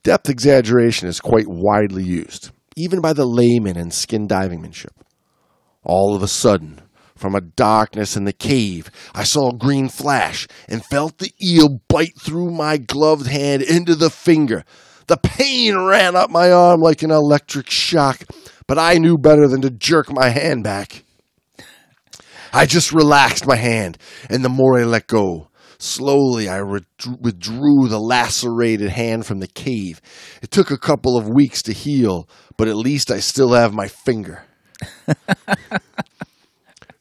Depth 0.05 0.28
exaggeration 0.28 1.07
is 1.09 1.20
quite 1.20 1.46
widely 1.46 2.03
used, 2.03 2.50
even 2.76 3.00
by 3.00 3.12
the 3.12 3.24
layman 3.24 3.76
in 3.76 3.92
skin 3.92 4.26
divingmanship. 4.26 4.90
All 5.84 6.16
of 6.16 6.24
a 6.24 6.28
sudden, 6.28 6.80
from 7.14 7.36
a 7.36 7.40
darkness 7.40 8.16
in 8.16 8.24
the 8.24 8.32
cave, 8.32 8.90
I 9.14 9.22
saw 9.22 9.50
a 9.50 9.57
green 9.57 9.88
flash 9.88 10.48
and 10.68 10.84
felt 10.84 11.18
the 11.18 11.32
eel 11.40 11.80
bite 11.88 12.18
through 12.20 12.50
my 12.50 12.78
gloved 12.78 13.28
hand 13.28 13.62
into 13.62 13.94
the 13.94 14.11
finger. 14.11 14.64
The 15.07 15.18
pain 15.18 15.76
ran 15.76 16.16
up 16.16 16.30
my 16.30 16.50
arm 16.50 16.80
like 16.80 17.03
an 17.03 17.12
electric 17.12 17.70
shock, 17.70 18.24
but 18.66 18.80
I 18.80 18.94
knew 18.94 19.16
better 19.16 19.46
than 19.46 19.61
to 19.62 19.70
jerk 19.70 20.12
my 20.12 20.30
hand 20.30 20.64
back. 20.64 21.05
I 22.53 22.66
just 22.66 22.92
relaxed 22.92 23.46
my 23.46 23.57
hand, 23.57 23.98
and 24.28 24.44
the 24.44 24.48
more 24.48 24.80
I 24.80 24.84
let 24.84 25.07
go, 25.07 25.48
slowly 25.83 26.49
I 26.49 26.62
withdrew 26.62 27.89
the 27.89 27.99
lacerated 28.01 28.91
hand 28.91 29.26
from 29.26 29.41
the 29.41 29.49
cave. 29.49 30.01
It 30.41 30.51
took 30.51 30.70
a 30.70 30.78
couple 30.78 31.16
of 31.16 31.28
weeks 31.28 31.62
to 31.62 31.72
heal, 31.72 32.28
but 32.57 32.68
at 32.68 32.76
least 32.76 33.11
I 33.11 33.20
still 33.20 33.53
have 33.53 33.74
my 33.74 33.89
finger. 33.89 34.45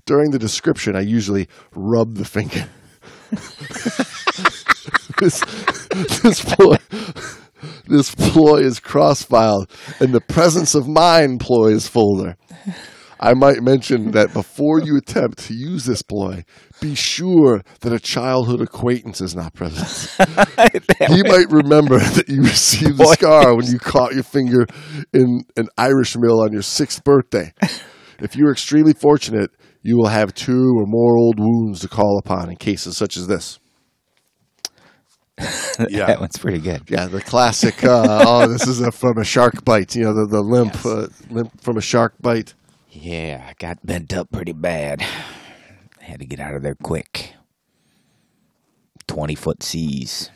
During 0.05 0.31
the 0.31 0.39
description, 0.39 0.95
I 0.95 1.01
usually 1.01 1.47
rub 1.75 2.15
the 2.15 2.25
finger. 2.25 2.67
this, 5.19 5.39
this 6.21 6.43
ploy, 6.43 6.77
this 7.87 8.15
ploy 8.15 8.57
is 8.57 8.79
cross-filed 8.79 9.69
in 9.99 10.11
the 10.11 10.21
presence 10.21 10.73
of 10.75 10.87
mind 10.87 11.39
ploys 11.39 11.87
folder. 11.87 12.35
I 13.21 13.33
might 13.35 13.61
mention 13.61 14.11
that 14.11 14.33
before 14.33 14.79
you 14.81 14.97
attempt 14.97 15.37
to 15.45 15.53
use 15.53 15.85
this 15.85 16.01
ploy, 16.01 16.43
be 16.79 16.95
sure 16.95 17.61
that 17.81 17.93
a 17.93 17.99
childhood 17.99 18.61
acquaintance 18.61 19.21
is 19.21 19.35
not 19.35 19.53
present. 19.53 19.87
he 21.07 21.21
might 21.23 21.49
remember 21.51 21.99
that 21.99 22.25
you 22.27 22.41
received 22.41 22.97
the 22.97 23.05
scar 23.13 23.55
when 23.55 23.67
you 23.67 23.77
caught 23.77 24.13
your 24.13 24.23
finger 24.23 24.65
in 25.13 25.41
an 25.55 25.67
Irish 25.77 26.15
mail 26.17 26.39
on 26.39 26.51
your 26.51 26.63
sixth 26.63 27.03
birthday. 27.03 27.53
If 28.23 28.35
you 28.35 28.45
are 28.45 28.51
extremely 28.51 28.93
fortunate, 28.93 29.49
you 29.81 29.97
will 29.97 30.09
have 30.09 30.35
two 30.35 30.75
or 30.77 30.85
more 30.85 31.17
old 31.17 31.39
wounds 31.39 31.79
to 31.79 31.87
call 31.87 32.19
upon 32.19 32.51
in 32.51 32.55
cases 32.55 32.95
such 32.95 33.17
as 33.17 33.25
this. 33.25 33.59
Yeah. 35.89 36.05
That 36.05 36.19
one's 36.19 36.37
pretty 36.37 36.59
good. 36.59 36.83
Yeah, 36.87 37.07
the 37.07 37.19
classic. 37.21 37.83
Uh, 37.83 38.23
oh, 38.27 38.47
this 38.47 38.67
is 38.67 38.79
a, 38.79 38.91
from 38.91 39.17
a 39.17 39.23
shark 39.23 39.65
bite. 39.65 39.95
You 39.95 40.03
know, 40.03 40.13
the, 40.13 40.27
the 40.27 40.41
limp, 40.41 40.73
Yes. 40.75 40.85
uh, 40.85 41.07
limp 41.31 41.61
from 41.61 41.77
a 41.77 41.81
shark 41.81 42.13
bite. 42.21 42.53
Yeah, 42.91 43.45
I 43.47 43.53
got 43.57 43.85
bent 43.85 44.13
up 44.13 44.31
pretty 44.31 44.51
bad. 44.51 45.01
I 45.01 46.03
Had 46.03 46.19
to 46.19 46.25
get 46.25 46.39
out 46.41 46.55
of 46.55 46.61
there 46.61 46.75
quick. 46.75 47.33
20 49.07 49.35
foot 49.35 49.63
seas. 49.63 50.29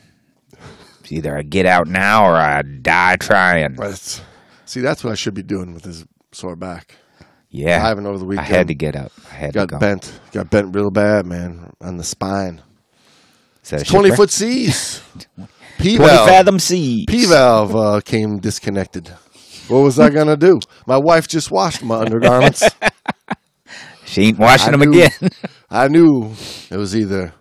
It's 1.01 1.12
either 1.12 1.38
I 1.38 1.41
get 1.41 1.66
out 1.66 1.88
now 1.88 2.26
or 2.26 2.36
I 2.36 2.62
die 2.62 3.18
trying. 3.18 3.74
That's, 3.76 4.22
see, 4.64 4.80
that's 4.80 5.03
what 5.03 5.12
I 5.12 5.16
should 5.16 5.34
be 5.34 5.43
doing 5.43 5.74
with 5.74 5.84
this 5.84 6.06
sore 6.32 6.56
back. 6.56 6.95
Yeah. 7.49 7.80
Diving 7.80 8.06
over 8.06 8.18
the 8.18 8.26
weekend. 8.26 8.47
I 8.47 8.49
had 8.49 8.68
to 8.70 8.76
get 8.76 8.95
up. 8.95 9.12
I 9.32 9.34
had 9.36 9.53
to 9.53 9.60
got 9.60 9.68
go. 9.70 9.80
bent. 9.80 10.20
Got 10.32 10.49
bent 10.49 10.74
real 10.74 10.91
bad, 10.91 11.26
man, 11.26 11.74
on 11.82 11.97
the 11.97 12.03
spine. 12.03 12.62
A 13.72 13.84
20 13.84 14.16
foot 14.16 14.32
seas. 14.32 15.01
P 15.78 15.97
20 15.97 15.97
valve. 15.97 16.30
fathom 16.30 16.60
seas. 16.60 17.06
P 17.08 17.26
valve 17.26 17.76
uh, 17.76 18.01
came 18.01 18.39
disconnected. 18.39 19.14
What 19.68 19.80
was 19.80 19.99
I 19.99 20.09
gonna 20.09 20.38
do? 20.38 20.59
My 20.86 20.97
wife 20.97 21.28
just 21.28 21.51
washed 21.51 21.84
my 21.84 21.97
undergarments. 22.01 22.63
She 24.07 24.28
ain't 24.28 24.38
washing 24.38 24.74
I 24.74 24.78
them 24.78 24.91
knew- 24.91 25.03
again. 25.03 25.30
I 25.70 25.88
knew 25.88 26.32
it 26.70 26.78
was 26.78 26.95
either 26.95 27.34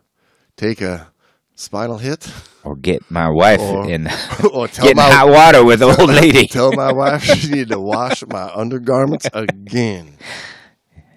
take 0.56 0.80
a 0.80 1.12
spinal 1.54 1.98
hit 1.98 2.26
or 2.64 2.74
get 2.74 3.08
my 3.10 3.28
wife 3.28 3.60
Or- 3.60 3.88
in 3.88 4.06
or 4.52 4.66
tell 4.66 4.84
get 4.86 4.92
in 4.92 4.96
my 4.96 5.10
hot 5.10 5.28
water 5.28 5.62
with 5.64 5.80
the 5.80 5.94
old 6.00 6.08
lady. 6.10 6.46
tell 6.46 6.72
my 6.72 6.90
wife 6.90 7.22
she 7.22 7.48
needed 7.50 7.68
to 7.68 7.78
wash 7.80 8.24
my 8.26 8.50
undergarments 8.54 9.28
again. 9.34 10.16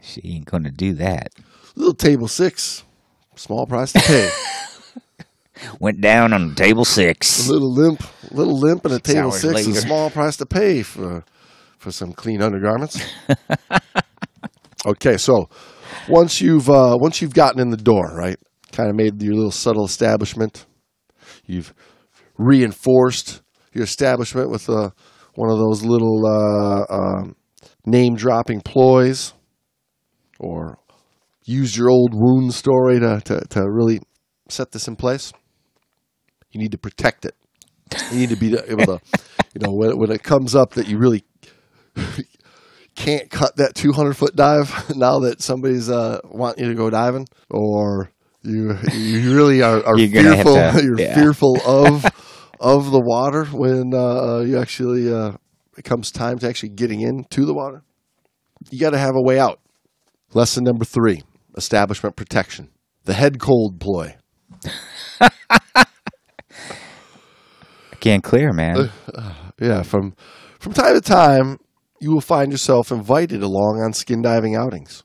She 0.01 0.21
ain't 0.25 0.45
gonna 0.45 0.69
do 0.69 0.93
that. 0.95 1.29
Little 1.75 1.93
table 1.95 2.27
six, 2.27 2.83
small 3.35 3.65
price 3.65 3.93
to 3.93 3.99
pay. 3.99 4.29
Went 5.79 6.01
down 6.01 6.33
on 6.33 6.55
table 6.55 6.85
six. 6.85 7.47
a 7.47 7.51
little 7.51 7.73
limp, 7.73 8.03
a 8.31 8.33
little 8.33 8.59
limp, 8.59 8.85
and 8.85 8.93
a 8.93 8.99
table 8.99 9.31
six 9.31 9.61
is 9.61 9.77
a 9.77 9.81
small 9.81 10.09
price 10.09 10.37
to 10.37 10.45
pay 10.45 10.83
for 10.83 11.23
for 11.77 11.91
some 11.91 12.13
clean 12.13 12.41
undergarments. 12.41 13.01
okay, 14.85 15.17
so 15.17 15.49
once 16.09 16.41
you've 16.41 16.69
uh, 16.69 16.97
once 16.99 17.21
you've 17.21 17.33
gotten 17.33 17.59
in 17.59 17.69
the 17.69 17.77
door, 17.77 18.15
right, 18.15 18.37
kind 18.71 18.89
of 18.89 18.95
made 18.95 19.21
your 19.21 19.35
little 19.35 19.51
subtle 19.51 19.85
establishment, 19.85 20.65
you've 21.45 21.73
reinforced 22.37 23.41
your 23.73 23.83
establishment 23.83 24.49
with 24.49 24.69
uh, 24.69 24.89
one 25.35 25.51
of 25.51 25.57
those 25.57 25.83
little 25.83 26.25
uh, 26.25 26.93
um, 26.93 27.35
name 27.85 28.15
dropping 28.15 28.61
ploys, 28.61 29.33
or 30.39 30.77
used 31.45 31.77
your 31.77 31.89
old 31.89 32.11
wound 32.13 32.53
story 32.53 32.99
to, 32.99 33.21
to, 33.21 33.39
to 33.49 33.61
really 33.61 34.01
set 34.49 34.71
this 34.71 34.87
in 34.87 34.95
place. 34.95 35.31
You 36.57 36.63
need 36.63 36.71
to 36.71 36.77
protect 36.79 37.23
it. 37.25 37.35
You 38.11 38.17
need 38.17 38.29
to 38.29 38.35
be 38.35 38.57
able 38.67 38.85
to, 38.97 38.99
you 39.53 39.61
know, 39.61 39.71
when, 39.73 39.95
when 39.99 40.11
it 40.11 40.23
comes 40.23 40.55
up 40.55 40.71
that 40.73 40.87
you 40.87 40.97
really 40.97 41.23
can't 42.95 43.29
cut 43.29 43.57
that 43.57 43.75
200 43.75 44.17
foot 44.17 44.35
dive 44.35 44.89
now 44.95 45.19
that 45.19 45.41
somebody's 45.41 45.87
uh, 45.87 46.19
wanting 46.25 46.63
you 46.65 46.71
to 46.71 46.75
go 46.75 46.89
diving, 46.89 47.27
or 47.51 48.09
you 48.41 48.75
you 48.91 49.35
really 49.35 49.61
are, 49.61 49.85
are 49.85 49.97
You're 49.99 50.09
fearful. 50.23 50.55
to- 50.55 50.81
you're 50.83 50.99
yeah. 50.99 51.13
fearful 51.13 51.57
of 51.63 52.03
of 52.59 52.89
the 52.91 52.99
water 52.99 53.45
when 53.45 53.93
uh, 53.93 54.39
you 54.39 54.57
actually 54.57 55.13
uh, 55.13 55.33
it 55.77 55.83
comes 55.83 56.09
time 56.11 56.39
to 56.39 56.47
actually 56.49 56.69
getting 56.69 57.01
into 57.01 57.45
the 57.45 57.53
water. 57.53 57.83
You 58.71 58.79
got 58.79 58.89
to 58.91 58.97
have 58.97 59.15
a 59.15 59.21
way 59.21 59.39
out. 59.39 59.59
Lesson 60.33 60.63
number 60.63 60.85
three: 60.85 61.21
establishment 61.55 62.15
protection. 62.15 62.69
The 63.05 63.13
head 63.13 63.39
cold 63.39 63.79
ploy. 63.79 64.15
Can't 67.99 68.23
clear, 68.23 68.53
man. 68.53 68.91
Uh, 69.13 69.33
yeah, 69.59 69.83
from 69.83 70.15
from 70.59 70.73
time 70.73 70.93
to 70.93 71.01
time, 71.01 71.59
you 71.99 72.11
will 72.11 72.21
find 72.21 72.51
yourself 72.51 72.91
invited 72.91 73.41
along 73.41 73.81
on 73.81 73.93
skin 73.93 74.21
diving 74.21 74.55
outings. 74.55 75.03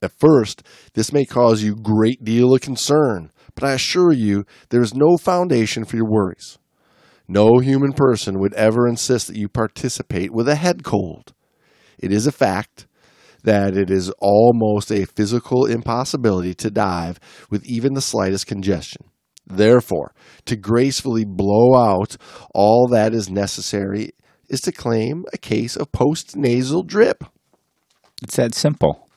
At 0.00 0.12
first, 0.18 0.62
this 0.94 1.12
may 1.12 1.24
cause 1.24 1.62
you 1.62 1.74
great 1.74 2.22
deal 2.22 2.54
of 2.54 2.60
concern, 2.60 3.32
but 3.54 3.64
I 3.64 3.72
assure 3.72 4.12
you 4.12 4.44
there 4.70 4.82
is 4.82 4.94
no 4.94 5.16
foundation 5.16 5.84
for 5.84 5.96
your 5.96 6.08
worries. 6.08 6.58
No 7.26 7.58
human 7.58 7.92
person 7.92 8.38
would 8.38 8.54
ever 8.54 8.86
insist 8.86 9.26
that 9.26 9.36
you 9.36 9.48
participate 9.48 10.32
with 10.32 10.48
a 10.48 10.54
head 10.54 10.84
cold. 10.84 11.34
It 11.98 12.12
is 12.12 12.26
a 12.26 12.32
fact 12.32 12.86
that 13.42 13.76
it 13.76 13.90
is 13.90 14.10
almost 14.20 14.90
a 14.90 15.04
physical 15.04 15.66
impossibility 15.66 16.54
to 16.54 16.70
dive 16.70 17.18
with 17.50 17.64
even 17.66 17.94
the 17.94 18.00
slightest 18.00 18.46
congestion. 18.46 19.04
Therefore, 19.48 20.14
to 20.44 20.56
gracefully 20.56 21.24
blow 21.24 21.74
out 21.74 22.16
all 22.54 22.86
that 22.88 23.14
is 23.14 23.30
necessary 23.30 24.10
is 24.48 24.60
to 24.62 24.72
claim 24.72 25.24
a 25.32 25.38
case 25.38 25.76
of 25.76 25.92
post 25.92 26.36
nasal 26.36 26.82
drip. 26.82 27.24
It's 28.22 28.36
that 28.36 28.54
simple. 28.54 29.08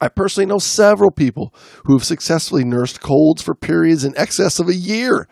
I 0.00 0.08
personally 0.08 0.46
know 0.46 0.58
several 0.58 1.10
people 1.10 1.52
who 1.84 1.94
have 1.94 2.04
successfully 2.04 2.64
nursed 2.64 3.00
colds 3.00 3.42
for 3.42 3.54
periods 3.54 4.04
in 4.04 4.16
excess 4.16 4.60
of 4.60 4.68
a 4.68 4.74
year. 4.74 5.28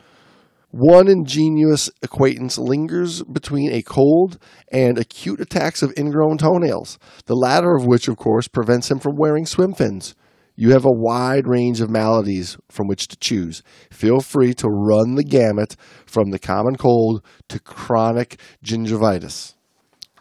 One 0.70 1.09
ingenious 1.09 1.89
acquaintance 2.03 2.59
lingers 2.59 3.22
between 3.22 3.72
a 3.72 3.83
cold 3.83 4.39
and 4.70 4.99
acute 4.99 5.41
attacks 5.41 5.83
of 5.83 5.95
ingrown 5.97 6.39
toenails, 6.39 6.99
the 7.27 7.37
latter 7.37 7.74
of 7.77 7.87
which, 7.87 8.09
of 8.09 8.16
course, 8.16 8.49
prevents 8.49 8.91
him 8.91 8.99
from 8.99 9.16
wearing 9.16 9.47
swim 9.47 9.72
fins. 9.72 10.14
You 10.59 10.73
have 10.73 10.87
a 10.87 10.91
wide 10.91 11.47
range 11.47 11.83
of 11.83 11.91
maladies 11.91 12.57
from 12.71 12.89
which 12.89 13.09
to 13.09 13.17
choose. 13.17 13.63
Feel 13.91 14.21
free 14.21 14.55
to 14.55 14.69
run 14.69 15.15
the 15.15 15.23
gamut 15.23 15.77
from 16.07 16.31
the 16.31 16.39
common 16.39 16.77
cold 16.77 17.23
to 17.49 17.61
chronic 17.61 18.41
gingivitis. 18.65 19.55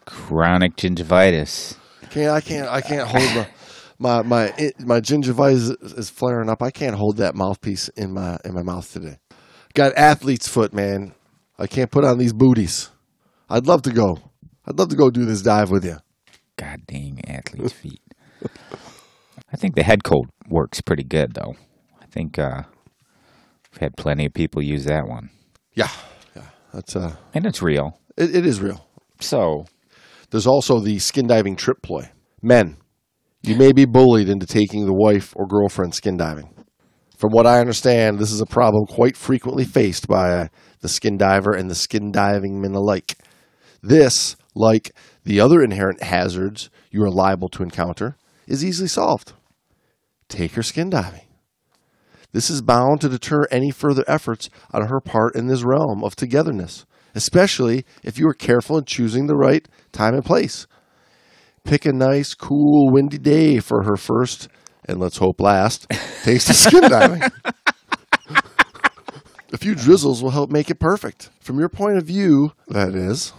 Chronic 0.04 0.76
gingivitis. 0.76 1.76
Can't 2.10 2.30
I 2.30 2.40
can't 2.42 2.68
I 2.68 2.82
can't 2.82 3.08
hold 3.08 3.34
my 3.34 3.48
my 3.98 4.22
my 4.22 4.54
it, 4.58 4.78
my 4.78 5.00
gingivitis 5.00 5.98
is 5.98 6.10
flaring 6.10 6.50
up. 6.50 6.62
I 6.62 6.70
can't 6.70 6.96
hold 6.96 7.16
that 7.16 7.34
mouthpiece 7.34 7.88
in 7.88 8.12
my 8.12 8.38
in 8.44 8.52
my 8.52 8.62
mouth 8.62 8.92
today. 8.92 9.18
Got 9.74 9.94
athlete's 9.96 10.48
foot, 10.48 10.74
man. 10.74 11.14
I 11.58 11.66
can't 11.66 11.90
put 11.90 12.04
on 12.04 12.18
these 12.18 12.34
booties. 12.34 12.90
I'd 13.48 13.66
love 13.66 13.82
to 13.82 13.90
go. 13.90 14.18
I'd 14.66 14.78
love 14.78 14.90
to 14.90 14.96
go 14.96 15.10
do 15.10 15.24
this 15.24 15.40
dive 15.40 15.70
with 15.70 15.84
you. 15.84 15.96
God 16.56 16.80
dang 16.86 17.22
athlete's 17.26 17.72
feet. 17.72 18.02
I 19.52 19.56
think 19.56 19.74
the 19.74 19.82
head 19.82 20.04
cold 20.04 20.28
works 20.48 20.80
pretty 20.80 21.04
good 21.04 21.34
though. 21.34 21.54
I 22.00 22.06
think 22.06 22.38
uh 22.38 22.62
I've 23.72 23.78
had 23.80 23.96
plenty 23.96 24.26
of 24.26 24.32
people 24.34 24.62
use 24.62 24.84
that 24.84 25.06
one. 25.06 25.30
Yeah, 25.74 25.90
yeah. 26.34 26.48
That's 26.72 26.96
uh, 26.96 27.16
And 27.34 27.44
it's 27.44 27.60
real. 27.62 28.00
it, 28.16 28.34
it 28.34 28.46
is 28.46 28.60
real. 28.60 28.86
So 29.20 29.66
There's 30.30 30.46
also 30.46 30.80
the 30.80 30.98
skin 30.98 31.26
diving 31.26 31.56
trip 31.56 31.82
ploy. 31.82 32.10
Men, 32.42 32.76
you 33.42 33.54
may 33.56 33.72
be 33.72 33.84
bullied 33.84 34.28
into 34.28 34.46
taking 34.46 34.86
the 34.86 34.94
wife 34.94 35.32
or 35.36 35.46
girlfriend 35.46 35.94
skin 35.94 36.16
diving. 36.16 36.52
From 37.16 37.30
what 37.32 37.46
I 37.46 37.60
understand, 37.60 38.18
this 38.18 38.32
is 38.32 38.40
a 38.40 38.46
problem 38.46 38.86
quite 38.86 39.16
frequently 39.16 39.64
faced 39.64 40.06
by 40.08 40.30
uh, 40.32 40.48
the 40.80 40.88
skin 40.88 41.16
diver 41.16 41.52
and 41.52 41.70
the 41.70 41.74
skin 41.74 42.10
diving 42.12 42.60
men 42.60 42.74
alike. 42.74 43.16
This, 43.82 44.36
like 44.54 44.92
the 45.24 45.40
other 45.40 45.62
inherent 45.62 46.02
hazards 46.02 46.70
you 46.90 47.02
are 47.04 47.10
liable 47.10 47.48
to 47.50 47.62
encounter, 47.62 48.16
is 48.46 48.64
easily 48.64 48.88
solved. 48.88 49.32
Take 50.28 50.52
her 50.52 50.62
skin 50.62 50.90
diving. 50.90 51.22
This 52.32 52.50
is 52.50 52.60
bound 52.60 53.00
to 53.00 53.08
deter 53.08 53.46
any 53.50 53.70
further 53.70 54.04
efforts 54.06 54.50
on 54.72 54.88
her 54.88 55.00
part 55.00 55.34
in 55.34 55.46
this 55.46 55.62
realm 55.62 56.04
of 56.04 56.16
togetherness, 56.16 56.84
especially 57.14 57.86
if 58.02 58.18
you 58.18 58.28
are 58.28 58.34
careful 58.34 58.76
in 58.76 58.84
choosing 58.84 59.26
the 59.26 59.36
right 59.36 59.66
time 59.92 60.14
and 60.14 60.24
place. 60.24 60.66
Pick 61.64 61.86
a 61.86 61.92
nice, 61.92 62.34
cool, 62.34 62.92
windy 62.92 63.18
day 63.18 63.58
for 63.58 63.84
her 63.84 63.96
first, 63.96 64.48
and 64.84 65.00
let's 65.00 65.16
hope 65.16 65.40
last, 65.40 65.88
taste 66.24 66.50
of 66.50 66.56
skin 66.56 66.82
diving. 66.82 67.22
a 69.52 69.58
few 69.58 69.74
drizzles 69.74 70.22
will 70.22 70.30
help 70.30 70.50
make 70.50 70.70
it 70.70 70.78
perfect. 70.78 71.30
From 71.40 71.58
your 71.58 71.68
point 71.68 71.96
of 71.96 72.04
view, 72.04 72.52
that 72.68 72.94
is. 72.94 73.32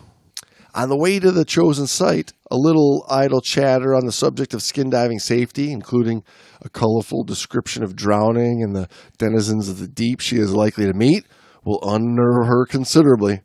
On 0.77 0.89
the 0.89 0.95
way 0.95 1.17
to 1.17 1.31
the 1.31 1.43
chosen 1.43 1.87
site, 1.87 2.33
a 2.51 2.55
little 2.55 3.03
idle 3.09 3.41
chatter 3.41 3.95
on 3.95 4.05
the 4.05 4.11
subject 4.11 4.53
of 4.53 4.61
skin 4.61 4.91
diving 4.91 5.17
safety, 5.17 5.71
including 5.71 6.23
a 6.61 6.69
colorful 6.69 7.23
description 7.23 7.81
of 7.81 7.95
drowning 7.95 8.61
and 8.61 8.75
the 8.75 8.87
denizens 9.17 9.69
of 9.69 9.79
the 9.79 9.87
deep 9.87 10.19
she 10.19 10.37
is 10.37 10.53
likely 10.53 10.85
to 10.85 10.93
meet, 10.93 11.25
will 11.65 11.79
unnerve 11.81 12.45
her 12.45 12.67
considerably. 12.67 13.41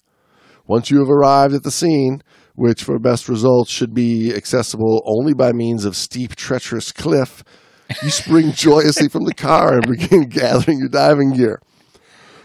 Once 0.67 0.91
you 0.91 0.99
have 0.99 1.09
arrived 1.09 1.55
at 1.55 1.63
the 1.63 1.71
scene, 1.71 2.23
which 2.55 2.85
for 2.85 2.99
best 2.99 3.31
results 3.31 3.71
should 3.71 3.95
be 3.95 4.35
accessible 4.35 5.03
only 5.07 5.33
by 5.33 5.53
means 5.53 5.87
of 5.87 5.97
steep, 5.97 6.37
treacherous 6.37 6.93
cliff, 6.93 7.43
you 8.03 8.11
spring 8.11 8.53
joyously 8.55 9.09
from 9.09 9.25
the 9.25 9.33
car 9.33 9.73
and 9.73 9.87
begin 9.89 10.25
gathering 10.29 10.81
your 10.81 10.91
diving 10.91 11.33
gear. 11.33 11.63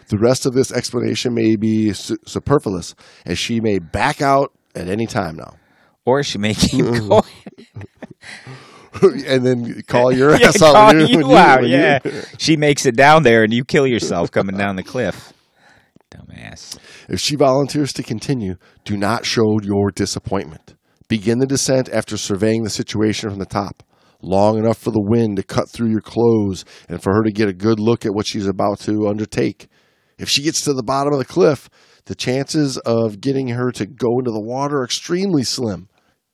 The 0.08 0.18
rest 0.18 0.46
of 0.46 0.54
this 0.54 0.72
explanation 0.72 1.34
may 1.34 1.58
be 1.58 1.92
su- 1.92 2.16
superfluous, 2.26 2.96
as 3.26 3.38
she 3.38 3.60
may 3.60 3.80
back 3.80 4.22
out 4.22 4.57
at 4.78 4.88
any 4.88 5.08
time 5.08 5.36
now. 5.36 5.56
or 6.06 6.24
she 6.24 6.38
may 6.38 6.54
keep 6.54 6.86
mm-hmm. 6.86 7.08
going. 7.08 7.24
and 9.26 9.46
then 9.46 9.82
call 9.84 10.12
your 10.12 10.32
yeah, 10.40 10.48
ass 10.48 10.62
out. 10.62 10.74
call 10.74 11.08
you 11.08 11.28
when 11.28 11.38
out. 11.38 11.62
when 11.62 11.70
yeah. 11.70 12.00
she 12.38 12.56
makes 12.56 12.86
it 12.86 12.96
down 12.96 13.24
there 13.24 13.44
and 13.44 13.54
you 13.54 13.64
kill 13.64 13.88
yourself 13.88 14.32
coming 14.32 14.58
down 14.58 14.76
the 14.76 14.84
cliff. 14.84 15.34
Dumbass. 16.12 16.78
If 17.10 17.20
she 17.20 17.36
volunteers 17.36 17.92
to 17.94 18.04
continue, 18.04 18.56
do 18.86 18.96
not 18.98 19.26
show 19.26 19.60
your 19.62 19.92
disappointment. 19.92 20.76
Begin 21.08 21.40
the 21.40 21.46
descent 21.46 21.90
after 21.90 22.18
surveying 22.18 22.64
the 22.64 22.70
situation 22.70 23.30
from 23.30 23.40
the 23.40 23.46
top, 23.46 23.84
long 24.22 24.58
enough 24.58 24.78
for 24.78 24.92
the 24.92 25.02
wind 25.02 25.38
to 25.38 25.44
cut 25.44 25.70
through 25.70 25.90
your 25.90 26.02
clothes 26.02 26.66
and 26.90 27.02
for 27.02 27.14
her 27.14 27.24
to 27.24 27.32
get 27.32 27.50
a 27.50 27.54
good 27.54 27.80
look 27.80 28.06
at 28.06 28.14
what 28.14 28.28
she's 28.28 28.48
about 28.48 28.80
to 28.80 29.08
undertake. 29.08 29.68
If 30.18 30.30
she 30.30 30.44
gets 30.44 30.62
to 30.62 30.74
the 30.74 30.84
bottom 30.84 31.14
of 31.14 31.20
the 31.20 31.26
cliff, 31.26 31.70
the 32.08 32.16
chances 32.16 32.78
of 32.80 33.22
getting 33.22 33.50
her 33.50 33.72
to 33.74 33.86
go 33.86 34.20
into 34.20 34.32
the 34.32 34.42
water 34.42 34.80
are 34.80 34.86
extremely 34.86 35.44
slim. 35.44 35.90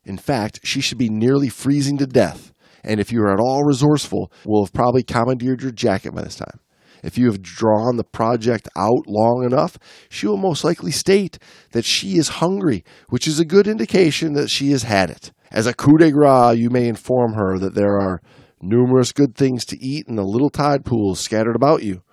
In 0.06 0.18
fact, 0.18 0.60
she 0.64 0.82
should 0.82 0.98
be 0.98 1.10
nearly 1.10 1.50
freezing 1.50 1.98
to 1.98 2.06
death, 2.06 2.54
and 2.84 3.00
if 3.00 3.12
you 3.12 3.22
are 3.24 3.34
at 3.34 3.40
all 3.40 3.64
resourceful, 3.64 4.32
will 4.46 4.64
have 4.64 4.74
probably 4.74 5.04
commandeered 5.04 5.62
your 5.62 5.72
jacket 5.72 6.14
by 6.14 6.22
this 6.22 6.36
time. 6.36 6.60
If 7.04 7.18
you 7.18 7.26
have 7.26 7.42
drawn 7.42 7.98
the 7.98 8.04
project 8.04 8.70
out 8.78 9.08
long 9.08 9.44
enough, 9.44 9.78
she 10.10 10.28
will 10.28 10.38
most 10.38 10.64
likely 10.64 10.92
state 10.92 11.38
that 11.72 11.86
she 11.86 12.18
is 12.18 12.40
hungry, 12.40 12.86
which 13.10 13.28
is 13.28 13.40
a 13.40 13.46
good 13.46 13.68
indication 13.68 14.34
that 14.34 14.50
she 14.50 14.72
has 14.72 14.84
had 14.84 15.10
it. 15.10 15.32
As 15.52 15.68
a 15.68 15.74
coup 15.74 15.98
de 15.98 16.12
grace, 16.12 16.58
you 16.58 16.70
may 16.70 16.88
inform 16.88 17.34
her 17.34 17.60
that 17.60 17.76
there 17.76 18.00
are 18.00 18.22
numerous 18.62 19.12
good 19.12 19.36
things 19.36 19.66
to 19.66 19.84
eat 19.84 20.08
in 20.08 20.16
the 20.16 20.24
little 20.24 20.50
tide 20.50 20.86
pools 20.86 21.20
scattered 21.20 21.56
about 21.56 21.84
you. 21.84 22.04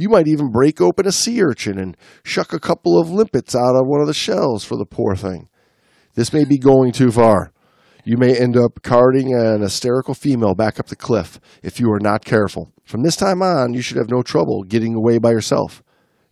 You 0.00 0.08
might 0.08 0.28
even 0.28 0.50
break 0.50 0.80
open 0.80 1.06
a 1.06 1.12
sea 1.12 1.42
urchin 1.42 1.78
and 1.78 1.94
shuck 2.22 2.54
a 2.54 2.58
couple 2.58 2.98
of 2.98 3.10
limpets 3.10 3.54
out 3.54 3.76
of 3.76 3.86
one 3.86 4.00
of 4.00 4.06
the 4.06 4.14
shells 4.14 4.64
for 4.64 4.78
the 4.78 4.86
poor 4.86 5.14
thing. 5.14 5.50
This 6.14 6.32
may 6.32 6.46
be 6.46 6.56
going 6.56 6.92
too 6.92 7.10
far. 7.10 7.52
You 8.02 8.16
may 8.16 8.34
end 8.34 8.56
up 8.56 8.82
carting 8.82 9.34
an 9.34 9.60
hysterical 9.60 10.14
female 10.14 10.54
back 10.54 10.80
up 10.80 10.86
the 10.86 10.96
cliff 10.96 11.38
if 11.62 11.78
you 11.78 11.92
are 11.92 12.00
not 12.00 12.24
careful. 12.24 12.72
From 12.86 13.02
this 13.02 13.14
time 13.14 13.42
on, 13.42 13.74
you 13.74 13.82
should 13.82 13.98
have 13.98 14.08
no 14.08 14.22
trouble 14.22 14.62
getting 14.62 14.94
away 14.94 15.18
by 15.18 15.32
yourself. 15.32 15.82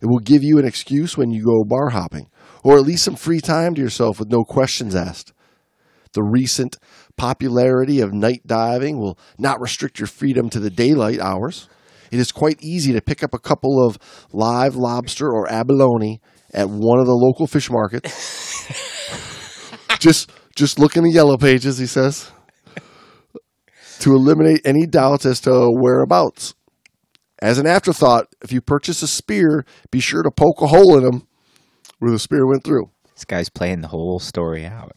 It 0.01 0.07
will 0.07 0.17
give 0.17 0.43
you 0.43 0.57
an 0.57 0.65
excuse 0.65 1.15
when 1.15 1.29
you 1.29 1.45
go 1.45 1.63
bar 1.63 1.89
hopping, 1.89 2.27
or 2.63 2.79
at 2.79 2.87
least 2.87 3.03
some 3.03 3.15
free 3.15 3.39
time 3.39 3.75
to 3.75 3.81
yourself 3.81 4.17
with 4.17 4.31
no 4.31 4.43
questions 4.43 4.95
asked. 4.95 5.31
The 6.13 6.23
recent 6.23 6.77
popularity 7.17 8.01
of 8.01 8.13
night 8.13 8.47
diving 8.47 8.97
will 8.97 9.19
not 9.37 9.61
restrict 9.61 9.99
your 9.99 10.07
freedom 10.07 10.49
to 10.49 10.59
the 10.59 10.71
daylight 10.71 11.19
hours. 11.19 11.69
It 12.11 12.19
is 12.19 12.31
quite 12.31 12.61
easy 12.61 12.93
to 12.93 13.01
pick 13.01 13.23
up 13.23 13.33
a 13.33 13.39
couple 13.39 13.85
of 13.85 13.97
live 14.31 14.75
lobster 14.75 15.27
or 15.27 15.51
abalone 15.51 16.21
at 16.53 16.69
one 16.69 16.99
of 16.99 17.05
the 17.05 17.13
local 17.13 17.47
fish 17.47 17.69
markets. 17.69 18.67
just 19.99 20.31
just 20.55 20.79
look 20.79 20.97
in 20.97 21.03
the 21.03 21.11
yellow 21.11 21.37
pages, 21.37 21.77
he 21.77 21.85
says, 21.85 22.31
to 23.99 24.13
eliminate 24.13 24.61
any 24.65 24.85
doubts 24.85 25.25
as 25.25 25.39
to 25.41 25.69
whereabouts. 25.71 26.53
As 27.41 27.57
an 27.57 27.65
afterthought, 27.65 28.27
if 28.43 28.51
you 28.51 28.59
purchase 28.59 29.01
a 29.01 29.07
spear, 29.07 29.63
be 29.91 30.01
sure 30.01 30.23
to 30.23 30.31
poke 30.31 30.61
a 30.61 30.67
hole 30.67 30.97
in 30.97 31.05
him 31.05 31.27
where 31.99 32.11
the 32.11 32.19
spear 32.19 32.45
went 32.45 32.65
through. 32.65 32.89
This 33.15 33.23
guy's 33.23 33.49
playing 33.49 33.81
the 33.81 33.87
whole 33.89 34.19
story 34.19 34.65
out. 34.65 34.91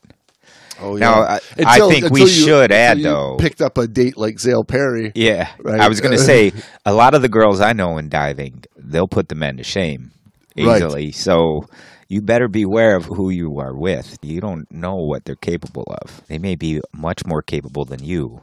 Oh, 0.81 0.97
Now, 0.97 1.23
I- 1.23 1.41
I 1.65 1.79
think 1.79 2.11
we 2.11 2.23
until 2.23 2.27
should 2.29 2.73
add, 2.73 2.99
you 2.99 3.05
though- 3.05 3.37
Picked 3.39 3.61
up 3.61 3.79
a 3.79 3.87
date 3.87 4.17
like 4.17 4.39
Zale 4.41 4.65
Parry. 4.65 5.13
Yeah, 5.15 5.49
Right. 5.61 5.81
I 5.81 5.89
was 5.89 6.01
going 6.01 6.17
to 6.17 6.23
uh, 6.23 6.27
say 6.27 6.53
a 6.87 6.93
lot 6.93 7.15
of 7.15 7.23
the 7.23 7.29
girls 7.29 7.61
I 7.61 7.73
know 7.73 7.99
in 7.99 8.09
diving, 8.09 8.65
they'll 8.77 9.07
put 9.09 9.29
the 9.29 9.35
men 9.35 9.57
to 9.59 9.63
shame 9.65 10.11
Right. 10.57 10.77
easily. 10.83 11.13
So 11.13 11.67
you 12.09 12.21
better 12.21 12.49
beware 12.49 12.97
of 12.97 13.05
who 13.05 13.31
you 13.31 13.59
are 13.59 13.75
with. 13.77 14.19
You 14.23 14.41
don't 14.41 14.71
know 14.73 14.97
what 14.97 15.25
they're 15.25 15.37
capable 15.37 15.85
of. 16.03 16.23
They 16.29 16.39
may 16.39 16.57
be 16.57 16.81
much 16.93 17.25
more 17.25 17.43
capable 17.43 17.85
than 17.85 18.03
you. 18.03 18.41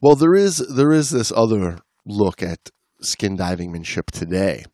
Well, 0.00 0.14
there 0.16 0.34
is 0.34 0.58
there 0.58 0.92
is 0.92 1.10
this 1.10 1.30
other 1.34 1.80
look 2.06 2.42
at 2.42 2.70
skin 3.02 3.36
divingmanship 3.36 4.06
today, 4.10 4.64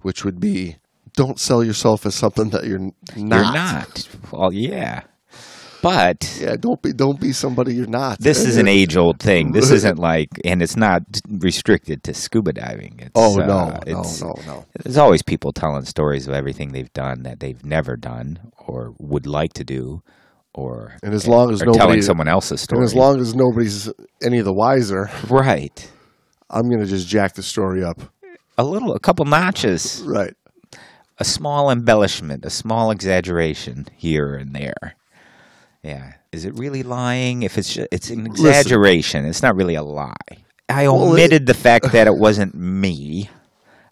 which 0.00 0.24
would 0.24 0.40
be 0.40 0.76
don't 1.14 1.38
sell 1.38 1.62
yourself 1.62 2.04
as 2.06 2.14
something 2.16 2.50
that 2.50 2.64
you're 2.64 2.78
not. 2.80 2.94
You're 3.16 3.28
not. 3.52 4.08
Well, 4.32 4.52
yeah, 4.52 5.02
but 5.82 6.38
Yeah, 6.40 6.56
don't 6.56 6.80
be 6.82 6.92
don't 6.92 7.20
be 7.20 7.32
somebody 7.32 7.74
you're 7.74 7.86
not. 7.86 8.18
this 8.18 8.44
is 8.44 8.56
an 8.56 8.68
age 8.78 8.96
old 8.96 9.20
thing. 9.20 9.52
This 9.52 9.70
isn't 9.70 9.98
like, 10.10 10.28
and 10.44 10.62
it's 10.62 10.76
not 10.76 11.02
restricted 11.28 12.02
to 12.04 12.14
scuba 12.14 12.52
diving. 12.52 12.96
It's, 13.00 13.10
Oh 13.14 13.34
no, 13.36 13.42
uh, 13.42 13.70
no, 13.70 13.80
it's- 13.86 14.20
no, 14.22 14.34
no. 14.46 14.64
There's 14.82 14.98
always 14.98 15.22
people 15.22 15.52
telling 15.52 15.84
stories 15.84 16.26
of 16.26 16.34
everything 16.34 16.72
they've 16.72 16.92
done 16.92 17.22
that 17.22 17.40
they've 17.40 17.64
never 17.64 17.96
done 17.96 18.38
or 18.58 18.94
would 18.98 19.26
like 19.26 19.52
to 19.54 19.64
do, 19.64 20.02
or 20.54 20.96
And 21.02 21.14
as 21.14 21.26
long 21.28 21.52
as 21.52 21.60
nobody 21.60 21.78
telling 21.78 22.02
someone 22.02 22.28
else's 22.28 22.60
story, 22.60 22.78
and 22.80 22.84
as 22.84 22.94
long 22.94 23.20
as 23.20 23.34
nobody's 23.34 23.90
any 24.22 24.38
of 24.38 24.44
the 24.44 24.52
wiser, 24.54 25.08
right, 25.30 25.90
I'm 26.50 26.68
gonna 26.70 26.86
just 26.86 27.06
jack 27.08 27.34
the 27.34 27.42
story 27.42 27.82
up. 27.84 28.00
a 28.56 28.64
little, 28.64 28.92
a 28.94 28.98
couple 29.00 29.24
notches, 29.24 30.02
Right. 30.04 30.34
a 31.18 31.24
small 31.24 31.70
embellishment, 31.70 32.44
a 32.44 32.50
small 32.50 32.90
exaggeration 32.90 33.86
here 33.96 34.34
and 34.34 34.52
there. 34.54 34.96
Yeah, 35.82 36.14
is 36.32 36.44
it 36.44 36.54
really 36.58 36.82
lying? 36.82 37.42
If 37.42 37.56
it's 37.58 37.76
it's 37.76 38.10
an 38.10 38.26
exaggeration, 38.26 39.24
it's 39.24 39.42
not 39.42 39.54
really 39.56 39.74
a 39.76 39.82
lie. 39.82 40.12
I 40.68 40.86
Well, 40.88 41.04
it- 41.04 41.10
omitted 41.12 41.46
the 41.46 41.54
fact 41.54 41.92
that 41.92 42.06
it 42.06 42.16
wasn't 42.16 42.54
me. 42.54 43.30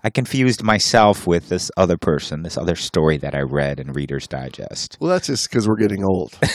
I 0.05 0.11
confused 0.11 0.63
myself 0.63 1.27
with 1.27 1.49
this 1.49 1.69
other 1.77 1.97
person, 1.97 2.43
this 2.45 2.57
other 2.57 2.77
story 2.77 3.17
that 3.19 3.35
I 3.35 3.41
read 3.41 3.81
in 3.81 3.93
Reader's 3.93 4.29
Digest. 4.29 4.97
Well, 5.01 5.11
that's 5.11 5.27
just 5.27 5.51
because 5.51 5.67
we're 5.67 5.77
getting 5.77 6.05
old. 6.05 6.37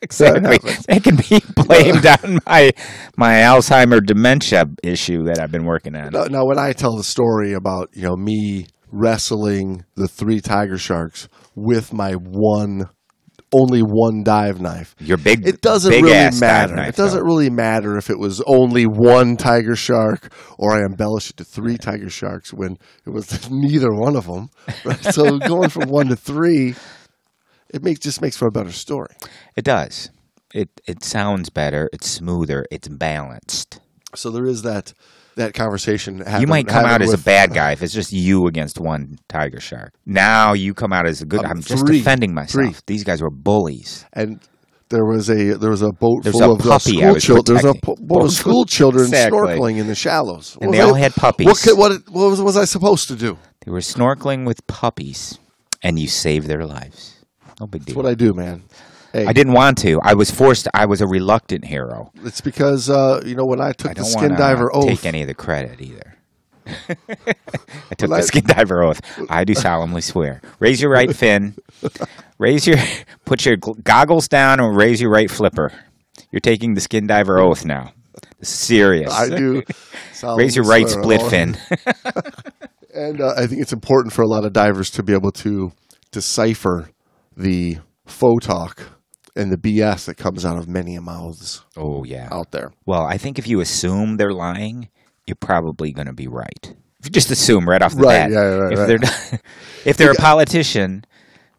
Exactly. 0.00 0.58
It 0.88 1.02
can 1.02 1.16
be 1.16 1.40
blamed 1.54 2.06
on 2.06 2.38
my 2.46 2.70
my 3.16 3.34
Alzheimer 3.42 4.04
dementia 4.04 4.66
issue 4.82 5.24
that 5.24 5.38
I've 5.40 5.50
been 5.50 5.64
working 5.64 5.96
on. 5.96 6.12
now, 6.12 6.24
now, 6.24 6.44
when 6.46 6.58
I 6.58 6.72
tell 6.72 6.96
the 6.96 7.02
story 7.04 7.52
about 7.52 7.90
you 7.92 8.02
know 8.02 8.16
me 8.16 8.68
wrestling 8.90 9.84
the 9.96 10.06
three 10.08 10.40
tiger 10.40 10.78
sharks 10.78 11.28
with 11.54 11.92
my 11.92 12.12
one, 12.12 12.88
only 13.52 13.80
one 13.80 14.22
dive 14.24 14.60
knife, 14.60 14.94
Your 14.98 15.16
big 15.16 15.46
it 15.46 15.60
doesn't 15.60 15.90
big 15.90 16.04
really 16.04 16.38
matter. 16.40 16.76
knife, 16.76 16.90
it 16.90 16.96
doesn't 16.96 17.20
though. 17.20 17.24
really 17.24 17.50
matter 17.50 17.96
if 17.96 18.10
it 18.10 18.18
was 18.18 18.40
only 18.46 18.84
one 18.84 19.36
tiger 19.36 19.74
shark 19.74 20.32
or 20.58 20.72
I 20.74 20.84
embellished 20.84 21.30
it 21.30 21.36
to 21.38 21.44
three 21.44 21.78
tiger 21.78 22.10
sharks 22.10 22.52
when 22.52 22.78
it 23.06 23.10
was 23.10 23.50
neither 23.50 23.92
one 23.92 24.16
of 24.16 24.26
them. 24.26 24.50
Right? 24.84 25.02
so 25.14 25.38
going 25.38 25.70
from 25.70 25.88
one 25.88 26.08
to 26.08 26.16
three, 26.16 26.74
it 27.70 27.82
makes 27.82 28.00
just 28.00 28.20
makes 28.20 28.36
for 28.36 28.48
a 28.48 28.52
better 28.52 28.72
story. 28.72 29.14
It 29.56 29.64
does. 29.64 30.10
It 30.54 30.68
it 30.86 31.02
sounds 31.04 31.50
better. 31.50 31.88
It's 31.92 32.08
smoother. 32.08 32.64
It's 32.70 32.88
balanced. 32.88 33.80
So 34.14 34.30
there 34.30 34.46
is 34.46 34.62
that 34.62 34.94
that 35.38 35.54
conversation. 35.54 36.22
you 36.40 36.46
might 36.46 36.66
come 36.68 36.84
happen 36.84 36.90
out 36.92 37.02
as 37.02 37.12
a 37.12 37.18
bad 37.18 37.52
guy 37.54 37.72
if 37.72 37.82
it's 37.82 37.92
just 37.94 38.12
you 38.12 38.46
against 38.46 38.78
one 38.78 39.16
tiger 39.28 39.58
shark. 39.60 39.92
Now 40.06 40.52
you 40.52 40.74
come 40.74 40.92
out 40.92 41.06
as 41.06 41.22
a 41.22 41.26
good. 41.26 41.44
Um, 41.44 41.50
I'm 41.50 41.62
just 41.62 41.86
three. 41.86 41.98
defending 41.98 42.34
myself. 42.34 42.64
Three. 42.64 42.74
These 42.86 43.04
guys 43.04 43.20
were 43.22 43.30
bullies. 43.30 44.04
and 44.12 44.40
there 44.90 45.04
was 45.04 45.28
a 45.28 45.58
there 45.58 45.68
was 45.70 45.82
a 45.82 45.90
boat 45.92 46.22
There's 46.22 46.38
full 46.38 46.50
a 46.50 46.54
of 46.54 46.60
uh, 46.62 46.78
puppy 46.78 46.96
school 46.96 47.14
children. 47.16 47.44
There 47.58 47.70
was 47.72 47.76
a 47.76 47.80
po- 47.80 47.96
boat 48.00 48.24
of 48.24 48.32
school 48.42 48.64
children 48.64 49.04
Exactly. 49.04 49.38
snorkeling 49.38 49.78
in 49.78 49.86
the 49.86 49.94
shallows, 49.94 50.56
And 50.60 50.70
What 50.70 50.76
they 50.76 50.80
all 50.82 50.94
I- 50.94 51.00
had 51.00 51.14
puppies. 51.14 51.46
What 51.46 51.58
could, 51.58 51.76
what 51.78 51.92
what 52.10 52.30
was, 52.30 52.40
was 52.40 52.56
I 52.56 52.64
supposed 52.64 53.08
to 53.08 53.16
do? 53.16 53.36
They 53.66 53.70
were 53.70 53.80
snorkeling 53.80 54.46
with 54.46 54.66
puppies, 54.66 55.38
and 55.82 55.98
you 55.98 56.08
saved 56.08 56.46
their 56.46 56.64
lives. 56.64 57.16
No 57.60 57.66
big 57.66 57.84
deal. 57.84 57.96
That's 57.96 58.02
what 58.04 58.10
I 58.10 58.14
do, 58.14 58.32
man. 58.32 58.62
Hey, 59.18 59.26
I 59.26 59.32
didn't 59.32 59.52
want 59.52 59.78
to. 59.78 59.98
I 60.02 60.14
was 60.14 60.30
forced. 60.30 60.68
I 60.74 60.86
was 60.86 61.00
a 61.00 61.06
reluctant 61.06 61.64
hero. 61.64 62.12
It's 62.24 62.40
because 62.40 62.88
uh, 62.88 63.22
you 63.24 63.34
know 63.34 63.44
when 63.44 63.60
I 63.60 63.72
took 63.72 63.92
I 63.92 63.94
the 63.94 64.04
skin 64.04 64.34
diver 64.36 64.70
oath. 64.74 64.86
take 64.86 65.04
any 65.04 65.22
of 65.22 65.28
the 65.28 65.34
credit 65.34 65.80
either. 65.80 66.14
I 66.68 67.94
took 67.96 68.10
Well, 68.10 68.20
the 68.20 68.22
skin 68.22 68.44
diver 68.46 68.82
oath. 68.84 69.00
I 69.30 69.44
do 69.44 69.54
solemnly 69.54 70.02
swear. 70.02 70.40
Raise 70.60 70.82
your 70.82 70.90
right 70.92 71.14
fin. 71.14 71.56
Raise 72.38 72.66
your, 72.66 72.76
put 73.24 73.46
your 73.46 73.56
goggles 73.56 74.28
down 74.28 74.60
and 74.60 74.76
raise 74.76 75.00
your 75.00 75.10
right 75.10 75.30
flipper. 75.30 75.72
You're 76.30 76.40
taking 76.40 76.74
the 76.74 76.80
skin 76.80 77.06
diver 77.06 77.38
oath 77.38 77.64
now. 77.64 77.92
This 78.38 78.50
is 78.50 78.58
serious. 78.58 79.12
I 79.12 79.28
do. 79.30 79.62
Raise 80.36 80.54
your 80.56 80.64
right 80.64 80.88
split 80.88 81.22
fin. 81.22 81.56
And 82.94 83.20
uh, 83.20 83.34
I 83.36 83.46
think 83.46 83.62
it's 83.62 83.72
important 83.72 84.12
for 84.12 84.22
a 84.22 84.26
lot 84.26 84.44
of 84.44 84.52
divers 84.52 84.90
to 84.92 85.04
be 85.04 85.12
able 85.12 85.30
to 85.32 85.70
decipher 86.10 86.90
the 87.36 87.78
faux 88.06 88.44
talk 88.44 88.97
and 89.38 89.50
the 89.52 89.56
BS 89.56 90.04
that 90.06 90.16
comes 90.16 90.44
out 90.44 90.58
of 90.58 90.68
many 90.68 90.98
mouths 90.98 91.62
Oh 91.76 92.04
yeah. 92.04 92.28
out 92.30 92.50
there. 92.50 92.72
Well, 92.84 93.02
I 93.06 93.16
think 93.16 93.38
if 93.38 93.46
you 93.48 93.60
assume 93.60 94.16
they're 94.18 94.34
lying, 94.34 94.88
you're 95.26 95.36
probably 95.36 95.92
going 95.92 96.06
to 96.08 96.12
be 96.12 96.28
right. 96.28 96.74
If 97.00 97.06
you 97.06 97.10
just 97.10 97.30
assume 97.30 97.68
right 97.68 97.80
off 97.80 97.94
the 97.94 98.02
Right, 98.02 98.28
bat, 98.28 98.30
yeah, 98.32 98.38
right, 98.40 98.72
if 98.72 98.78
right. 98.78 98.86
they're 98.88 99.40
if 99.84 99.96
they're 99.96 100.10
a 100.12 100.14
politician, 100.16 101.04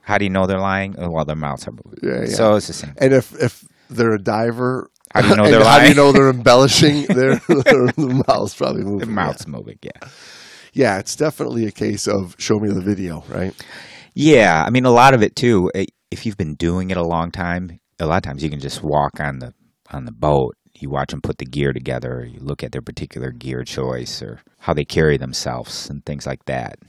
how 0.01 0.17
do 0.17 0.25
you 0.25 0.29
know 0.29 0.45
they're 0.47 0.59
lying? 0.59 0.95
Oh, 0.99 1.09
well, 1.09 1.25
their 1.25 1.35
mouths 1.37 1.67
are 1.67 1.71
moving. 1.71 1.99
Yeah, 2.03 2.21
yeah. 2.29 2.35
So 2.35 2.55
it's 2.55 2.67
the 2.67 2.73
same. 2.73 2.93
And 2.97 3.13
if 3.13 3.33
if 3.41 3.63
they're 3.89 4.13
a 4.13 4.21
diver, 4.21 4.91
How 5.13 5.21
do 5.21 5.29
you 5.29 5.35
know 5.37 5.49
they're 5.49 5.63
how 5.63 5.79
do 5.79 5.87
you 5.87 5.95
know 5.95 6.11
they're 6.11 6.29
embellishing? 6.29 7.05
their 7.09 7.35
their 7.47 7.93
mouth's 8.27 8.53
probably 8.55 8.83
moving. 8.83 8.99
Their 9.07 9.15
mouth's 9.15 9.47
moving. 9.47 9.79
Yeah. 9.81 9.91
Yeah. 10.01 10.09
yeah, 10.73 10.99
it's 10.99 11.15
definitely 11.15 11.65
a 11.65 11.71
case 11.71 12.07
of 12.07 12.35
show 12.37 12.59
me 12.59 12.69
the 12.69 12.81
video, 12.81 13.23
right? 13.29 13.53
Yeah, 14.13 14.63
I 14.65 14.69
mean 14.71 14.85
a 14.85 14.91
lot 14.91 15.13
of 15.13 15.23
it 15.23 15.35
too. 15.35 15.71
eh, 15.73 15.85
If 16.11 16.25
you've 16.25 16.37
been 16.37 16.55
doing 16.55 16.89
it 16.89 16.97
a 16.97 17.03
long 17.03 17.31
time, 17.31 17.79
a 17.99 18.05
lot 18.05 18.17
of 18.17 18.23
times 18.23 18.43
you 18.43 18.49
can 18.49 18.59
just 18.59 18.83
walk 18.83 19.19
on 19.19 19.39
the 19.39 19.53
on 19.91 20.05
the 20.05 20.11
boat. 20.11 20.55
You 20.73 20.89
watch 20.89 21.11
them 21.11 21.21
put 21.21 21.37
the 21.37 21.45
gear 21.45 21.73
together. 21.73 22.25
You 22.25 22.39
look 22.39 22.63
at 22.63 22.71
their 22.71 22.81
particular 22.81 23.31
gear 23.31 23.63
choice 23.63 24.21
or 24.21 24.41
how 24.59 24.73
they 24.73 24.85
carry 24.85 25.17
themselves 25.17 25.89
and 25.89 26.05
things 26.05 26.25
like 26.25 26.45
that. 26.45 26.79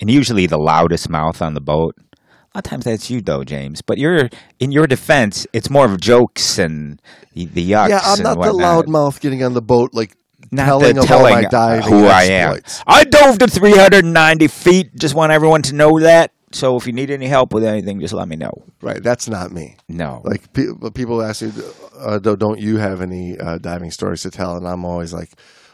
And 0.00 0.10
usually 0.10 0.46
the 0.46 0.58
loudest 0.58 1.08
mouth 1.08 1.42
on 1.42 1.54
the 1.54 1.60
boat. 1.60 1.94
A 1.98 2.58
lot 2.58 2.64
of 2.66 2.70
times 2.70 2.84
that's 2.84 3.10
you 3.10 3.20
though, 3.20 3.44
James. 3.44 3.82
But 3.82 3.98
you're 3.98 4.28
in 4.58 4.72
your 4.72 4.86
defense. 4.86 5.46
It's 5.52 5.68
more 5.68 5.84
of 5.84 6.00
jokes 6.00 6.58
and 6.58 7.00
the, 7.34 7.44
the 7.46 7.70
yucks. 7.70 7.90
Yeah, 7.90 8.00
I'm 8.02 8.22
not 8.22 8.40
the 8.40 8.52
loud 8.52 8.88
mouth 8.88 9.20
getting 9.20 9.42
on 9.44 9.52
the 9.52 9.62
boat 9.62 9.90
like 9.92 10.16
Not 10.50 10.66
telling 10.66 10.96
the 10.96 11.02
telling 11.02 11.34
all 11.34 11.42
my 11.42 11.48
diving 11.48 11.92
who 11.92 12.06
I 12.06 12.22
am. 12.24 12.58
I 12.86 13.04
dove 13.04 13.38
to 13.38 13.46
390 13.48 14.48
feet. 14.48 14.96
Just 14.96 15.14
want 15.14 15.32
everyone 15.32 15.62
to 15.62 15.74
know 15.74 16.00
that. 16.00 16.32
So 16.52 16.76
if 16.76 16.86
you 16.86 16.92
need 16.92 17.10
any 17.10 17.26
help 17.26 17.52
with 17.52 17.64
anything, 17.64 18.00
just 18.00 18.14
let 18.14 18.28
me 18.28 18.36
know. 18.36 18.52
Right. 18.80 19.02
That's 19.02 19.28
not 19.28 19.52
me. 19.52 19.76
No. 19.88 20.22
Like 20.24 20.52
pe- 20.52 20.90
people 20.94 21.22
ask 21.22 21.42
me, 21.42 21.52
uh, 21.98 22.18
don't 22.18 22.58
you 22.58 22.78
have 22.78 23.02
any 23.02 23.38
uh, 23.38 23.58
diving 23.58 23.90
stories 23.90 24.22
to 24.22 24.30
tell? 24.30 24.56
And 24.56 24.66
I'm 24.66 24.84
always 24.84 25.12
like, 25.12 25.30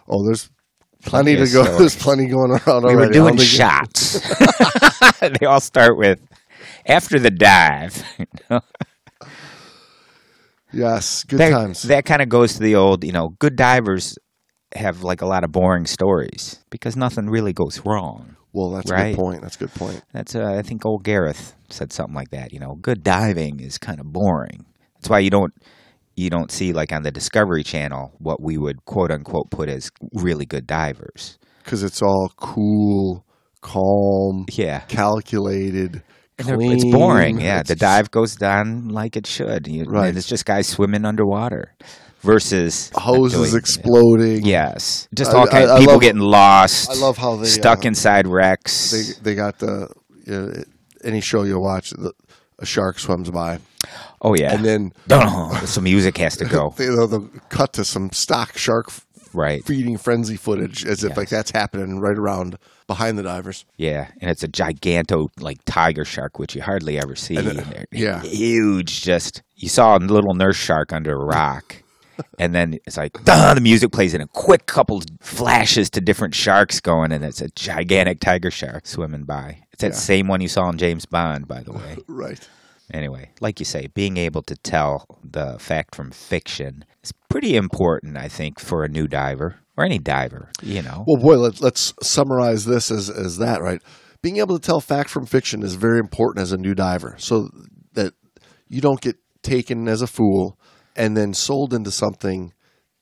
oh, 0.09 0.25
there's 0.25 0.51
plenty, 1.03 1.37
Plenty 1.37 1.47
to 1.47 1.53
go. 1.53 1.63
stories. 1.63 1.79
There's 1.79 1.97
plenty 1.97 2.27
going 2.27 2.51
around 2.51 2.85
we 2.85 2.91
already. 2.91 3.21
were 3.21 3.31
doing 3.31 3.37
shots. 3.39 4.21
they 5.21 5.47
all 5.47 5.61
start 5.61 5.97
with 5.97 6.21
after 6.87 7.19
the 7.19 7.31
dive. 7.31 8.03
Yes, 10.73 11.23
good 11.25 11.39
that, 11.39 11.51
times. 11.51 11.83
That 11.85 12.05
kind 12.05 12.21
of 12.21 12.29
goes 12.29 12.55
to 12.55 12.61
the 12.61 12.75
old, 12.75 13.05
you 13.05 13.13
know, 13.13 13.31
good 13.39 13.55
divers 13.55 14.19
have 14.75 15.05
like 15.05 15.23
a 15.23 15.27
lot 15.27 15.45
of 15.45 15.53
boring 15.53 15.87
stories 15.87 16.65
because 16.71 16.97
nothing 16.97 17.27
really 17.31 17.53
goes 17.53 17.81
wrong. 17.85 18.37
Well, 18.55 18.71
that's 18.71 18.91
a 18.91 18.95
good 18.95 19.17
point. 19.17 19.43
That's 19.43 19.57
a 19.57 19.59
good 19.59 19.75
point. 19.75 20.03
That's 20.13 20.35
uh, 20.35 20.45
I 20.45 20.63
think 20.63 20.87
old 20.87 21.05
Gareth 21.05 21.55
said 21.69 21.93
something 21.93 22.15
like 22.15 22.31
that. 22.31 22.53
You 22.53 22.61
know, 22.61 22.77
good 22.81 23.03
diving 23.03 23.61
is 23.61 23.77
kind 23.79 24.01
of 24.01 24.13
boring. 24.13 24.65
That's 24.95 25.09
why 25.11 25.19
you 25.19 25.31
don't 25.31 25.53
you 26.17 26.31
don't 26.31 26.51
see 26.51 26.73
like 26.73 26.93
on 26.93 27.03
the 27.03 27.11
Discovery 27.11 27.65
Channel 27.65 28.13
what 28.19 28.41
we 28.41 28.57
would 28.57 28.85
quote 28.85 29.11
unquote 29.11 29.51
put 29.51 29.69
as 29.69 29.91
really 30.15 30.47
good 30.47 30.67
divers. 30.67 31.39
Because 31.65 31.83
it's 31.83 32.01
all 32.01 32.31
cool, 32.37 33.25
calm, 33.61 34.47
Yeah. 34.51 34.81
calculated, 34.81 36.03
clean. 36.39 36.73
it's 36.73 36.85
boring. 36.85 37.41
Yeah, 37.41 37.61
It's 37.61 37.69
the 37.69 37.77
dive 37.77 38.11
goes 38.11 38.37
down 38.37 38.89
like 38.89 39.17
it 39.17 39.27
should. 39.27 39.67
You, 39.67 39.85
Right. 39.85 40.09
And 40.09 40.19
it's 40.19 40.29
just 40.29 40.45
guys 40.45 40.69
swimming 40.69 41.05
underwater 41.05 41.75
versus 42.25 42.91
hoses 42.95 43.51
doing- 43.51 43.61
exploding. 43.61 44.45
Yes, 44.45 45.09
just 45.15 45.33
I- 45.33 45.39
all 45.39 45.47
kinds 45.47 45.71
I- 45.71 45.77
I 45.77 45.79
people 45.79 45.95
love- 45.95 46.03
getting 46.03 46.21
lost. 46.21 46.91
I 46.91 46.95
love 46.95 47.19
how 47.19 47.37
they, 47.37 47.47
stuck 47.47 47.85
uh, 47.85 47.89
inside 47.89 48.27
wrecks. 48.27 48.91
They 48.91 49.31
they 49.31 49.35
got 49.35 49.59
the 49.59 49.89
uh, 50.31 50.63
any 51.05 51.21
show 51.21 51.43
you 51.43 51.61
watch, 51.61 51.91
the, 51.91 52.13
a 52.59 52.67
shark 52.67 52.99
swims 52.99 53.31
by, 53.31 53.59
oh 54.23 54.35
yeah, 54.35 54.55
and 54.55 54.65
then 54.65 54.93
some 55.67 55.85
music 55.85 56.17
has 56.19 56.37
to 56.39 56.45
go. 56.45 56.75
they, 56.77 56.87
they'll, 56.87 57.07
they'll 57.07 57.29
cut 57.51 57.73
to 57.75 57.85
some 57.85 58.11
stock 58.13 58.57
shark 58.57 58.91
right. 59.35 59.65
feeding 59.65 59.97
frenzy 59.99 60.37
footage, 60.37 60.85
as 60.85 61.05
if 61.05 61.17
like 61.17 61.29
that's 61.29 61.51
happening 61.51 62.01
right 62.01 62.17
around 62.17 62.59
behind 62.87 63.19
the 63.19 63.23
divers. 63.23 63.65
Yeah, 63.77 64.09
and 64.21 64.31
it's 64.31 64.43
a 64.43 64.49
giganto 64.49 65.29
like 65.41 65.59
tiger 65.67 66.05
shark, 66.05 66.39
which 66.39 66.55
you 66.55 66.63
hardly 66.63 66.99
ever 66.99 67.17
see. 67.17 67.39
Yeah. 67.93 68.23
huge. 68.23 69.03
Just 69.03 69.43
you 69.57 69.69
saw 69.69 69.97
a 69.97 69.99
little 69.99 70.35
nurse 70.35 70.57
shark 70.57 70.93
under 70.93 71.13
a 71.13 71.25
rock, 71.25 71.83
and 72.39 72.55
then 72.55 72.79
it's 72.87 72.97
like 72.97 73.13
the 73.25 73.59
music 73.63 73.93
plays, 73.93 74.15
and 74.15 74.23
a 74.23 74.27
quick 74.29 74.67
couple 74.67 75.03
flashes 75.21 75.91
to 75.91 76.01
different 76.01 76.35
sharks 76.35 76.81
going, 76.81 77.13
and 77.13 77.25
it's 77.25 77.41
a 77.41 77.49
gigantic 77.51 78.21
tiger 78.21 78.51
shark 78.51 78.87
swimming 78.87 79.25
by. 79.25 79.59
It's 79.73 79.81
that 79.83 79.93
Yeah. 79.93 79.99
same 79.99 80.29
one 80.29 80.41
you 80.41 80.49
saw 80.49 80.69
in 80.71 80.79
James 80.79 81.07
Bond, 81.07 81.49
by 81.49 81.63
the 81.63 81.73
way. 81.73 81.97
Right. 82.09 82.41
Anyway, 82.93 83.31
like 83.41 83.59
you 83.61 83.65
say, 83.65 83.87
being 83.95 84.19
able 84.19 84.43
to 84.43 84.55
tell 84.57 85.07
the 85.25 85.57
fact 85.59 85.95
from 85.95 86.11
fiction 86.11 86.85
is 87.03 87.13
pretty 87.31 87.57
important, 87.57 88.17
I 88.19 88.29
think, 88.29 88.61
for 88.61 88.85
a 88.85 88.89
new 88.89 89.07
diver 89.09 89.57
or 89.77 89.85
any 89.85 89.99
diver. 89.99 90.51
You 90.63 90.83
know, 90.83 91.03
Well, 91.07 91.17
boy, 91.21 91.37
let's 91.39 91.61
let's 91.63 91.95
summarize 92.03 92.67
this 92.67 92.91
as 92.91 93.09
as 93.09 93.39
that 93.39 93.63
right. 93.63 93.81
Being 94.21 94.37
able 94.37 94.59
to 94.59 94.65
tell 94.65 94.81
fact 94.81 95.09
from 95.11 95.25
fiction 95.27 95.63
is 95.63 95.75
very 95.75 95.99
important 95.99 96.43
as 96.43 96.53
a 96.53 96.57
new 96.59 96.75
diver, 96.75 97.15
so 97.19 97.49
that 97.95 98.13
you 98.69 98.81
don't 98.83 99.01
get 99.01 99.17
taken 99.43 99.89
as 99.89 100.03
a 100.03 100.07
fool 100.07 100.59
and 100.97 101.17
then 101.17 101.35
sold 101.35 101.75
into 101.75 101.91
something 101.91 102.53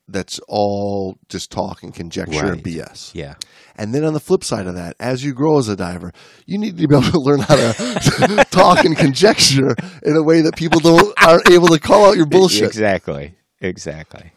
that's 0.08 0.40
all 0.48 1.16
just 1.28 1.50
talk 1.50 1.82
and 1.82 1.94
conjecture 1.94 2.52
and 2.52 2.62
BS. 2.62 3.14
yeah. 3.14 3.34
And 3.76 3.94
then 3.94 4.04
on 4.04 4.12
the 4.12 4.20
flip 4.20 4.44
side 4.44 4.66
of 4.66 4.74
that, 4.74 4.94
as 5.00 5.24
you 5.24 5.32
grow 5.32 5.58
as 5.58 5.68
a 5.68 5.76
diver, 5.76 6.12
you 6.44 6.58
need 6.58 6.76
to 6.76 6.86
be 6.86 6.94
able 6.94 7.10
to 7.10 7.18
learn 7.20 7.40
how 7.40 7.56
to 7.56 8.46
talk 8.50 8.84
and 8.84 8.96
conjecture 8.96 9.74
in 10.02 10.16
a 10.16 10.22
way 10.22 10.42
that 10.42 10.56
people 10.56 10.80
don't 10.80 11.12
aren't 11.22 11.48
able 11.48 11.68
to 11.68 11.78
call 11.78 12.06
out 12.06 12.16
your 12.16 12.26
bullshit. 12.26 12.64
Exactly. 12.64 13.34
Exactly. 13.60 14.32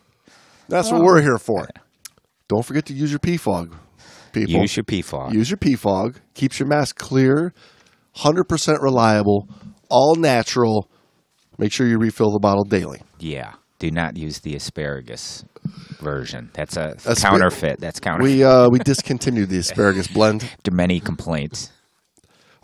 That's 0.70 0.92
what 0.92 1.02
we're 1.04 1.22
here 1.22 1.38
for. 1.38 1.68
Don't 2.48 2.64
forget 2.64 2.86
to 2.86 2.94
use 2.94 3.12
your 3.12 3.20
PFOG, 3.20 3.74
people. 4.32 4.62
Use 4.62 4.78
your 4.78 4.84
PFOG. 4.84 5.34
Use 5.34 5.50
your 5.50 5.58
PFOG. 5.58 6.18
Keeps 6.36 6.60
your 6.60 6.68
mask 6.68 6.98
clear, 6.98 7.54
100% 8.18 8.82
reliable, 8.82 9.50
all 9.90 10.16
natural. 10.16 10.90
Make 11.58 11.72
sure 11.72 11.88
you 11.88 11.98
refill 11.98 12.32
the 12.32 12.40
bottle 12.40 12.64
daily. 12.64 13.02
yeah. 13.20 13.54
Do 13.78 13.92
not 13.92 14.16
use 14.16 14.40
the 14.40 14.56
asparagus 14.56 15.44
version. 16.00 16.50
That's 16.54 16.78
a 16.78 16.96
counterfeit. 17.20 17.78
That's 17.82 18.00
counterfeit. 18.00 18.38
We 18.38 18.44
uh, 18.44 18.70
we 18.70 18.80
discontinued 18.80 19.50
the 19.50 19.58
asparagus 19.58 20.08
blend. 20.14 20.44
After 20.44 20.72
many 20.72 21.02
complaints. 21.02 21.72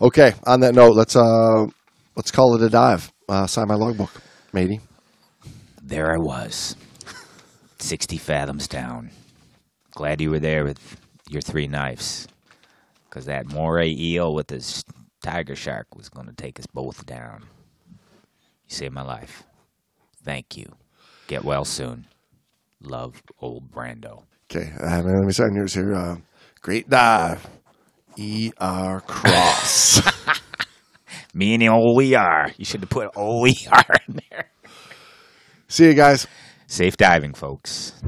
Okay, 0.00 0.32
on 0.46 0.60
that 0.60 0.74
note, 0.74 0.96
let's 0.96 1.14
uh 1.14 1.66
let's 2.16 2.30
call 2.30 2.54
it 2.56 2.62
a 2.62 2.70
dive. 2.70 3.12
Uh, 3.28 3.46
sign 3.46 3.68
my 3.68 3.74
logbook, 3.74 4.10
matey. 4.54 4.80
There 5.82 6.10
I 6.10 6.16
was, 6.16 6.76
60 7.78 8.16
fathoms 8.16 8.66
down. 8.66 9.10
Glad 9.94 10.22
you 10.22 10.30
were 10.30 10.40
there 10.40 10.64
with 10.64 10.96
your 11.28 11.42
three 11.42 11.68
knives. 11.68 12.26
Because 13.08 13.26
that 13.26 13.46
moray 13.52 13.90
eel 13.90 14.34
with 14.34 14.48
his 14.48 14.82
tiger 15.22 15.54
shark 15.54 15.94
was 15.94 16.08
going 16.08 16.26
to 16.26 16.32
take 16.34 16.58
us 16.58 16.66
both 16.72 17.04
down. 17.04 17.44
You 18.72 18.76
saved 18.76 18.94
my 18.94 19.02
life. 19.02 19.44
Thank 20.24 20.56
you. 20.56 20.76
Get 21.26 21.44
well 21.44 21.66
soon. 21.66 22.06
Love, 22.80 23.22
old 23.38 23.70
Brando. 23.70 24.22
Okay, 24.50 24.72
uh, 24.80 25.02
let 25.02 25.26
me 25.26 25.32
sign 25.32 25.54
yours 25.54 25.74
here. 25.74 25.92
Uh, 25.92 26.16
great 26.62 26.88
dive. 26.88 27.46
E 28.16 28.50
R 28.56 29.02
cross. 29.02 30.00
Me 31.34 31.52
and 31.52 31.60
the 31.60 31.68
OER. 31.68 32.50
You 32.56 32.64
should 32.64 32.80
have 32.80 32.88
put 32.88 33.10
OER 33.14 33.44
in 34.08 34.20
there. 34.30 34.50
See 35.68 35.88
you 35.88 35.94
guys. 35.94 36.26
Safe 36.66 36.96
diving, 36.96 37.34
folks. 37.34 38.00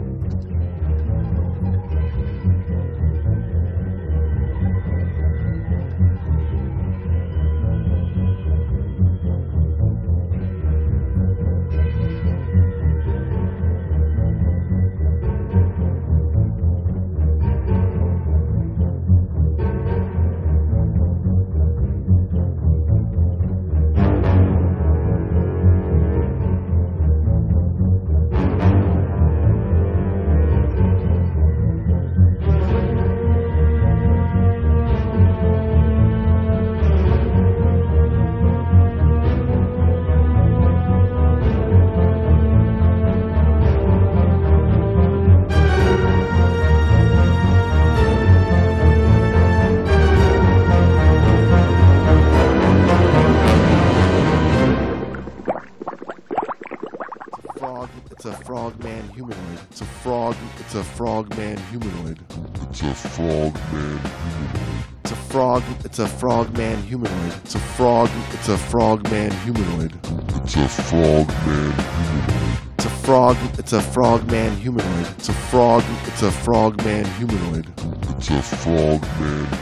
It's 65.94 66.00
a 66.00 66.08
frog 66.08 66.58
man 66.58 66.82
humanoid. 66.82 67.34
It's 67.44 67.54
a 67.54 67.60
frog. 67.60 68.10
It's 68.32 68.48
a 68.48 68.58
frog 68.58 69.08
man 69.12 69.30
humanoid. 69.30 69.94
It's 70.42 70.56
a 70.56 70.66
frog 70.66 71.28
man 71.46 71.70
humanoid. 71.70 72.66
It's 72.74 72.84
a 72.84 72.90
frog. 72.90 73.36
It's 73.56 73.72
a 73.72 73.80
frog 73.80 74.28
man 74.28 74.56
humanoid. 74.56 75.06
It's 75.10 75.28
a 75.28 75.32
frog. 75.32 75.84
It's 76.08 76.22
a 76.22 76.32
frog 76.32 76.84
man 76.84 77.04
humanoid. 77.14 77.68
It's 78.16 78.28
a 78.28 78.42
frog 78.42 79.02
man 79.04 79.14
humanoid. 79.20 79.54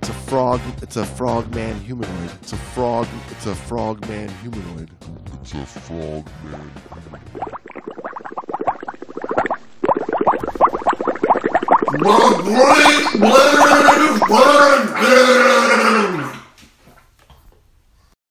It's 0.00 0.08
a 0.08 0.14
frog. 0.14 0.60
It's 0.80 0.96
a 0.96 1.04
frog 1.04 1.54
man 1.54 1.78
humanoid. 1.80 2.30
It's 2.40 2.54
a 2.54 2.56
frog. 2.56 3.06
It's 3.30 3.44
a 3.44 3.54
frog 3.54 4.08
man 4.08 4.30
humanoid. 4.40 4.90
It's 5.42 5.52
a 5.52 5.66
frog 5.66 6.26
man 6.44 6.70
What? 12.00 12.44
What? 12.44 14.30
What? 14.30 14.93
Yeah. 15.06 15.53